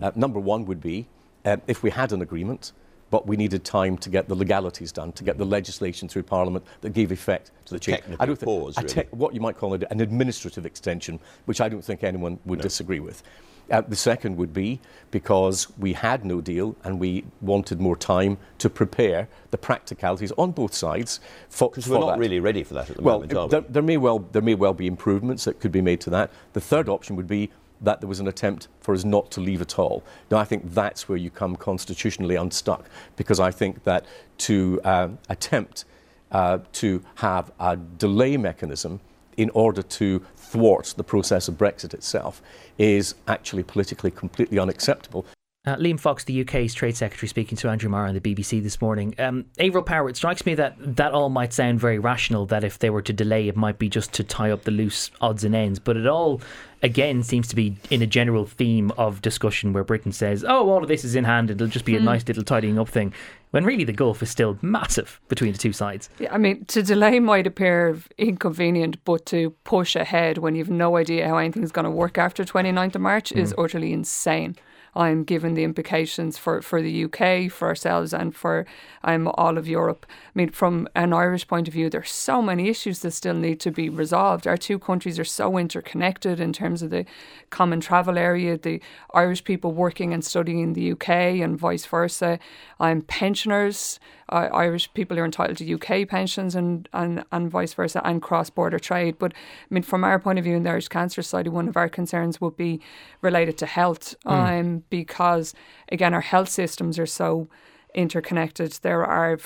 Uh, 0.03 0.11
number 0.17 0.41
one 0.41 0.67
would 0.67 0.81
be 0.81 1.07
uh, 1.45 1.59
if 1.69 1.85
we 1.85 1.91
had 1.91 2.11
an 2.11 2.21
agreement 2.21 2.73
but 3.11 3.27
we 3.27 3.37
needed 3.37 3.65
time 3.65 3.97
to 3.99 4.11
get 4.11 4.29
the 4.29 4.35
legalities 4.35 4.93
done, 4.93 5.13
to 5.13 5.25
get 5.25 5.39
the 5.39 5.45
legislation 5.45 6.09
through 6.09 6.25
Parliament 6.25 6.65
that 6.81 6.91
gave 6.91 7.13
effect 7.13 7.51
to 7.67 7.75
the 7.75 7.81
change. 7.81 8.03
I 8.19 8.27
don't 8.27 8.37
think, 8.37 8.47
pause, 8.47 8.77
really. 8.77 9.09
what 9.11 9.35
you 9.35 9.41
might 9.41 9.57
call 9.57 9.75
an 9.75 10.01
administrative 10.01 10.67
extension, 10.67 11.21
which 11.45 11.61
I 11.61 11.69
don't 11.69 11.83
think 11.83 12.03
anyone 12.03 12.39
would 12.45 12.59
no. 12.59 12.63
disagree 12.63 13.01
with. 13.01 13.23
Uh, 13.69 13.81
the 13.81 13.97
second 13.97 14.37
would 14.37 14.53
be 14.53 14.81
because 15.11 15.67
we 15.79 15.93
had 15.93 16.25
no 16.25 16.41
deal 16.41 16.77
and 16.85 17.01
we 17.01 17.25
wanted 17.41 17.81
more 17.81 17.97
time 17.97 18.39
to 18.59 18.71
prepare 18.71 19.29
the 19.51 19.59
practicalities 19.59 20.31
on 20.39 20.53
both 20.53 20.73
sides. 20.73 21.19
Because 21.59 21.89
we're 21.89 21.99
not 21.99 22.11
that. 22.11 22.19
really 22.19 22.39
ready 22.39 22.63
for 22.63 22.75
that 22.75 22.89
at 22.91 22.97
the 22.97 23.03
well, 23.03 23.17
moment, 23.17 23.35
are 23.35 23.47
we? 23.47 23.51
There, 23.51 23.61
there, 23.63 23.83
may 23.83 23.97
well, 23.97 24.21
there 24.21 24.43
may 24.43 24.55
well 24.55 24.73
be 24.73 24.87
improvements 24.87 25.45
that 25.45 25.59
could 25.59 25.73
be 25.73 25.81
made 25.81 26.01
to 26.03 26.11
that. 26.11 26.31
The 26.53 26.61
third 26.61 26.89
option 26.89 27.17
would 27.17 27.27
be 27.27 27.51
that 27.81 28.01
there 28.01 28.09
was 28.09 28.21
an 28.21 28.29
attempt 28.29 28.69
for 28.81 28.95
us 28.95 29.05
not 29.05 29.31
to 29.33 29.41
leave 29.41 29.61
at 29.61 29.79
all. 29.79 30.03
Now, 30.31 30.39
I 30.39 30.45
think 30.45 30.73
that's 30.73 31.09
where 31.09 31.19
you 31.19 31.31
come 31.31 31.57
constitutionally 31.57 32.37
unstuck, 32.37 32.89
because 33.17 33.41
I 33.41 33.51
think 33.51 33.85
that 33.85 34.07
to 34.39 34.81
uh, 34.85 35.09
attempt 35.29 35.85
uh, 36.33 36.59
to 36.73 37.03
have 37.17 37.53
a 37.61 37.77
delay 37.77 38.37
mechanism 38.37 39.01
in 39.37 39.51
order 39.51 39.83
to 39.83 40.23
thwart 40.37 40.95
the 40.97 41.05
process 41.05 41.49
of 41.49 41.57
Brexit 41.57 41.95
itself 41.95 42.43
is 42.79 43.15
actually 43.29 43.63
politically 43.63 44.11
completely 44.11 44.59
unacceptable. 44.59 45.27
Uh, 45.67 45.75
Liam 45.79 45.99
Fox, 45.99 46.23
the 46.23 46.43
UK's 46.43 46.75
Trade 46.75 46.97
Secretary, 46.97 47.27
speaking 47.27 47.59
to 47.59 47.69
Andrew 47.69 47.91
Marr 47.91 48.07
on 48.07 48.15
the 48.15 48.21
BBC 48.21 48.63
this 48.63 48.81
morning. 48.81 49.17
Um, 49.19 49.47
Averil 49.59 49.85
Power, 49.85 50.09
it 50.09 50.17
strikes 50.17 50.47
me 50.47 50.55
that 50.55 50.77
that 50.79 51.11
all 51.11 51.29
might 51.29 51.53
sound 51.53 51.81
very 51.81 51.99
rational, 51.99 52.47
that 52.47 52.63
if 52.63 52.79
they 52.79 52.89
were 52.89 53.03
to 53.03 53.13
delay, 53.13 53.49
it 53.49 53.57
might 53.57 53.77
be 53.77 53.89
just 53.89 54.13
to 54.13 54.23
tie 54.23 54.53
up 54.53 54.63
the 54.63 54.71
loose 54.71 55.11
odds 55.21 55.43
and 55.43 55.57
ends. 55.57 55.81
But 55.81 55.97
it 55.97 56.07
all, 56.07 56.41
again, 56.85 57.25
seems 57.25 57.49
to 57.49 57.57
be 57.57 57.75
in 57.91 58.01
a 58.01 58.07
general 58.07 58.47
theme 58.47 58.93
of 58.97 59.21
discussion 59.23 59.73
where 59.73 59.83
Britain 59.83 60.13
says, 60.13 60.45
oh, 60.47 60.71
all 60.71 60.83
of 60.83 60.89
this 60.89 61.05
is 61.05 61.17
in 61.17 61.25
hand, 61.25 61.51
it'll 61.51 61.67
just 61.67 61.85
be 61.85 61.97
a 61.97 62.01
mm. 62.01 62.05
nice 62.05 62.29
little 62.29 62.45
tidying 62.45 62.79
up 62.79 62.89
thing. 62.89 63.13
When 63.51 63.65
really 63.65 63.85
the 63.85 63.93
gulf 63.93 64.23
is 64.23 64.31
still 64.31 64.59
massive 64.63 65.21
between 65.27 65.51
the 65.51 65.59
two 65.59 65.73
sides. 65.73 66.09
Yeah, 66.21 66.33
I 66.33 66.39
mean, 66.39 66.65
to 66.67 66.83
delay 66.85 67.19
might 67.19 67.47
appear 67.49 67.99
inconvenient, 68.19 69.05
but 69.05 69.27
to 69.27 69.51
push 69.65 69.97
ahead 69.97 70.39
when 70.39 70.55
you've 70.55 70.71
no 70.71 70.97
idea 70.97 71.27
how 71.27 71.39
anything's 71.39 71.73
going 71.73 71.87
to 71.87 71.91
work 71.91 72.19
after 72.19 72.45
29th 72.45 72.95
of 72.95 73.01
March 73.01 73.31
mm. 73.31 73.39
is 73.39 73.53
utterly 73.59 73.93
insane. 73.93 74.55
I'm 74.97 75.25
given 75.25 75.55
the 75.55 75.63
implications 75.63 76.39
for, 76.39 76.63
for 76.63 76.81
the 76.81 77.05
UK, 77.05 77.51
for 77.53 77.69
ourselves, 77.69 78.15
and 78.15 78.35
for 78.35 78.67
um, 79.05 79.29
all 79.35 79.59
of 79.59 79.69
Europe. 79.69 80.07
I 80.09 80.31
mean, 80.35 80.49
from 80.49 80.89
an 80.95 81.13
Irish 81.13 81.47
point 81.47 81.69
of 81.69 81.75
view, 81.75 81.91
there's 81.91 82.11
so 82.11 82.41
many 82.41 82.69
issues 82.69 83.01
that 83.01 83.11
still 83.11 83.35
need 83.35 83.61
to 83.61 83.71
be 83.71 83.89
resolved. 83.91 84.47
Our 84.47 84.57
two 84.57 84.79
countries 84.79 85.19
are 85.19 85.25
so 85.25 85.59
interconnected 85.59 86.41
in 86.41 86.53
terms 86.53 86.83
of 86.83 86.91
the 86.91 87.05
common 87.51 87.81
travel 87.81 88.17
area, 88.17 88.57
the 88.57 88.81
Irish 89.13 89.45
people 89.45 89.73
working 89.73 90.15
and 90.15 90.25
studying 90.25 90.61
in 90.61 90.73
the 90.73 90.93
UK, 90.93 91.09
and 91.09 91.59
vice 91.59 91.85
versa. 91.85 92.39
I'm 92.81 93.03
pensioners 93.03 94.01
uh, 94.29 94.49
Irish 94.53 94.93
people 94.95 95.19
are 95.19 95.25
entitled 95.25 95.59
to 95.59 95.75
UK 95.75 96.09
pensions 96.09 96.55
and, 96.55 96.89
and, 96.93 97.25
and 97.31 97.51
vice 97.51 97.75
versa 97.75 98.01
and 98.05 98.21
cross 98.21 98.51
border 98.51 98.79
trade. 98.79 99.19
But 99.19 99.33
I 99.35 99.75
mean, 99.75 99.83
from 99.83 100.03
our 100.03 100.19
point 100.19 100.39
of 100.39 100.45
view 100.45 100.57
in 100.57 100.65
the 100.65 100.71
Irish 100.71 100.89
Cancer 100.89 101.23
Society, 101.23 101.49
one 101.49 101.69
of 101.69 101.77
our 101.77 101.89
concerns 101.89 102.41
would 102.41 102.57
be 102.57 102.81
related 103.23 103.57
to 103.59 103.67
health 103.67 104.17
mm. 104.27 104.33
um, 104.33 104.85
because, 104.91 105.55
again, 105.91 106.15
our 106.15 106.21
health 106.21 106.49
systems 106.49 106.99
are 106.99 107.07
so 107.07 107.49
interconnected. 107.95 108.73
There 108.83 109.05
are 109.05 109.39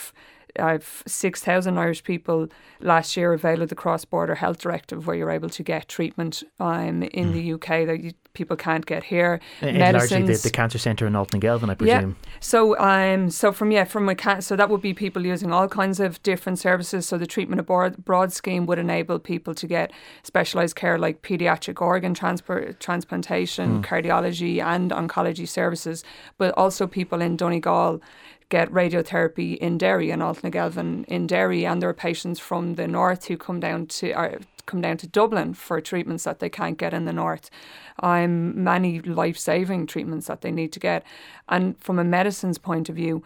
I've 0.58 1.02
6,000 1.06 1.78
Irish 1.78 2.02
people 2.04 2.48
last 2.80 3.16
year 3.16 3.32
availed 3.32 3.60
of 3.60 3.68
the 3.68 3.74
cross 3.74 4.04
border 4.04 4.34
health 4.34 4.58
directive 4.58 5.06
where 5.06 5.16
you're 5.16 5.30
able 5.30 5.50
to 5.50 5.62
get 5.62 5.88
treatment 5.88 6.42
um, 6.58 7.02
in 7.02 7.30
mm. 7.30 7.32
the 7.32 7.52
UK 7.54 7.86
that 7.86 8.00
you, 8.02 8.12
people 8.32 8.56
can't 8.56 8.86
get 8.86 9.04
here. 9.04 9.40
And 9.60 9.78
largely 9.78 10.22
the, 10.22 10.34
the 10.34 10.50
cancer 10.50 10.78
centre 10.78 11.06
in 11.06 11.14
Altnagelvin, 11.14 11.70
I 11.70 11.74
presume. 11.74 12.16
Yeah. 12.22 12.30
So 12.40 12.78
um 12.78 13.30
so 13.30 13.52
from 13.52 13.70
yeah 13.70 13.84
from 13.84 14.08
a 14.08 14.14
can- 14.14 14.42
so 14.42 14.56
that 14.56 14.70
would 14.70 14.80
be 14.80 14.94
people 14.94 15.26
using 15.26 15.52
all 15.52 15.68
kinds 15.68 16.00
of 16.00 16.22
different 16.22 16.58
services. 16.58 17.06
So 17.06 17.18
the 17.18 17.26
treatment 17.26 17.60
abroad 17.60 18.04
broad 18.04 18.32
scheme 18.32 18.66
would 18.66 18.78
enable 18.78 19.18
people 19.18 19.54
to 19.54 19.66
get 19.66 19.92
specialised 20.22 20.76
care 20.76 20.98
like 20.98 21.22
paediatric 21.22 21.80
organ 21.80 22.14
transfer, 22.14 22.72
transplantation, 22.74 23.82
mm. 23.82 23.86
cardiology, 23.86 24.62
and 24.62 24.90
oncology 24.90 25.48
services, 25.48 26.04
but 26.38 26.56
also 26.56 26.86
people 26.86 27.20
in 27.20 27.36
Donegal 27.36 28.00
get 28.50 28.70
radiotherapy 28.70 29.56
in 29.56 29.78
Derry 29.78 30.08
Altnagelvin 30.08 31.06
in 31.06 31.26
Derry, 31.26 31.64
and 31.64 31.80
there 31.80 31.88
are 31.88 31.94
patients 31.94 32.38
from 32.38 32.74
the 32.74 32.86
north 32.86 33.26
who 33.26 33.38
come 33.38 33.60
down 33.60 33.86
to 33.86 34.12
uh, 34.12 34.38
come 34.66 34.82
down 34.82 34.98
to 34.98 35.06
Dublin 35.06 35.54
for 35.54 35.80
treatments 35.80 36.24
that 36.24 36.40
they 36.40 36.50
can't 36.50 36.76
get 36.76 36.92
in 36.92 37.06
the 37.06 37.12
north. 37.12 37.48
Um, 38.00 38.62
many 38.62 39.00
life 39.00 39.38
saving 39.38 39.86
treatments 39.86 40.26
that 40.26 40.42
they 40.42 40.50
need 40.50 40.72
to 40.72 40.80
get, 40.80 41.04
and 41.48 41.78
from 41.80 41.98
a 41.98 42.04
medicine's 42.04 42.58
point 42.58 42.88
of 42.88 42.96
view, 42.96 43.22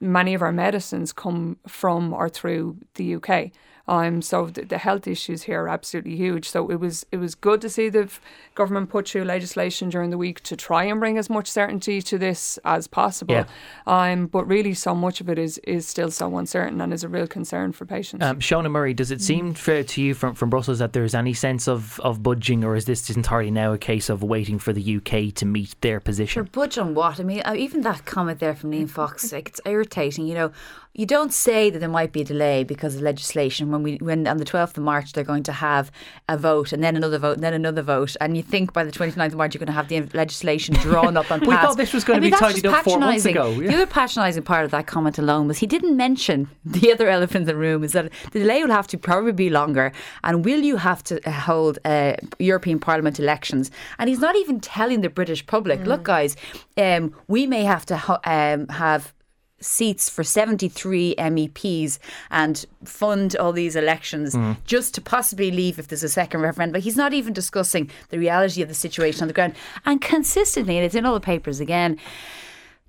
many 0.00 0.34
of 0.34 0.42
our 0.42 0.52
medicines 0.52 1.12
come 1.12 1.58
from 1.66 2.14
or 2.14 2.28
through 2.28 2.78
the 2.94 3.16
UK. 3.16 3.50
Um, 3.88 4.22
so 4.22 4.46
the, 4.46 4.62
the, 4.62 4.78
health 4.78 5.06
issues 5.06 5.42
here 5.42 5.62
are 5.62 5.68
absolutely 5.68 6.16
huge. 6.16 6.48
So 6.48 6.70
it 6.70 6.76
was 6.76 7.04
it 7.10 7.16
was 7.16 7.34
good 7.34 7.60
to 7.62 7.68
see 7.68 7.88
the 7.88 8.10
government 8.54 8.90
put 8.90 9.08
through 9.08 9.24
legislation 9.24 9.88
during 9.88 10.10
the 10.10 10.18
week 10.18 10.42
to 10.44 10.56
try 10.56 10.84
and 10.84 11.00
bring 11.00 11.18
as 11.18 11.28
much 11.28 11.48
certainty 11.50 12.00
to 12.02 12.18
this 12.18 12.58
as 12.64 12.86
possible. 12.86 13.34
Yeah. 13.34 13.44
Um, 13.86 14.26
but 14.26 14.44
really, 14.44 14.74
so 14.74 14.94
much 14.94 15.20
of 15.20 15.28
it 15.28 15.38
is 15.38 15.58
is 15.58 15.86
still 15.86 16.10
so 16.10 16.36
uncertain 16.36 16.80
and 16.80 16.92
is 16.92 17.04
a 17.04 17.08
real 17.08 17.26
concern 17.26 17.72
for 17.72 17.84
patients. 17.84 18.24
Um, 18.24 18.38
Shona 18.40 18.70
Murray, 18.70 18.94
does 18.94 19.10
it 19.10 19.20
seem 19.20 19.54
fair 19.54 19.84
to 19.84 20.02
you 20.02 20.14
from, 20.14 20.34
from 20.34 20.50
Brussels 20.50 20.78
that 20.78 20.92
there's 20.92 21.14
any 21.14 21.34
sense 21.34 21.68
of, 21.68 22.00
of 22.00 22.22
budging, 22.22 22.64
or 22.64 22.76
is 22.76 22.84
this 22.84 23.10
entirely 23.10 23.50
now 23.50 23.72
a 23.72 23.78
case 23.78 24.08
of 24.08 24.22
waiting 24.22 24.58
for 24.58 24.72
the 24.72 24.96
UK 24.96 25.34
to 25.34 25.46
meet 25.46 25.74
their 25.80 26.00
position? 26.00 26.44
For 26.44 26.50
budge 26.50 26.78
on 26.78 26.94
what? 26.94 27.20
I 27.20 27.24
mean, 27.24 27.42
uh, 27.44 27.54
even 27.56 27.82
that 27.82 28.04
comment 28.04 28.40
there 28.40 28.54
from 28.54 28.70
Liam 28.70 28.88
Fox, 28.88 29.32
like, 29.32 29.48
it's 29.48 29.60
irritating. 29.64 30.26
You 30.26 30.34
know, 30.34 30.52
you 30.92 31.06
don't 31.06 31.32
say 31.32 31.70
that 31.70 31.78
there 31.78 31.88
might 31.88 32.12
be 32.12 32.22
a 32.22 32.24
delay 32.24 32.64
because 32.64 32.96
of 32.96 33.02
legislation 33.02 33.70
when 33.70 33.82
we 33.82 33.96
when 33.98 34.26
on 34.26 34.38
the 34.38 34.44
12th 34.44 34.76
of 34.76 34.82
March 34.82 35.12
they're 35.12 35.22
going 35.22 35.44
to 35.44 35.52
have 35.52 35.90
a 36.28 36.36
vote 36.36 36.72
and 36.72 36.82
then 36.82 36.96
another 36.96 37.18
vote 37.18 37.34
and 37.34 37.44
then 37.44 37.54
another 37.54 37.82
vote 37.82 38.16
and 38.20 38.36
you 38.36 38.42
think 38.42 38.72
by 38.72 38.82
the 38.82 38.90
29th 38.90 39.26
of 39.26 39.36
March 39.36 39.54
you're 39.54 39.60
going 39.60 39.66
to 39.66 39.72
have 39.72 39.88
the 39.88 40.00
legislation 40.16 40.74
drawn 40.76 41.16
up 41.16 41.30
and 41.30 41.42
passed. 41.42 41.48
we 41.48 41.56
thought 41.56 41.76
this 41.76 41.92
was 41.92 42.02
going 42.02 42.18
I 42.18 42.20
mean, 42.20 42.32
to 42.32 42.36
be 42.36 42.40
tidied 42.40 42.66
up 42.66 42.84
four 42.84 42.98
months 42.98 43.24
ago. 43.24 43.50
Yeah. 43.50 43.68
The 43.68 43.74
other 43.74 43.86
patronising 43.86 44.42
part 44.42 44.64
of 44.64 44.72
that 44.72 44.86
comment 44.88 45.18
alone 45.18 45.46
was 45.46 45.58
he 45.58 45.66
didn't 45.66 45.96
mention 45.96 46.48
the 46.64 46.92
other 46.92 47.08
elephant 47.08 47.42
in 47.42 47.46
the 47.46 47.56
room 47.56 47.84
is 47.84 47.92
that 47.92 48.10
the 48.32 48.40
delay 48.40 48.62
will 48.62 48.72
have 48.72 48.88
to 48.88 48.98
probably 48.98 49.32
be 49.32 49.48
longer 49.48 49.92
and 50.24 50.44
will 50.44 50.60
you 50.60 50.76
have 50.76 51.04
to 51.04 51.26
uh, 51.28 51.30
hold 51.30 51.78
uh, 51.84 52.14
European 52.40 52.80
Parliament 52.80 53.20
elections 53.20 53.70
and 53.98 54.08
he's 54.08 54.20
not 54.20 54.34
even 54.34 54.58
telling 54.58 55.02
the 55.02 55.08
British 55.10 55.46
public 55.46 55.80
mm. 55.80 55.86
look 55.86 56.02
guys 56.02 56.36
um, 56.76 57.14
we 57.28 57.46
may 57.46 57.62
have 57.62 57.86
to 57.86 57.96
ho- 57.96 58.18
um, 58.24 58.66
have 58.68 59.14
seats 59.60 60.08
for 60.08 60.24
73 60.24 61.14
MEPs 61.18 61.98
and 62.30 62.64
fund 62.84 63.36
all 63.36 63.52
these 63.52 63.76
elections 63.76 64.34
mm. 64.34 64.56
just 64.64 64.94
to 64.94 65.00
possibly 65.00 65.50
leave 65.50 65.78
if 65.78 65.88
there's 65.88 66.02
a 66.02 66.08
second 66.08 66.40
referendum. 66.40 66.72
But 66.72 66.82
he's 66.82 66.96
not 66.96 67.12
even 67.12 67.32
discussing 67.32 67.90
the 68.08 68.18
reality 68.18 68.62
of 68.62 68.68
the 68.68 68.74
situation 68.74 69.22
on 69.22 69.28
the 69.28 69.34
ground. 69.34 69.54
And 69.84 70.00
consistently, 70.00 70.76
and 70.76 70.84
it's 70.84 70.94
in 70.94 71.04
all 71.04 71.14
the 71.14 71.20
papers 71.20 71.60
again, 71.60 71.98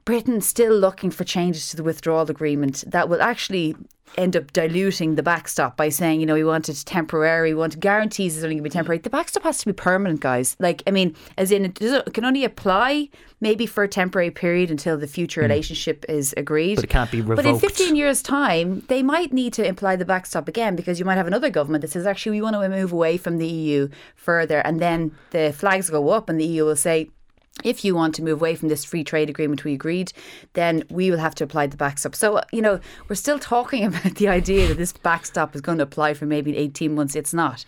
Britain's 0.06 0.48
still 0.48 0.74
looking 0.74 1.12
for 1.12 1.24
changes 1.24 1.70
to 1.70 1.78
the 1.78 1.84
withdrawal 1.84 2.30
agreement 2.30 2.84
that 2.88 3.08
will 3.08 3.22
actually 3.22 3.76
end 4.18 4.36
up 4.36 4.52
diluting 4.54 5.16
the 5.16 5.24
backstop 5.24 5.78
by 5.78 5.90
saying, 5.90 6.20
you 6.20 6.26
know, 6.26 6.34
we 6.34 6.44
want 6.44 6.70
it 6.70 6.84
temporary, 6.86 7.54
we 7.54 7.60
want 7.60 7.80
guarantees 7.80 8.36
it's 8.36 8.44
only 8.44 8.56
going 8.56 8.64
to 8.64 8.70
be 8.70 8.74
temporary. 8.74 9.00
The 9.00 9.10
backstop 9.10 9.44
has 9.44 9.60
to 9.60 9.66
be 9.66 9.74
permanent, 9.74 10.20
guys. 10.20 10.56
Like, 10.60 10.84
I 10.88 10.92
mean, 10.92 11.16
as 11.38 11.52
in, 11.52 11.66
it, 11.66 12.14
can 12.14 12.26
only 12.26 12.44
apply 12.44 13.10
maybe 13.40 13.66
for 13.66 13.84
a 13.84 13.88
temporary 13.88 14.32
period 14.32 14.70
until 14.70 14.98
the 14.98 15.08
future 15.08 15.42
mm. 15.42 15.46
relationship 15.46 16.06
is 16.08 16.34
agreed. 16.38 16.76
But 16.76 16.84
it 16.84 16.90
can't 16.90 17.12
be 17.12 17.22
revoked. 17.22 17.38
But 17.38 17.46
in 17.46 17.60
15 17.60 17.96
years' 17.96 18.22
time, 18.22 18.84
they 18.88 19.02
might 19.02 19.34
need 19.34 19.54
to 19.54 19.66
imply 19.66 19.96
the 19.96 20.06
backstop 20.06 20.48
again 20.48 20.76
because 20.76 21.00
you 21.00 21.06
might 21.06 21.16
have 21.16 21.28
another 21.28 21.50
government 21.50 21.82
that 21.82 21.92
says, 21.92 22.06
actually, 22.06 22.34
we 22.34 22.42
want 22.42 22.56
to 22.56 22.70
move 22.70 22.92
away 22.92 23.18
from 23.18 23.38
the 23.38 23.48
EU 23.48 23.90
further. 24.16 24.60
And 24.60 24.80
then 24.80 25.16
the 25.32 25.54
flags 25.54 25.90
go 25.90 26.10
up 26.10 26.30
and 26.30 26.40
the 26.40 26.46
EU 26.46 26.66
will 26.66 26.76
say, 26.76 27.10
if 27.64 27.86
you 27.86 27.96
want 27.96 28.16
to 28.16 28.24
move 28.24 28.42
away 28.42 28.56
from 28.56 28.70
this 28.70 28.84
free 28.84 29.04
trade 29.04 29.30
agreement 29.30 29.64
we 29.64 29.74
agreed, 29.74 30.14
then 30.54 30.84
we 30.90 31.12
will 31.12 31.18
have 31.18 31.36
to 31.36 31.44
apply 31.44 31.68
the 31.68 31.78
backstop. 31.78 32.16
So, 32.16 32.38
uh, 32.38 32.44
you 32.52 32.62
know, 32.62 32.80
we're 33.08 33.16
still 33.16 33.40
talking 33.54 33.86
about 33.86 34.16
the 34.16 34.28
idea 34.28 34.68
that 34.68 34.78
this 34.78 34.94
backstop 34.94 35.56
is 35.56 35.62
going 35.62 35.78
to 35.78 35.84
apply 35.84 36.14
for 36.14 36.26
maybe 36.26 36.56
18 36.58 36.96
months. 36.96 37.16
It's 37.16 37.34
not. 37.34 37.66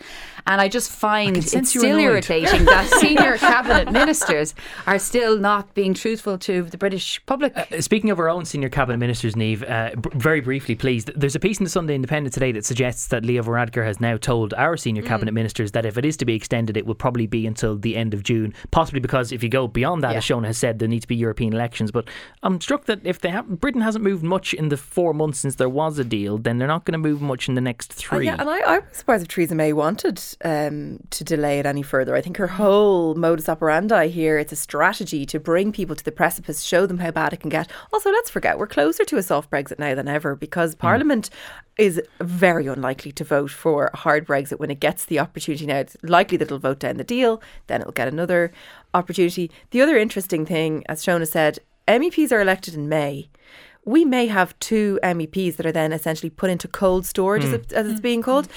And 0.48 0.60
I 0.60 0.68
just 0.68 0.92
find 0.92 1.38
I 1.38 1.40
it's 1.40 1.70
still 1.70 1.98
irritating 1.98 2.66
that 2.66 2.90
senior 3.00 3.38
cabinet 3.38 3.92
ministers 3.92 4.54
are 4.88 5.00
still 5.00 5.38
not 5.38 5.74
being 5.74 5.94
truthful 5.94 6.38
to 6.40 6.64
the 6.64 6.78
British 6.78 7.24
public. 7.26 7.56
Uh, 7.56 7.82
speaking 7.82 8.10
of 8.10 8.20
our 8.20 8.30
own 8.30 8.46
senior 8.46 8.70
cabinet 8.70 8.98
ministers, 8.98 9.36
Niamh, 9.36 9.70
uh, 9.70 9.96
b- 9.96 10.10
very 10.14 10.42
briefly, 10.42 10.76
please. 10.76 11.06
There's 11.06 11.36
a 11.36 11.40
piece 11.40 11.60
in 11.60 11.64
the 11.64 11.70
Sunday 11.70 11.96
Independent 11.96 12.34
today 12.34 12.52
that 12.52 12.66
suggests 12.66 13.08
that 13.08 13.24
Leo 13.24 13.44
Varadkar 13.44 13.86
has 13.86 14.00
now 14.00 14.18
told 14.18 14.54
our 14.56 14.78
senior 14.78 15.04
mm. 15.04 15.08
cabinet 15.08 15.34
ministers 15.34 15.72
that 15.72 15.86
if 15.86 15.98
it 15.98 16.06
is 16.06 16.18
to 16.18 16.26
be 16.26 16.36
extended, 16.36 16.78
it 16.78 16.86
will 16.86 16.96
probably 16.96 17.28
be 17.28 17.46
until 17.46 17.78
the 17.78 17.96
end 17.96 18.14
of 18.14 18.24
June, 18.24 18.54
possibly 18.72 19.00
because 19.00 19.32
if 19.32 19.44
you 19.44 19.50
go 19.50 19.68
beyond 19.68 19.83
that, 20.02 20.12
yeah. 20.12 20.18
as 20.18 20.24
Shona 20.24 20.48
has 20.48 20.58
said, 20.58 20.80
there 20.80 20.88
need 20.88 21.02
to 21.02 21.08
be 21.08 21.16
European 21.16 21.54
elections. 21.54 21.92
But 21.92 22.08
I'm 22.42 22.60
struck 22.60 22.86
that 22.86 23.00
if 23.04 23.20
they 23.20 23.30
have, 23.30 23.48
Britain 23.48 23.82
hasn't 23.82 24.04
moved 24.04 24.24
much 24.24 24.54
in 24.54 24.70
the 24.70 24.78
four 24.78 25.14
months 25.14 25.40
since 25.40 25.56
there 25.56 25.70
was 25.70 26.00
a 26.00 26.04
deal, 26.04 26.38
then 26.38 26.58
they're 26.58 26.68
not 26.68 26.86
going 26.86 26.94
to 26.94 26.98
move 26.98 27.22
much 27.22 27.48
in 27.48 27.56
the 27.56 27.62
next 27.62 27.94
three. 27.94 28.28
Uh, 28.28 28.36
yeah, 28.36 28.42
and 28.42 28.50
I, 28.50 28.60
I 28.60 28.80
was 28.80 28.98
surprised 28.98 29.24
if 29.24 29.30
Theresa 29.30 29.56
May 29.56 29.74
wanted 29.74 30.22
um, 30.44 31.00
to 31.10 31.24
delay 31.24 31.60
it 31.60 31.66
any 31.66 31.82
further. 31.82 32.16
I 32.16 32.22
think 32.22 32.38
her 32.38 32.48
whole 32.48 33.16
modus 33.16 33.50
operandi 33.50 34.08
here, 34.08 34.38
it's 34.38 34.54
a 34.54 34.58
strategy 34.58 35.26
to 35.26 35.40
bring 35.40 35.72
people 35.72 35.96
to 35.96 36.04
the 36.04 36.12
precipice, 36.12 36.62
show 36.62 36.86
them 36.86 37.00
how 37.00 37.12
bad 37.12 37.34
it 37.34 37.40
can 37.40 37.50
get. 37.50 37.70
Also, 37.92 38.12
let's 38.12 38.30
forget, 38.30 38.58
we're 38.58 38.68
closer 38.68 39.06
to 39.06 39.18
a 39.18 39.24
soft 39.24 39.50
Brexit 39.50 39.80
now 39.80 39.96
than 39.96 40.08
ever 40.08 40.36
because 40.36 40.76
mm. 40.76 40.80
Parliament 40.80 41.30
is 41.78 42.02
very 42.22 42.68
unlikely 42.68 43.12
to 43.12 43.24
vote 43.24 43.50
for 43.50 43.90
a 43.94 43.98
hard 43.98 44.28
Brexit 44.28 44.60
when 44.60 44.70
it 44.70 44.80
gets 44.80 45.06
the 45.06 45.20
opportunity. 45.20 45.66
Now, 45.66 45.80
it's 45.80 45.98
likely 46.04 46.38
that 46.38 46.46
it'll 46.46 46.60
vote 46.60 46.80
down 46.80 46.98
the 46.98 47.04
deal, 47.04 47.42
then 47.68 47.82
it'll 47.82 47.94
get 47.94 48.08
another 48.08 48.52
opportunity. 48.94 49.52
The 49.72 49.82
other 49.82 49.98
interesting 49.98 50.46
thing, 50.46 50.84
as 50.88 51.04
Shona 51.04 51.28
said, 51.28 51.60
MEPs 51.88 52.32
are 52.32 52.42
elected 52.42 52.74
in 52.76 52.90
May. 52.90 53.30
We 53.86 54.06
may 54.06 54.28
have 54.28 54.58
two 54.60 55.00
MEPs 55.04 55.58
that 55.58 55.66
are 55.66 55.72
then 55.72 55.92
essentially 55.92 56.30
put 56.30 56.50
into 56.50 56.68
cold 56.68 57.06
storage, 57.06 57.44
mm. 57.44 57.48
as, 57.48 57.54
it, 57.54 57.74
as 57.74 57.88
it's 57.88 58.00
being 58.00 58.22
called. 58.22 58.48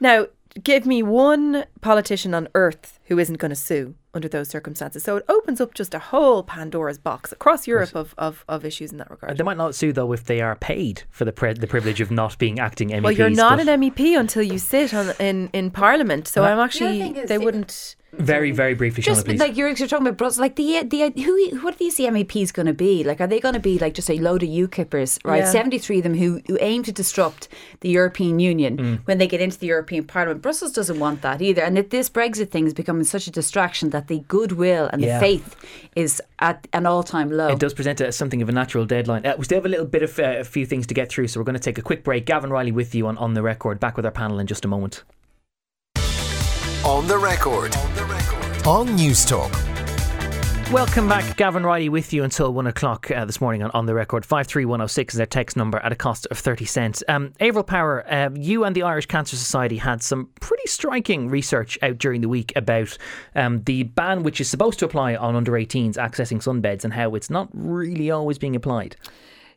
Now, 0.00 0.26
give 0.62 0.86
me 0.86 1.02
one 1.02 1.64
politician 1.80 2.34
on 2.34 2.48
earth 2.54 2.98
who 3.04 3.18
isn't 3.18 3.38
going 3.38 3.50
to 3.50 3.56
sue 3.56 3.94
under 4.12 4.28
those 4.28 4.48
circumstances. 4.48 5.04
So 5.04 5.16
it 5.16 5.24
opens 5.28 5.60
up 5.60 5.74
just 5.74 5.94
a 5.94 5.98
whole 5.98 6.42
Pandora's 6.42 6.98
box 6.98 7.32
across 7.32 7.66
Europe 7.66 7.94
of, 7.94 8.14
of, 8.18 8.44
of 8.48 8.64
issues 8.64 8.90
in 8.90 8.98
that 8.98 9.10
regard. 9.10 9.36
They 9.36 9.44
might 9.44 9.56
not 9.56 9.74
sue 9.74 9.92
though 9.92 10.12
if 10.12 10.24
they 10.24 10.40
are 10.40 10.56
paid 10.56 11.04
for 11.10 11.24
the 11.24 11.32
pre- 11.32 11.52
the 11.52 11.66
privilege 11.66 12.00
of 12.00 12.10
not 12.10 12.38
being 12.38 12.58
acting 12.58 12.90
MEPs. 12.90 13.02
Well, 13.02 13.12
you're 13.12 13.30
not 13.30 13.60
an 13.60 13.66
MEP 13.66 14.18
until 14.18 14.42
you 14.42 14.58
sit 14.58 14.92
on, 14.92 15.14
in 15.18 15.48
in 15.52 15.70
Parliament. 15.70 16.26
So 16.26 16.42
well, 16.42 16.52
I'm 16.52 16.58
actually 16.58 17.12
the 17.12 17.26
they 17.26 17.38
wouldn't 17.38 17.96
Very, 18.12 18.50
very 18.50 18.74
briefly, 18.74 19.04
just 19.04 19.24
Shona, 19.24 19.38
like 19.38 19.56
you're, 19.56 19.68
you're, 19.68 19.86
talking 19.86 20.04
about 20.04 20.18
Brussels, 20.18 20.40
like 20.40 20.56
the 20.56 20.82
the 20.82 21.10
who 21.22 21.60
what 21.60 21.74
are 21.74 21.78
these 21.78 21.96
MEPs 21.98 22.52
going 22.52 22.66
to 22.66 22.74
be? 22.74 23.04
Like, 23.04 23.20
are 23.20 23.26
they 23.28 23.38
going 23.38 23.54
to 23.54 23.60
be 23.60 23.78
like 23.78 23.94
just 23.94 24.10
a 24.10 24.18
load 24.18 24.42
of 24.42 24.48
UKIPers, 24.48 25.20
right? 25.24 25.44
Yeah. 25.44 25.50
Seventy 25.50 25.78
three 25.78 25.98
of 25.98 26.02
them 26.02 26.14
who, 26.14 26.40
who 26.48 26.58
aim 26.60 26.82
to 26.82 26.92
disrupt 26.92 27.48
the 27.80 27.88
European 27.88 28.40
Union 28.40 28.76
mm. 28.76 29.00
when 29.06 29.18
they 29.18 29.28
get 29.28 29.40
into 29.40 29.58
the 29.58 29.68
European 29.68 30.04
Parliament. 30.04 30.42
Brussels 30.42 30.72
doesn't 30.72 30.98
want 30.98 31.22
that 31.22 31.40
either, 31.40 31.62
and 31.62 31.76
that 31.76 31.90
this 31.90 32.10
Brexit 32.10 32.50
thing 32.50 32.66
is 32.66 32.74
becoming 32.74 33.04
such 33.04 33.28
a 33.28 33.30
distraction 33.30 33.90
that 33.90 34.08
the 34.08 34.24
goodwill 34.26 34.90
and 34.92 35.02
yeah. 35.02 35.14
the 35.14 35.20
faith 35.20 35.54
is 35.94 36.20
at 36.40 36.66
an 36.72 36.86
all 36.86 37.04
time 37.04 37.30
low. 37.30 37.48
It 37.48 37.60
does 37.60 37.74
present 37.74 38.00
a, 38.00 38.10
something 38.10 38.42
of 38.42 38.48
a 38.48 38.52
natural 38.52 38.86
deadline. 38.86 39.24
Uh, 39.24 39.36
we 39.38 39.44
still 39.44 39.58
have 39.58 39.66
a 39.66 39.70
little 39.70 39.86
bit 39.86 40.02
of 40.02 40.18
uh, 40.18 40.38
a 40.40 40.44
few 40.44 40.66
things 40.66 40.88
to 40.88 40.94
get 40.94 41.10
through, 41.10 41.28
so 41.28 41.38
we're 41.38 41.44
going 41.44 41.54
to 41.54 41.60
take 41.60 41.78
a 41.78 41.82
quick 41.82 42.02
break. 42.02 42.26
Gavan 42.26 42.50
Reilly 42.50 42.72
with 42.72 42.92
you 42.92 43.06
on 43.06 43.16
on 43.18 43.34
the 43.34 43.42
record. 43.42 43.78
Back 43.78 43.96
with 43.96 44.04
our 44.04 44.12
panel 44.12 44.40
in 44.40 44.48
just 44.48 44.64
a 44.64 44.68
moment. 44.68 45.04
On 46.84 47.06
the 47.06 47.18
record. 47.18 47.76
On. 48.64 48.88
On 48.88 48.88
Newstalk. 48.96 49.52
Welcome 50.72 51.06
back. 51.08 51.36
Gavan 51.36 51.62
Reilly 51.62 51.90
with 51.90 52.10
you 52.14 52.24
until 52.24 52.54
one 52.54 52.66
o'clock 52.66 53.10
uh, 53.10 53.26
this 53.26 53.38
morning 53.38 53.62
on 53.62 53.70
On 53.72 53.84
the 53.84 53.92
Record. 53.92 54.24
53106 54.24 55.12
is 55.12 55.20
our 55.20 55.26
text 55.26 55.58
number 55.58 55.78
at 55.80 55.92
a 55.92 55.94
cost 55.94 56.26
of 56.30 56.38
30 56.38 56.64
cents. 56.64 57.02
Um, 57.06 57.34
Averil 57.38 57.64
Power, 57.64 58.10
uh, 58.10 58.30
you 58.34 58.64
and 58.64 58.74
the 58.74 58.82
Irish 58.82 59.04
Cancer 59.04 59.36
Society 59.36 59.76
had 59.76 60.02
some 60.02 60.30
pretty 60.40 60.66
striking 60.66 61.28
research 61.28 61.78
out 61.82 61.98
during 61.98 62.22
the 62.22 62.30
week 62.30 62.50
about 62.56 62.96
um, 63.34 63.62
the 63.64 63.82
ban 63.82 64.22
which 64.22 64.40
is 64.40 64.48
supposed 64.48 64.78
to 64.78 64.86
apply 64.86 65.16
on 65.16 65.36
under 65.36 65.52
18s 65.52 65.96
accessing 65.96 66.38
sunbeds 66.38 66.82
and 66.82 66.94
how 66.94 67.14
it's 67.14 67.28
not 67.28 67.50
really 67.52 68.10
always 68.10 68.38
being 68.38 68.56
applied. 68.56 68.96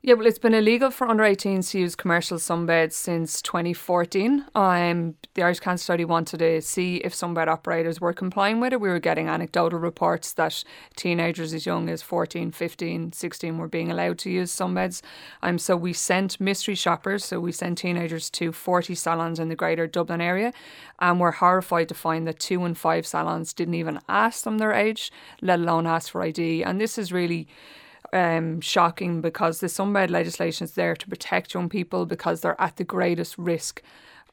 Yeah, 0.05 0.15
well, 0.15 0.27
it's 0.27 0.37
been 0.37 0.53
illegal 0.53 0.91
for 0.91 1.07
under 1.07 1.23
18s 1.23 1.71
to 1.71 1.79
use 1.79 1.95
commercial 1.95 2.37
sunbeds 2.37 2.91
since 2.91 3.41
2014. 3.41 4.43
Um, 4.53 5.15
the 5.33 5.43
Irish 5.43 5.61
Cancer 5.61 5.81
Society 5.81 6.03
wanted 6.03 6.39
to 6.39 6.61
see 6.61 6.97
if 6.97 7.13
sunbed 7.13 7.47
operators 7.47 8.01
were 8.01 8.11
complying 8.11 8.59
with 8.59 8.73
it. 8.73 8.81
We 8.81 8.89
were 8.89 8.99
getting 8.99 9.29
anecdotal 9.29 9.79
reports 9.79 10.33
that 10.33 10.61
teenagers 10.97 11.53
as 11.53 11.65
young 11.65 11.87
as 11.87 12.01
14, 12.01 12.51
15, 12.51 13.13
16 13.13 13.57
were 13.57 13.69
being 13.69 13.89
allowed 13.89 14.17
to 14.19 14.29
use 14.29 14.53
sunbeds. 14.53 15.01
Um, 15.41 15.57
so 15.57 15.77
we 15.77 15.93
sent 15.93 16.37
mystery 16.37 16.75
shoppers, 16.75 17.23
so 17.23 17.39
we 17.39 17.53
sent 17.53 17.77
teenagers 17.77 18.29
to 18.31 18.51
40 18.51 18.95
salons 18.95 19.39
in 19.39 19.47
the 19.47 19.55
greater 19.55 19.87
Dublin 19.87 20.19
area, 20.19 20.51
and 20.99 21.17
we're 21.17 21.31
horrified 21.31 21.87
to 21.87 21.95
find 21.95 22.27
that 22.27 22.41
two 22.41 22.65
and 22.65 22.77
five 22.77 23.07
salons 23.07 23.53
didn't 23.53 23.75
even 23.75 24.01
ask 24.09 24.43
them 24.43 24.57
their 24.57 24.73
age, 24.73 25.13
let 25.41 25.59
alone 25.59 25.87
ask 25.87 26.11
for 26.11 26.21
ID. 26.21 26.61
And 26.61 26.81
this 26.81 26.97
is 26.97 27.13
really 27.13 27.47
um, 28.14 28.61
shocking 28.61 29.22
because 29.22 29.59
the 29.59 29.68
sunbed 29.68 30.09
legislation 30.09 30.66
is 30.66 30.74
there 30.74 30.95
to 30.95 31.07
protect 31.07 31.53
young 31.53 31.68
people 31.68 32.05
because 32.05 32.41
they're 32.41 32.59
at 32.61 32.78
the 32.78 32.84
greatest 32.84 33.38
risk 33.38 33.82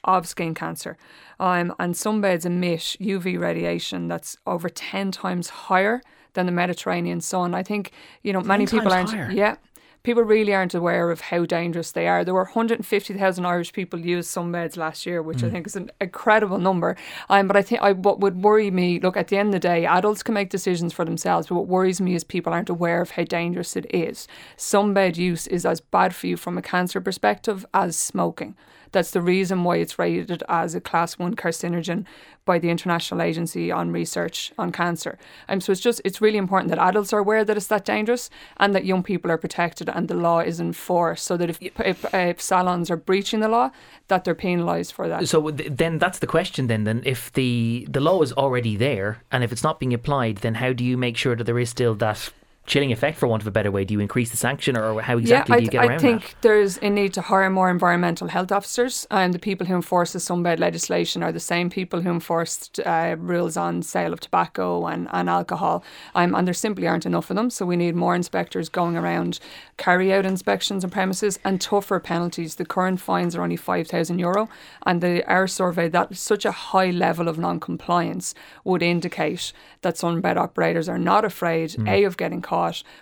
of 0.04 0.26
skin 0.28 0.54
cancer. 0.54 0.96
Um, 1.38 1.74
and 1.78 1.94
sunbeds 1.94 2.46
emit 2.46 2.96
UV 3.00 3.38
radiation 3.38 4.08
that's 4.08 4.36
over 4.46 4.68
10 4.68 5.10
times 5.10 5.48
higher 5.48 6.02
than 6.34 6.46
the 6.46 6.52
Mediterranean 6.52 7.20
sun. 7.20 7.54
I 7.54 7.62
think, 7.62 7.92
you 8.22 8.32
know, 8.32 8.40
many 8.40 8.66
people 8.66 8.92
aren't. 8.92 9.10
Higher. 9.10 9.30
Yeah 9.32 9.56
people 10.02 10.22
really 10.22 10.54
aren't 10.54 10.74
aware 10.74 11.10
of 11.10 11.20
how 11.20 11.44
dangerous 11.46 11.92
they 11.92 12.08
are. 12.08 12.24
There 12.24 12.34
were 12.34 12.44
150,000 12.44 13.46
Irish 13.46 13.72
people 13.72 14.00
used 14.00 14.34
sunbeds 14.34 14.76
last 14.76 15.06
year, 15.06 15.22
which 15.22 15.38
mm. 15.38 15.48
I 15.48 15.50
think 15.50 15.66
is 15.66 15.76
an 15.76 15.90
incredible 16.00 16.58
number. 16.58 16.96
Um, 17.28 17.46
but 17.46 17.56
I 17.56 17.62
think 17.62 17.80
I, 17.80 17.92
what 17.92 18.20
would 18.20 18.42
worry 18.42 18.70
me, 18.70 19.00
look, 19.00 19.16
at 19.16 19.28
the 19.28 19.36
end 19.36 19.48
of 19.48 19.52
the 19.52 19.58
day, 19.60 19.86
adults 19.86 20.22
can 20.22 20.34
make 20.34 20.50
decisions 20.50 20.92
for 20.92 21.04
themselves, 21.04 21.46
but 21.46 21.54
what 21.54 21.68
worries 21.68 22.00
me 22.00 22.14
is 22.14 22.24
people 22.24 22.52
aren't 22.52 22.68
aware 22.68 23.00
of 23.00 23.12
how 23.12 23.24
dangerous 23.24 23.76
it 23.76 23.86
is. 23.94 24.26
Some 24.56 24.80
Sunbed 24.80 25.16
use 25.16 25.46
is 25.46 25.66
as 25.66 25.80
bad 25.80 26.14
for 26.14 26.26
you 26.26 26.36
from 26.36 26.58
a 26.58 26.62
cancer 26.62 27.00
perspective 27.00 27.66
as 27.74 27.96
smoking. 27.96 28.56
That's 28.92 29.10
the 29.10 29.20
reason 29.20 29.64
why 29.64 29.76
it's 29.76 29.98
rated 29.98 30.42
as 30.48 30.74
a 30.74 30.80
class 30.80 31.18
one 31.18 31.34
carcinogen 31.36 32.04
by 32.44 32.58
the 32.58 32.70
International 32.70 33.22
Agency 33.22 33.70
on 33.70 33.92
Research 33.92 34.52
on 34.58 34.72
Cancer. 34.72 35.18
Um, 35.48 35.60
so 35.60 35.72
it's 35.72 35.80
just 35.80 36.00
it's 36.04 36.20
really 36.20 36.38
important 36.38 36.70
that 36.70 36.78
adults 36.78 37.12
are 37.12 37.18
aware 37.18 37.44
that 37.44 37.56
it's 37.56 37.68
that 37.68 37.84
dangerous 37.84 38.30
and 38.56 38.74
that 38.74 38.84
young 38.84 39.02
people 39.02 39.30
are 39.30 39.38
protected 39.38 39.88
and 39.88 40.08
the 40.08 40.14
law 40.14 40.40
is 40.40 40.58
enforced 40.60 41.24
so 41.24 41.36
that 41.36 41.50
if, 41.50 41.58
if, 41.62 42.14
if 42.14 42.40
salons 42.40 42.90
are 42.90 42.96
breaching 42.96 43.40
the 43.40 43.48
law, 43.48 43.70
that 44.08 44.24
they're 44.24 44.34
penalised 44.34 44.92
for 44.92 45.08
that. 45.08 45.28
So 45.28 45.50
then 45.50 45.98
that's 45.98 46.18
the 46.18 46.26
question 46.26 46.66
then. 46.66 46.84
Then 46.84 47.02
if 47.04 47.32
the 47.32 47.86
the 47.88 48.00
law 48.00 48.22
is 48.22 48.32
already 48.32 48.76
there 48.76 49.22
and 49.30 49.44
if 49.44 49.52
it's 49.52 49.62
not 49.62 49.78
being 49.78 49.94
applied, 49.94 50.38
then 50.38 50.54
how 50.54 50.72
do 50.72 50.84
you 50.84 50.96
make 50.96 51.16
sure 51.16 51.36
that 51.36 51.44
there 51.44 51.58
is 51.58 51.70
still 51.70 51.94
that 51.96 52.32
chilling 52.70 52.92
effect, 52.92 53.18
for 53.18 53.26
want 53.26 53.42
of 53.42 53.48
a 53.48 53.50
better 53.50 53.70
way? 53.70 53.84
Do 53.84 53.92
you 53.92 54.00
increase 54.00 54.30
the 54.30 54.36
sanction, 54.36 54.76
or 54.76 55.02
how 55.02 55.18
exactly 55.18 55.54
yeah, 55.54 55.58
do 55.58 55.64
you 55.64 55.70
get 55.70 55.82
I 55.82 55.86
around 55.86 56.00
that? 56.00 56.06
I 56.06 56.10
think 56.10 56.22
that? 56.22 56.42
there's 56.42 56.78
a 56.78 56.88
need 56.88 57.12
to 57.14 57.20
hire 57.20 57.50
more 57.50 57.68
environmental 57.68 58.28
health 58.28 58.52
officers, 58.52 59.06
and 59.10 59.34
the 59.34 59.40
people 59.40 59.66
who 59.66 59.74
enforce 59.74 60.12
the 60.12 60.20
sunbed 60.20 60.60
legislation 60.60 61.22
are 61.24 61.32
the 61.32 61.40
same 61.40 61.68
people 61.68 62.02
who 62.02 62.10
enforced 62.10 62.78
uh, 62.86 63.16
rules 63.18 63.56
on 63.56 63.82
sale 63.82 64.12
of 64.12 64.20
tobacco 64.20 64.86
and, 64.86 65.08
and 65.10 65.28
alcohol. 65.28 65.82
Um, 66.14 66.34
and 66.36 66.46
there 66.46 66.54
simply 66.54 66.86
aren't 66.86 67.06
enough 67.06 67.28
of 67.30 67.36
them, 67.36 67.50
so 67.50 67.66
we 67.66 67.76
need 67.76 67.96
more 67.96 68.14
inspectors 68.14 68.68
going 68.68 68.96
around, 68.96 69.40
carry 69.76 70.12
out 70.12 70.24
inspections 70.24 70.84
on 70.84 70.90
premises, 70.90 71.40
and 71.44 71.60
tougher 71.60 71.98
penalties. 71.98 72.54
The 72.54 72.64
current 72.64 73.00
fines 73.00 73.34
are 73.34 73.42
only 73.42 73.56
five 73.56 73.88
thousand 73.88 74.20
euro, 74.20 74.48
and 74.86 75.00
the 75.00 75.28
our 75.28 75.48
survey 75.48 75.88
that 75.88 76.16
such 76.16 76.44
a 76.44 76.52
high 76.52 76.92
level 76.92 77.26
of 77.26 77.36
non-compliance 77.36 78.32
would 78.62 78.82
indicate 78.82 79.52
that 79.82 79.96
sunbed 79.96 80.36
operators 80.36 80.88
are 80.88 80.98
not 80.98 81.24
afraid 81.24 81.70
mm. 81.70 81.88
a 81.88 82.04
of 82.04 82.16
getting 82.16 82.40
caught 82.40 82.59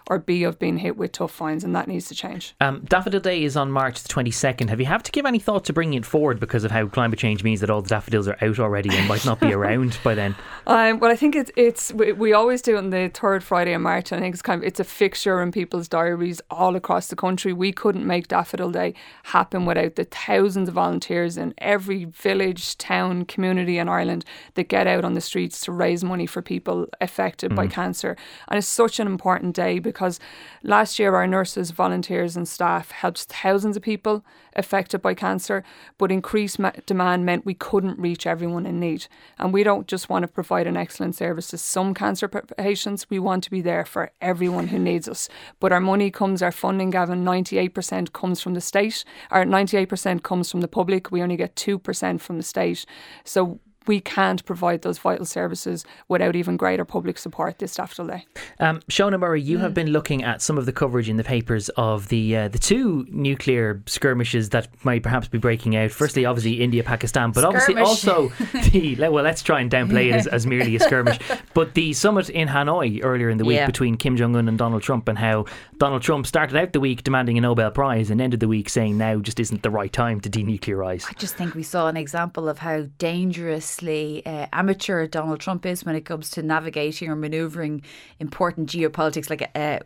or 0.09 0.19
B 0.19 0.45
of 0.45 0.59
being 0.59 0.79
hit 0.79 0.97
with 0.97 1.13
tough 1.13 1.33
fines, 1.33 1.65
and 1.65 1.75
that 1.75 1.89
needs 1.89 2.09
to 2.09 2.15
change. 2.15 2.55
Um, 2.61 2.85
Daffodil 2.89 3.21
Day 3.21 3.43
is 3.43 3.57
on 3.57 3.71
March 3.71 4.03
the 4.03 4.09
22nd. 4.09 4.69
Have 4.69 4.81
you 4.81 4.87
have 4.87 5.03
to 5.03 5.13
give 5.13 5.27
any 5.27 5.39
thought 5.39 5.65
to 5.67 5.73
bringing 5.73 5.99
it 5.99 6.07
forward 6.07 6.41
because 6.41 6.65
of 6.65 6.71
how 6.71 6.87
climate 6.87 7.19
change 7.19 7.43
means 7.43 7.61
that 7.61 7.71
all 7.71 7.83
the 7.83 7.89
daffodils 7.89 8.29
are 8.29 8.39
out 8.41 8.59
already 8.59 8.91
and 8.97 9.09
might 9.09 9.25
not 9.25 9.41
be 9.41 9.53
around 9.53 9.99
by 10.03 10.15
then? 10.15 10.35
Um, 10.67 10.99
well, 10.99 11.11
I 11.11 11.17
think 11.17 11.35
it's 11.37 11.51
it's 11.57 11.93
we, 11.93 12.13
we 12.13 12.33
always 12.33 12.63
do 12.63 12.77
it 12.77 12.79
on 12.79 12.91
the 12.91 13.11
third 13.13 13.43
Friday 13.43 13.73
of 13.73 13.81
March. 13.81 14.13
And 14.13 14.21
I 14.21 14.23
think 14.23 14.35
it's 14.35 14.43
kind 14.43 14.63
of 14.63 14.67
it's 14.67 14.81
a 14.81 14.85
fixture 14.85 15.41
in 15.43 15.53
people's 15.53 15.89
diaries 15.89 16.41
all 16.51 16.77
across 16.77 17.09
the 17.09 17.17
country. 17.17 17.53
We 17.53 17.73
couldn't 17.73 18.07
make 18.07 18.29
Daffodil 18.29 18.71
Day 18.71 18.95
happen 19.25 19.65
without 19.65 19.97
the 19.97 20.05
thousands 20.05 20.69
of 20.69 20.75
volunteers 20.75 21.37
in 21.37 21.55
every 21.59 22.05
village, 22.05 22.77
town, 22.79 23.25
community 23.25 23.79
in 23.79 23.89
Ireland 23.89 24.25
that 24.55 24.69
get 24.69 24.87
out 24.87 25.05
on 25.05 25.15
the 25.15 25.21
streets 25.21 25.61
to 25.63 25.73
raise 25.73 26.05
money 26.05 26.27
for 26.27 26.43
people 26.43 26.87
affected 27.01 27.53
mm. 27.53 27.57
by 27.57 27.67
cancer. 27.67 28.17
And 28.49 28.59
it's 28.59 28.67
such 28.67 29.01
an 29.01 29.07
important 29.07 29.38
day 29.53 29.79
because 29.79 30.21
last 30.63 30.99
year 30.99 31.15
our 31.15 31.27
nurses, 31.27 31.71
volunteers, 31.71 32.37
and 32.37 32.49
staff 32.49 32.91
helped 32.91 33.25
thousands 33.25 33.77
of 33.77 33.83
people 33.83 34.25
affected 34.57 35.01
by 35.01 35.15
cancer, 35.15 35.65
but 35.97 36.13
increased 36.13 36.59
ma- 36.59 36.73
demand 36.87 37.25
meant 37.25 37.47
we 37.47 37.55
couldn't 37.55 37.99
reach 37.99 38.27
everyone 38.27 38.67
in 38.67 38.81
need. 38.81 39.07
And 39.39 39.53
we 39.53 39.63
don't 39.63 39.87
just 39.87 40.09
want 40.09 40.25
to 40.25 40.29
provide 40.29 40.67
an 40.67 40.77
excellent 40.77 41.15
service 41.15 41.49
to 41.49 41.59
some 41.59 41.95
cancer 41.95 42.29
patients, 42.29 43.09
we 43.09 43.19
want 43.19 43.45
to 43.45 43.51
be 43.51 43.61
there 43.61 43.85
for 43.85 44.11
everyone 44.21 44.69
who 44.69 44.79
needs 44.79 45.09
us. 45.09 45.29
But 45.61 45.73
our 45.73 45.81
money 45.81 46.11
comes, 46.11 46.43
our 46.43 46.53
funding, 46.53 46.91
Gavan, 46.91 47.25
98% 47.25 48.13
comes 48.13 48.41
from 48.41 48.55
the 48.55 48.61
state, 48.61 49.05
our 49.31 49.45
98% 49.45 50.23
comes 50.23 50.51
from 50.51 50.61
the 50.61 50.69
public. 50.69 51.11
We 51.11 51.23
only 51.23 51.37
get 51.37 51.55
2% 51.55 52.21
from 52.21 52.37
the 52.37 52.43
state. 52.43 52.85
So 53.25 53.61
we 53.89 54.01
can't 54.01 54.45
provide 54.45 54.83
those 54.83 54.99
vital 54.99 55.25
services 55.25 55.85
without 56.07 56.37
even 56.37 56.57
greater 56.57 56.85
public 56.85 57.19
support 57.19 57.59
this 57.59 57.75
Daffodil 57.75 58.07
Day. 58.07 58.27
Um, 58.61 58.81
Shona 58.91 59.19
Murray, 59.19 59.41
you 59.43 59.59
mm. 59.59 59.61
have 59.63 59.75
been 59.75 59.89
looking 59.89 60.23
at 60.23 60.43
some 60.43 60.59
of 60.59 60.67
the 60.67 60.73
coverage 60.73 61.09
in 61.09 61.17
the 61.17 61.25
papers 61.25 61.69
of 61.71 62.09
the 62.09 62.37
uh, 62.37 62.49
the 62.49 62.59
two 62.59 63.07
nuclear 63.11 63.83
skirmishes 63.87 64.51
that 64.51 64.69
might 64.85 65.03
perhaps 65.03 65.27
be 65.27 65.39
breaking 65.39 65.75
out. 65.75 65.91
Firstly, 65.91 66.25
obviously 66.25 66.61
India, 66.61 66.85
Pakistan, 66.85 67.33
but 67.33 67.41
Skirmish. 67.41 67.63
obviously 67.63 67.83
also 67.83 68.29
the 68.71 69.09
well, 69.09 69.25
let's 69.25 69.43
try 69.43 69.61
and 69.61 69.71
downplay 69.71 70.11
it 70.11 70.15
as, 70.15 70.27
as 70.27 70.47
merely 70.47 70.77
a 70.77 70.81
skirmish. 70.81 71.19
But 71.55 71.75
the 71.75 71.93
summit 71.93 72.31
in 72.31 72.47
Hanoi 72.47 73.01
earlier 73.03 73.31
in 73.31 73.39
the 73.39 73.45
week 73.45 73.57
yeah. 73.57 73.67
between 73.67 73.97
Kim 73.97 74.17
Jong 74.17 74.37
Un 74.37 74.49
and 74.49 74.57
Donald 74.57 74.83
Trump, 74.83 75.09
and 75.09 75.19
how 75.19 75.47
Donald 75.79 76.03
Trump 76.03 76.27
started 76.27 76.57
out 76.57 76.73
the 76.73 76.79
week 76.79 77.03
demanding 77.03 77.37
a 77.37 77.41
Nobel 77.41 77.71
Prize 77.71 78.11
and 78.11 78.21
ended 78.21 78.39
the 78.41 78.47
week 78.47 78.69
saying 78.69 78.97
now 78.97 79.19
just 79.19 79.41
isn't 79.41 79.63
the 79.63 79.71
right 79.71 79.93
time 79.93 80.21
to 80.21 80.31
denuclearize. 80.31 81.07
I 81.09 81.15
just 81.15 81.37
think 81.37 81.55
we 81.55 81.63
saw 81.63 81.89
an 81.89 81.97
example 81.97 82.49
of 82.49 82.59
how 82.59 82.87
dangerous 82.99 83.78
uh, 83.83 84.47
amateur 84.53 85.07
Donald 85.07 85.41
Trump 85.41 85.67
is 85.67 85.85
when 85.85 85.95
it 85.95 86.05
comes 86.05 86.31
to 86.31 86.43
navigating 86.43 87.09
or 87.09 87.17
maneuvering 87.17 87.83
important 88.21 88.71
geopolitics, 88.71 89.31
like 89.31 89.51
uh, 89.55 89.79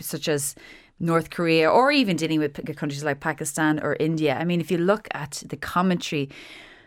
such 0.00 0.28
as 0.28 0.54
North 1.00 1.30
Korea, 1.30 1.70
or 1.70 1.90
even 1.90 2.16
dealing 2.16 2.40
with 2.40 2.54
countries 2.76 3.04
like 3.04 3.20
Pakistan 3.20 3.80
or 3.82 3.96
India. 4.00 4.36
I 4.36 4.44
mean, 4.44 4.60
if 4.60 4.70
you 4.70 4.78
look 4.78 5.08
at 5.12 5.42
the 5.46 5.56
commentary 5.56 6.30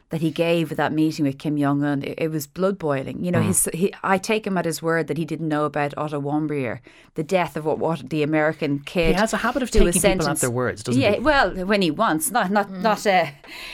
that 0.10 0.22
he 0.22 0.32
gave 0.32 0.72
at 0.72 0.78
that 0.78 0.94
meeting 0.94 1.26
with 1.26 1.38
Kim 1.38 1.58
Jong 1.58 1.84
Un, 1.84 2.02
it, 2.02 2.16
it, 2.18 2.32
was 2.32 2.48
blood 2.48 2.80
boiling. 2.80 3.24
You 3.24 3.32
know, 3.32 3.42
mm. 3.42 3.48
his, 3.48 3.70
he, 3.74 3.94
I 4.04 4.18
take 4.18 4.48
him 4.48 4.58
at 4.58 4.64
his 4.64 4.82
word 4.82 5.08
that 5.08 5.18
he 5.18 5.26
didn't 5.26 5.50
know 5.50 5.66
about 5.66 5.94
Otto 5.98 6.22
Warmbier, 6.22 6.80
the 7.16 7.24
death 7.24 7.58
of 7.58 7.66
what, 7.66 7.78
what 7.78 8.10
the 8.10 8.24
American 8.24 8.80
kid. 8.80 9.16
He 9.16 9.20
has 9.20 9.34
a 9.34 9.38
habit 9.38 9.64
of 9.64 9.72
taking 9.72 9.92
people 9.92 10.30
at 10.30 10.38
their 10.38 10.50
words, 10.50 10.82
doesn't 10.84 11.02
yeah, 11.02 11.16
he? 11.16 11.20
well, 11.20 11.52
when 11.66 11.82
he 11.82 11.92
wants, 11.92 12.32
not 12.32 12.52
not 12.52 12.70
mm. 12.70 12.82
not 12.82 13.06
uh, 13.06 13.26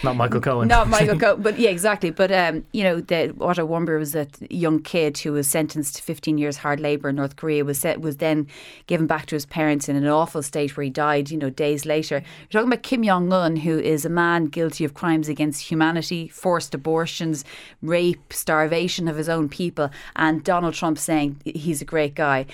not 0.03 0.15
Michael 0.15 0.41
Cohen, 0.41 0.67
not 0.67 0.87
Michael 0.87 1.19
Cohen, 1.19 1.43
but 1.43 1.59
yeah, 1.59 1.69
exactly. 1.69 2.09
But 2.09 2.31
um, 2.31 2.65
you 2.71 2.83
know, 2.83 2.99
the, 2.99 3.35
Otto 3.39 3.67
Warmbier 3.67 3.99
was 3.99 4.15
a 4.15 4.27
young 4.49 4.81
kid 4.81 5.19
who 5.19 5.33
was 5.33 5.47
sentenced 5.47 5.97
to 5.97 6.01
15 6.01 6.39
years 6.39 6.57
hard 6.57 6.79
labour 6.79 7.09
in 7.09 7.15
North 7.15 7.35
Korea. 7.35 7.63
Was 7.63 7.79
set, 7.79 8.01
was 8.01 8.17
then 8.17 8.47
given 8.87 9.05
back 9.05 9.27
to 9.27 9.35
his 9.35 9.45
parents 9.45 9.87
in 9.87 9.95
an 9.95 10.07
awful 10.07 10.41
state 10.41 10.75
where 10.75 10.83
he 10.83 10.89
died. 10.89 11.29
You 11.29 11.37
know, 11.37 11.51
days 11.51 11.85
later. 11.85 12.23
You're 12.49 12.61
talking 12.61 12.73
about 12.73 12.81
Kim 12.81 13.03
Jong 13.03 13.31
Un, 13.31 13.57
who 13.57 13.77
is 13.77 14.03
a 14.03 14.09
man 14.09 14.47
guilty 14.47 14.83
of 14.83 14.95
crimes 14.95 15.29
against 15.29 15.69
humanity 15.69 16.22
poverty, 16.27 16.43
forced 16.43 16.75
abortions, 16.75 17.43
rape, 17.81 18.33
starvation 18.33 19.07
of 19.07 19.15
his 19.15 19.29
own 19.29 19.49
people, 19.49 19.89
and 20.15 20.43
Donald 20.43 20.73
Trump 20.73 20.97
saying 20.97 21.41
he's 21.45 21.81
a 21.81 21.85
great 21.85 22.15
guy. 22.15 22.45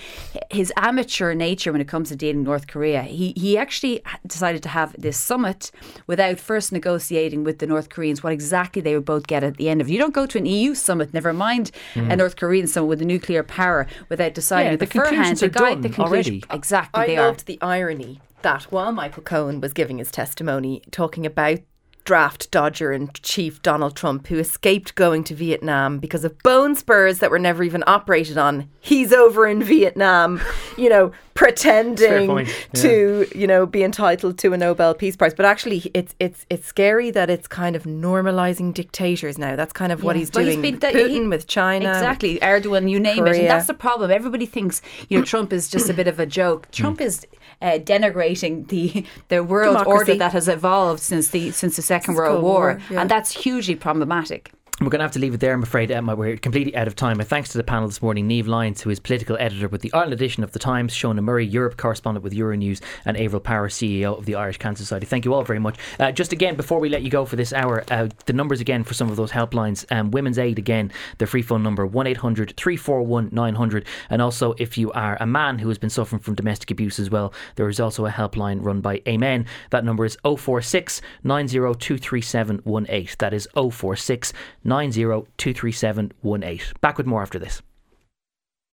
His 0.50 0.72
amateur 0.76 1.34
nature 1.34 1.72
when 1.72 1.80
it 1.80 1.88
comes 1.88 2.08
to 2.08 2.16
dealing 2.16 2.38
with 2.38 2.46
North 2.46 2.66
Korea, 2.66 3.02
he, 3.02 3.32
he 3.36 3.58
actually 3.58 4.02
decided 4.26 4.62
to 4.62 4.68
have 4.68 4.94
this 4.98 5.18
summit 5.18 5.70
without 6.06 6.38
first 6.38 6.72
negotiating 6.72 7.44
with 7.44 7.58
the 7.58 7.66
North 7.66 7.88
Koreans 7.88 8.22
what 8.22 8.32
exactly 8.32 8.82
they 8.82 8.94
would 8.94 9.04
both 9.04 9.26
get 9.26 9.44
at 9.44 9.56
the 9.56 9.68
end 9.68 9.80
of 9.80 9.88
it. 9.88 9.92
You 9.92 9.98
don't 9.98 10.14
go 10.14 10.26
to 10.26 10.38
an 10.38 10.46
EU 10.46 10.74
summit, 10.74 11.12
never 11.12 11.32
mind 11.32 11.70
mm. 11.94 12.10
a 12.10 12.16
North 12.16 12.36
Korean 12.36 12.66
summit 12.66 12.86
with 12.86 13.02
a 13.02 13.04
nuclear 13.04 13.42
power, 13.42 13.86
without 14.08 14.34
deciding 14.34 14.72
yeah, 14.72 14.76
the 14.76 14.86
beforehand 14.86 15.36
the, 15.38 15.48
guide, 15.48 15.82
the 15.82 15.94
already. 15.98 16.42
Exactly, 16.50 17.02
I 17.02 17.06
they 17.06 17.18
loved 17.18 17.42
are. 17.42 17.44
the 17.44 17.58
irony 17.60 18.20
that 18.42 18.64
while 18.64 18.92
Michael 18.92 19.22
Cohen 19.22 19.60
was 19.60 19.74
giving 19.74 19.98
his 19.98 20.10
testimony, 20.10 20.82
talking 20.90 21.26
about 21.26 21.58
draft 22.04 22.50
dodger 22.50 22.92
and 22.92 23.14
chief 23.22 23.62
Donald 23.62 23.96
Trump, 23.96 24.26
who 24.28 24.38
escaped 24.38 24.94
going 24.94 25.24
to 25.24 25.34
Vietnam 25.34 25.98
because 25.98 26.24
of 26.24 26.38
bone 26.40 26.74
spurs 26.74 27.18
that 27.18 27.30
were 27.30 27.38
never 27.38 27.62
even 27.62 27.84
operated 27.86 28.38
on. 28.38 28.68
He's 28.80 29.12
over 29.12 29.46
in 29.46 29.62
Vietnam, 29.62 30.40
you 30.76 30.88
know, 30.88 31.12
pretending 31.34 32.38
yeah. 32.38 32.52
to, 32.74 33.26
you 33.34 33.46
know, 33.46 33.66
be 33.66 33.82
entitled 33.82 34.38
to 34.38 34.52
a 34.52 34.56
Nobel 34.56 34.94
Peace 34.94 35.16
Prize. 35.16 35.34
But 35.34 35.46
actually, 35.46 35.90
it's 35.94 36.14
it's 36.18 36.46
it's 36.50 36.66
scary 36.66 37.10
that 37.10 37.30
it's 37.30 37.46
kind 37.46 37.76
of 37.76 37.84
normalizing 37.84 38.74
dictators 38.74 39.38
now. 39.38 39.56
That's 39.56 39.72
kind 39.72 39.92
of 39.92 40.02
what 40.02 40.16
he's 40.16 40.30
doing. 40.30 40.46
He's 40.46 40.56
been, 40.56 40.78
Putin 40.78 41.08
he, 41.08 41.28
with 41.28 41.46
China, 41.46 41.90
exactly. 41.90 42.38
Erdogan, 42.40 42.90
you 42.90 43.00
name 43.00 43.18
Korea. 43.18 43.34
it, 43.34 43.38
and 43.40 43.50
that's 43.50 43.66
the 43.66 43.74
problem. 43.74 44.10
Everybody 44.10 44.46
thinks 44.46 44.82
you 45.08 45.18
know 45.18 45.24
Trump 45.24 45.52
is 45.52 45.68
just 45.68 45.88
a 45.88 45.94
bit 45.94 46.08
of 46.08 46.18
a 46.18 46.26
joke. 46.26 46.66
Hmm. 46.66 46.72
Trump 46.72 47.00
is 47.00 47.26
uh, 47.62 47.78
denigrating 47.78 48.68
the 48.68 49.04
the 49.28 49.44
world 49.44 49.78
Democracy. 49.78 50.12
order 50.12 50.14
that 50.16 50.32
has 50.32 50.48
evolved 50.48 51.00
since 51.00 51.28
the 51.28 51.50
since 51.50 51.76
the 51.76 51.82
Second 51.90 52.14
World 52.14 52.42
War, 52.42 52.60
War 52.60 52.80
yeah. 52.90 53.00
and 53.00 53.10
that's 53.10 53.30
hugely 53.44 53.74
problematic. 53.74 54.52
We're 54.80 54.88
going 54.88 55.00
to 55.00 55.04
have 55.04 55.12
to 55.12 55.18
leave 55.18 55.34
it 55.34 55.40
there, 55.40 55.52
I'm 55.52 55.62
afraid, 55.62 55.90
Emma. 55.90 56.16
We're 56.16 56.38
completely 56.38 56.74
out 56.74 56.86
of 56.86 56.96
time. 56.96 57.18
My 57.18 57.24
thanks 57.24 57.50
to 57.50 57.58
the 57.58 57.64
panel 57.64 57.86
this 57.86 58.00
morning 58.00 58.26
Niamh 58.26 58.46
Lyons, 58.46 58.80
who 58.80 58.88
is 58.88 58.98
political 58.98 59.36
editor 59.38 59.68
with 59.68 59.82
the 59.82 59.92
Ireland 59.92 60.14
edition 60.14 60.42
of 60.42 60.52
The 60.52 60.58
Times, 60.58 60.94
Shona 60.94 61.22
Murray, 61.22 61.44
Europe 61.44 61.76
correspondent 61.76 62.24
with 62.24 62.32
Euronews, 62.32 62.80
and 63.04 63.14
Averil 63.18 63.44
Power, 63.44 63.68
CEO 63.68 64.16
of 64.16 64.24
the 64.24 64.36
Irish 64.36 64.56
Cancer 64.56 64.82
Society. 64.82 65.04
Thank 65.04 65.26
you 65.26 65.34
all 65.34 65.44
very 65.44 65.58
much. 65.58 65.76
Uh, 65.98 66.12
just 66.12 66.32
again, 66.32 66.56
before 66.56 66.80
we 66.80 66.88
let 66.88 67.02
you 67.02 67.10
go 67.10 67.26
for 67.26 67.36
this 67.36 67.52
hour, 67.52 67.84
uh, 67.90 68.08
the 68.24 68.32
numbers 68.32 68.62
again 68.62 68.82
for 68.82 68.94
some 68.94 69.10
of 69.10 69.16
those 69.16 69.30
helplines. 69.30 69.84
Um, 69.92 70.12
Women's 70.12 70.38
Aid, 70.38 70.58
again, 70.58 70.90
the 71.18 71.26
free 71.26 71.42
phone 71.42 71.62
number 71.62 71.84
1 71.84 72.06
800 72.06 72.56
341 72.56 73.28
900. 73.32 73.86
And 74.08 74.22
also, 74.22 74.54
if 74.56 74.78
you 74.78 74.90
are 74.92 75.18
a 75.20 75.26
man 75.26 75.58
who 75.58 75.68
has 75.68 75.76
been 75.76 75.90
suffering 75.90 76.22
from 76.22 76.36
domestic 76.36 76.70
abuse 76.70 76.98
as 76.98 77.10
well, 77.10 77.34
there 77.56 77.68
is 77.68 77.80
also 77.80 78.06
a 78.06 78.10
helpline 78.10 78.64
run 78.64 78.80
by 78.80 79.02
Amen. 79.06 79.44
That 79.72 79.84
number 79.84 80.06
is 80.06 80.16
046 80.24 81.02
9023718. 81.22 83.18
That 83.18 83.34
is 83.34 83.46
046 83.54 84.32
9023718. 84.70 86.80
Back 86.80 86.96
with 86.96 87.06
more 87.06 87.22
after 87.22 87.38
this. 87.38 87.60